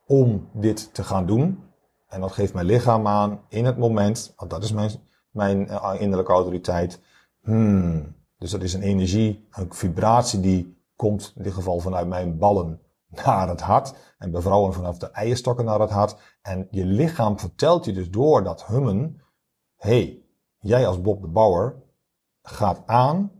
om 0.06 0.48
dit 0.52 0.94
te 0.94 1.04
gaan 1.04 1.26
doen? 1.26 1.64
En 2.08 2.20
dat 2.20 2.32
geeft 2.32 2.54
mijn 2.54 2.66
lichaam 2.66 3.06
aan 3.06 3.40
in 3.48 3.64
het 3.64 3.78
moment, 3.78 4.32
want 4.36 4.50
dat 4.50 4.62
is 4.62 4.72
mijn, 4.72 4.90
mijn 5.30 5.66
uh, 5.70 5.94
innerlijke 5.98 6.32
autoriteit. 6.32 7.00
Hmm, 7.42 8.14
dus 8.40 8.50
dat 8.50 8.62
is 8.62 8.74
een 8.74 8.82
energie, 8.82 9.48
een 9.50 9.72
vibratie 9.74 10.40
die 10.40 10.82
komt 10.96 11.32
in 11.36 11.42
dit 11.42 11.52
geval 11.52 11.78
vanuit 11.78 12.08
mijn 12.08 12.38
ballen 12.38 12.80
naar 13.24 13.48
het 13.48 13.60
hart. 13.60 13.94
En 14.18 14.30
bij 14.30 14.40
vrouwen 14.40 14.72
vanaf 14.72 14.98
de 14.98 15.10
eierstokken 15.10 15.64
naar 15.64 15.80
het 15.80 15.90
hart. 15.90 16.16
En 16.42 16.68
je 16.70 16.84
lichaam 16.84 17.38
vertelt 17.38 17.84
je 17.84 17.92
dus 17.92 18.10
door 18.10 18.44
dat 18.44 18.66
hummen. 18.66 19.20
hey, 19.76 20.22
jij 20.58 20.86
als 20.86 21.00
Bob 21.00 21.20
de 21.20 21.28
Bouwer 21.28 21.82
gaat 22.42 22.82
aan 22.86 23.30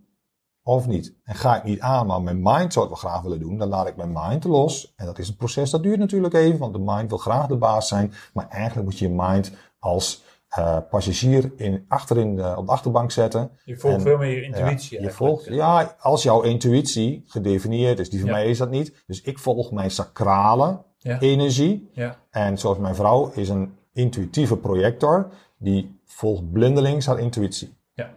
of 0.63 0.87
niet. 0.87 1.15
En 1.25 1.35
ga 1.35 1.57
ik 1.57 1.65
niet 1.65 1.81
aan, 1.81 2.07
maar 2.07 2.23
mijn 2.23 2.43
mind 2.43 2.73
zou 2.73 2.89
het 2.89 3.01
wel 3.01 3.11
graag 3.11 3.23
willen 3.23 3.41
doen. 3.41 3.59
Dan 3.59 3.69
laat 3.69 3.87
ik 3.87 3.97
mijn 3.97 4.13
mind 4.13 4.45
los. 4.45 4.93
En 4.97 5.07
dat 5.07 5.19
is 5.19 5.29
een 5.29 5.37
proces, 5.37 5.71
dat 5.71 5.83
duurt 5.83 5.99
natuurlijk 5.99 6.35
even. 6.35 6.59
Want 6.59 6.73
de 6.73 6.83
mind 6.85 7.09
wil 7.09 7.19
graag 7.19 7.47
de 7.47 7.57
baas 7.57 7.89
zijn. 7.89 8.13
Maar 8.33 8.49
eigenlijk 8.49 8.89
moet 8.89 8.99
je 8.99 9.09
je 9.09 9.15
mind 9.17 9.53
als 9.79 10.23
uh, 10.59 10.79
passagier 10.91 11.53
in, 11.57 11.85
achterin 11.89 12.37
de, 12.37 12.55
op 12.57 12.67
de 12.67 12.73
achterbank 12.73 13.11
zetten. 13.11 13.51
Je 13.65 13.77
volgt 13.77 13.97
en, 13.97 14.03
veel 14.03 14.19
meer 14.19 14.37
je 14.37 14.43
intuïtie. 14.43 14.99
Ja, 14.99 15.05
je 15.05 15.11
volgt, 15.11 15.45
ja, 15.45 15.97
als 15.99 16.23
jouw 16.23 16.43
intuïtie 16.43 17.23
gedefinieerd 17.27 17.99
is, 17.99 18.11
die 18.11 18.21
van 18.21 18.29
ja. 18.29 18.35
mij 18.35 18.47
is 18.47 18.59
dat 18.59 18.71
niet. 18.71 19.03
Dus 19.07 19.23
ik 19.23 19.39
volg 19.39 19.73
mijn 19.73 19.91
sacrale 19.91 20.83
ja. 20.97 21.21
energie. 21.21 21.89
Ja. 21.93 22.17
En 22.31 22.59
zoals 22.59 22.79
mijn 22.79 22.95
vrouw 22.95 23.31
is 23.35 23.49
een 23.49 23.75
intuïtieve 23.93 24.57
projector, 24.57 25.33
die 25.59 26.01
volgt 26.05 26.53
blindelings 26.53 27.07
haar 27.07 27.19
intuïtie. 27.19 27.77
Ja. 27.93 28.11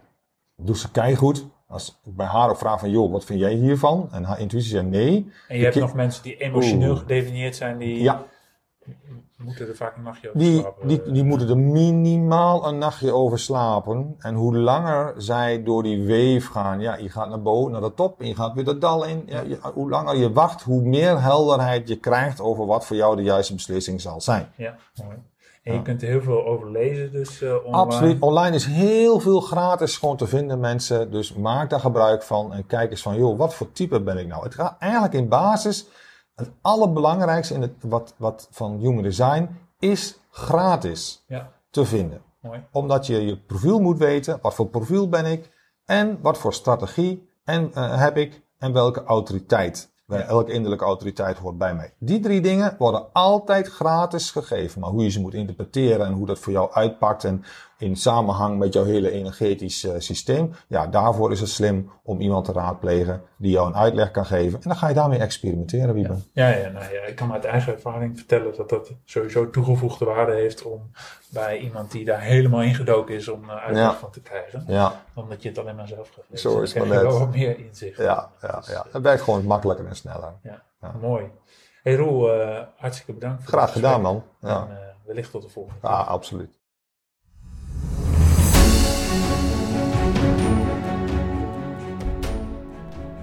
Doet 0.56 0.78
ze 0.78 0.90
keigoed. 0.90 1.46
Als 1.66 2.00
ik 2.04 2.16
bij 2.16 2.26
haar 2.26 2.50
ook 2.50 2.58
vraag 2.58 2.80
van, 2.80 2.90
joh, 2.90 3.12
wat 3.12 3.24
vind 3.24 3.40
jij 3.40 3.54
hiervan? 3.54 4.08
En 4.12 4.24
haar 4.24 4.40
intuïtie 4.40 4.70
zegt 4.70 4.86
nee. 4.86 5.30
En 5.48 5.58
je 5.58 5.64
hebt 5.64 5.76
nog 5.76 5.94
mensen 5.94 6.22
die 6.22 6.36
emotioneel 6.36 6.90
Oeh. 6.90 6.98
gedefinieerd 6.98 7.56
zijn, 7.56 7.78
die... 7.78 8.02
Ja, 8.02 8.26
moeten 9.36 9.68
er 9.68 9.76
vaak 9.76 9.96
een 9.96 10.02
nachtje 10.02 10.28
over 10.28 10.40
die, 10.40 10.60
slapen. 10.60 10.88
Die, 10.88 11.12
die 11.12 11.24
moeten 11.24 11.48
er 11.48 11.58
minimaal 11.58 12.68
een 12.68 12.78
nachtje 12.78 13.12
over 13.12 13.38
slapen. 13.38 14.14
En 14.18 14.34
hoe 14.34 14.56
langer 14.56 15.14
zij 15.16 15.62
door 15.62 15.82
die 15.82 16.04
weef 16.04 16.48
gaan, 16.48 16.80
ja, 16.80 16.96
je 16.96 17.08
gaat 17.08 17.28
naar 17.28 17.42
boven, 17.42 17.72
naar 17.72 17.80
de 17.80 17.94
top, 17.94 18.20
en 18.20 18.26
je 18.26 18.34
gaat 18.34 18.54
weer 18.54 18.64
dat 18.64 18.80
dal 18.80 19.04
in. 19.04 19.22
Ja, 19.26 19.40
je, 19.40 19.58
hoe 19.74 19.90
langer 19.90 20.16
je 20.16 20.32
wacht, 20.32 20.62
hoe 20.62 20.82
meer 20.82 21.22
helderheid 21.22 21.88
je 21.88 21.96
krijgt 21.96 22.40
over 22.40 22.66
wat 22.66 22.86
voor 22.86 22.96
jou 22.96 23.16
de 23.16 23.22
juiste 23.22 23.54
beslissing 23.54 24.00
zal 24.00 24.20
zijn. 24.20 24.48
Ja, 24.56 24.76
mooi. 25.04 25.16
En 25.62 25.72
je 25.72 25.78
ja. 25.78 25.84
kunt 25.84 26.02
er 26.02 26.08
heel 26.08 26.22
veel 26.22 26.46
over 26.46 26.70
lezen, 26.70 27.12
dus 27.12 27.42
uh, 27.42 27.54
online. 27.54 27.76
Absoluut. 27.76 28.20
Online 28.20 28.56
is 28.56 28.64
heel 28.64 29.20
veel 29.20 29.40
gratis 29.40 29.96
gewoon 29.96 30.16
te 30.16 30.26
vinden, 30.26 30.60
mensen. 30.60 31.10
Dus 31.10 31.34
maak 31.34 31.70
daar 31.70 31.80
gebruik 31.80 32.22
van 32.22 32.52
en 32.52 32.66
kijk 32.66 32.90
eens 32.90 33.02
van, 33.02 33.16
joh, 33.16 33.38
wat 33.38 33.54
voor 33.54 33.72
type 33.72 34.00
ben 34.00 34.18
ik 34.18 34.26
nou? 34.26 34.44
Het 34.44 34.54
gaat 34.54 34.76
eigenlijk 34.78 35.12
in 35.12 35.28
basis 35.28 35.88
het 36.34 36.50
allerbelangrijkste 36.60 37.54
in 37.54 37.62
het, 37.62 37.72
wat, 37.80 38.14
wat 38.16 38.48
van 38.50 38.78
Human 38.78 39.02
Design 39.02 39.48
is 39.78 40.18
gratis 40.30 41.24
ja. 41.26 41.52
te 41.70 41.84
vinden. 41.84 42.22
Mooi. 42.40 42.66
Omdat 42.72 43.06
je 43.06 43.26
je 43.26 43.36
profiel 43.36 43.80
moet 43.80 43.98
weten, 43.98 44.38
wat 44.42 44.54
voor 44.54 44.66
profiel 44.66 45.08
ben 45.08 45.26
ik 45.26 45.50
en 45.84 46.18
wat 46.22 46.38
voor 46.38 46.54
strategie 46.54 47.28
en, 47.44 47.70
uh, 47.74 47.98
heb 47.98 48.16
ik 48.16 48.42
en 48.58 48.72
welke 48.72 49.04
autoriteit. 49.04 49.92
Ja. 50.06 50.20
Elke 50.20 50.52
innerlijke 50.52 50.84
autoriteit 50.84 51.38
hoort 51.38 51.58
bij 51.58 51.74
mij. 51.74 51.94
Die 51.98 52.20
drie 52.20 52.40
dingen 52.40 52.74
worden 52.78 53.12
altijd 53.12 53.68
gratis 53.68 54.30
gegeven. 54.30 54.80
Maar 54.80 54.90
hoe 54.90 55.02
je 55.02 55.10
ze 55.10 55.20
moet 55.20 55.34
interpreteren 55.34 56.06
en 56.06 56.12
hoe 56.12 56.26
dat 56.26 56.38
voor 56.38 56.52
jou 56.52 56.72
uitpakt 56.72 57.24
en 57.24 57.44
in 57.84 57.96
samenhang 57.96 58.58
met 58.58 58.72
jouw 58.72 58.84
hele 58.84 59.10
energetisch 59.10 59.84
uh, 59.84 59.92
systeem. 59.98 60.54
Ja, 60.68 60.86
daarvoor 60.86 61.32
is 61.32 61.40
het 61.40 61.48
slim 61.48 61.90
om 62.02 62.20
iemand 62.20 62.44
te 62.44 62.52
raadplegen 62.52 63.22
die 63.36 63.50
jou 63.50 63.66
een 63.66 63.76
uitleg 63.76 64.10
kan 64.10 64.26
geven. 64.26 64.54
En 64.62 64.68
dan 64.68 64.76
ga 64.76 64.88
je 64.88 64.94
daarmee 64.94 65.18
experimenteren, 65.18 65.94
Wiebe. 65.94 66.14
Ja, 66.32 66.48
ja, 66.48 66.56
ja, 66.56 66.68
nou 66.68 66.92
ja, 66.94 67.00
ik 67.02 67.16
kan 67.16 67.32
uit 67.32 67.44
eigen 67.44 67.72
ervaring 67.72 68.16
vertellen 68.16 68.56
dat 68.56 68.68
dat 68.68 68.90
sowieso 69.04 69.50
toegevoegde 69.50 70.04
waarde 70.04 70.32
heeft 70.32 70.62
om 70.62 70.90
bij 71.30 71.58
iemand 71.58 71.90
die 71.90 72.04
daar 72.04 72.20
helemaal 72.20 72.62
ingedoken 72.62 73.14
is 73.14 73.28
om 73.28 73.44
uh, 73.44 73.56
uitleg 73.56 73.82
Ja. 73.84 73.94
van 73.94 74.10
te 74.10 74.20
krijgen. 74.20 74.64
Ja, 74.66 75.02
Dan 75.14 75.28
dat 75.28 75.42
je 75.42 75.48
het 75.48 75.58
alleen 75.58 75.76
maar 75.76 75.88
zelf 75.88 76.08
gaat 76.14 76.24
lezen. 76.28 76.50
Zo 76.50 76.60
is 76.60 76.74
het 76.74 76.86
maar 76.88 77.02
wel 77.02 77.10
net. 77.10 77.18
wat 77.18 77.34
meer 77.34 77.58
inzicht. 77.58 77.96
ja, 77.98 78.30
ja, 78.42 78.62
ja. 78.66 78.86
Het 78.92 79.02
werkt 79.02 79.22
gewoon 79.22 79.44
makkelijker 79.44 79.86
en 79.86 79.96
sneller. 79.96 80.32
Ja, 80.42 80.62
mooi. 81.00 81.24
Hey 81.82 81.96
Roel, 81.96 82.32
eh, 82.32 82.62
hartstikke 82.76 83.12
bedankt. 83.12 83.42
Voor 83.42 83.52
Graag 83.52 83.72
gedaan, 83.72 84.00
man. 84.00 84.22
Ja, 84.40 84.66
En 84.68 84.76
eh, 84.76 84.82
wellicht 85.04 85.30
tot 85.30 85.42
de 85.42 85.48
volgende 85.48 85.80
keer. 85.80 85.90
ja 85.90 85.96
absoluut. 85.96 86.58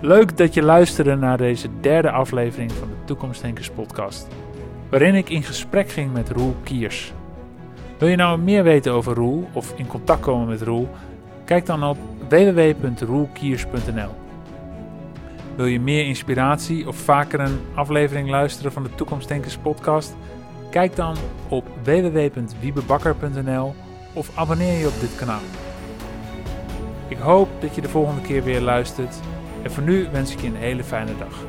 Leuk 0.03 0.37
dat 0.37 0.53
je 0.53 0.61
luisterde 0.63 1.15
naar 1.15 1.37
deze 1.37 1.67
derde 1.81 2.11
aflevering 2.11 2.71
van 2.71 2.87
de 2.87 2.95
Toekomstdenkers 3.05 3.69
podcast, 3.69 4.27
waarin 4.89 5.15
ik 5.15 5.29
in 5.29 5.43
gesprek 5.43 5.89
ging 5.89 6.13
met 6.13 6.29
Roel 6.29 6.55
Kiers. 6.63 7.13
Wil 7.97 8.07
je 8.07 8.15
nou 8.15 8.39
meer 8.39 8.63
weten 8.63 8.91
over 8.91 9.13
Roel 9.13 9.47
of 9.53 9.73
in 9.75 9.87
contact 9.87 10.21
komen 10.21 10.47
met 10.47 10.61
Roel? 10.61 10.89
Kijk 11.45 11.65
dan 11.65 11.83
op 11.83 11.97
www.roelkiers.nl. 12.29 14.09
Wil 15.55 15.65
je 15.65 15.79
meer 15.79 16.05
inspiratie 16.05 16.87
of 16.87 16.95
vaker 16.95 17.39
een 17.39 17.59
aflevering 17.73 18.29
luisteren 18.29 18.71
van 18.71 18.83
de 18.83 18.95
Toekomstdenkers 18.95 19.57
podcast? 19.57 20.15
Kijk 20.69 20.95
dan 20.95 21.15
op 21.49 21.67
www.wiebebakker.nl 21.83 23.75
of 24.13 24.37
abonneer 24.37 24.79
je 24.79 24.87
op 24.87 24.99
dit 24.99 25.15
kanaal. 25.15 25.41
Ik 27.07 27.17
hoop 27.17 27.49
dat 27.59 27.75
je 27.75 27.81
de 27.81 27.89
volgende 27.89 28.21
keer 28.21 28.43
weer 28.43 28.61
luistert 28.61 29.19
en 29.63 29.71
voor 29.71 29.83
nu 29.83 30.07
wens 30.11 30.31
ik 30.31 30.41
je 30.41 30.47
een 30.47 30.55
hele 30.55 30.83
fijne 30.83 31.11
dag. 31.17 31.45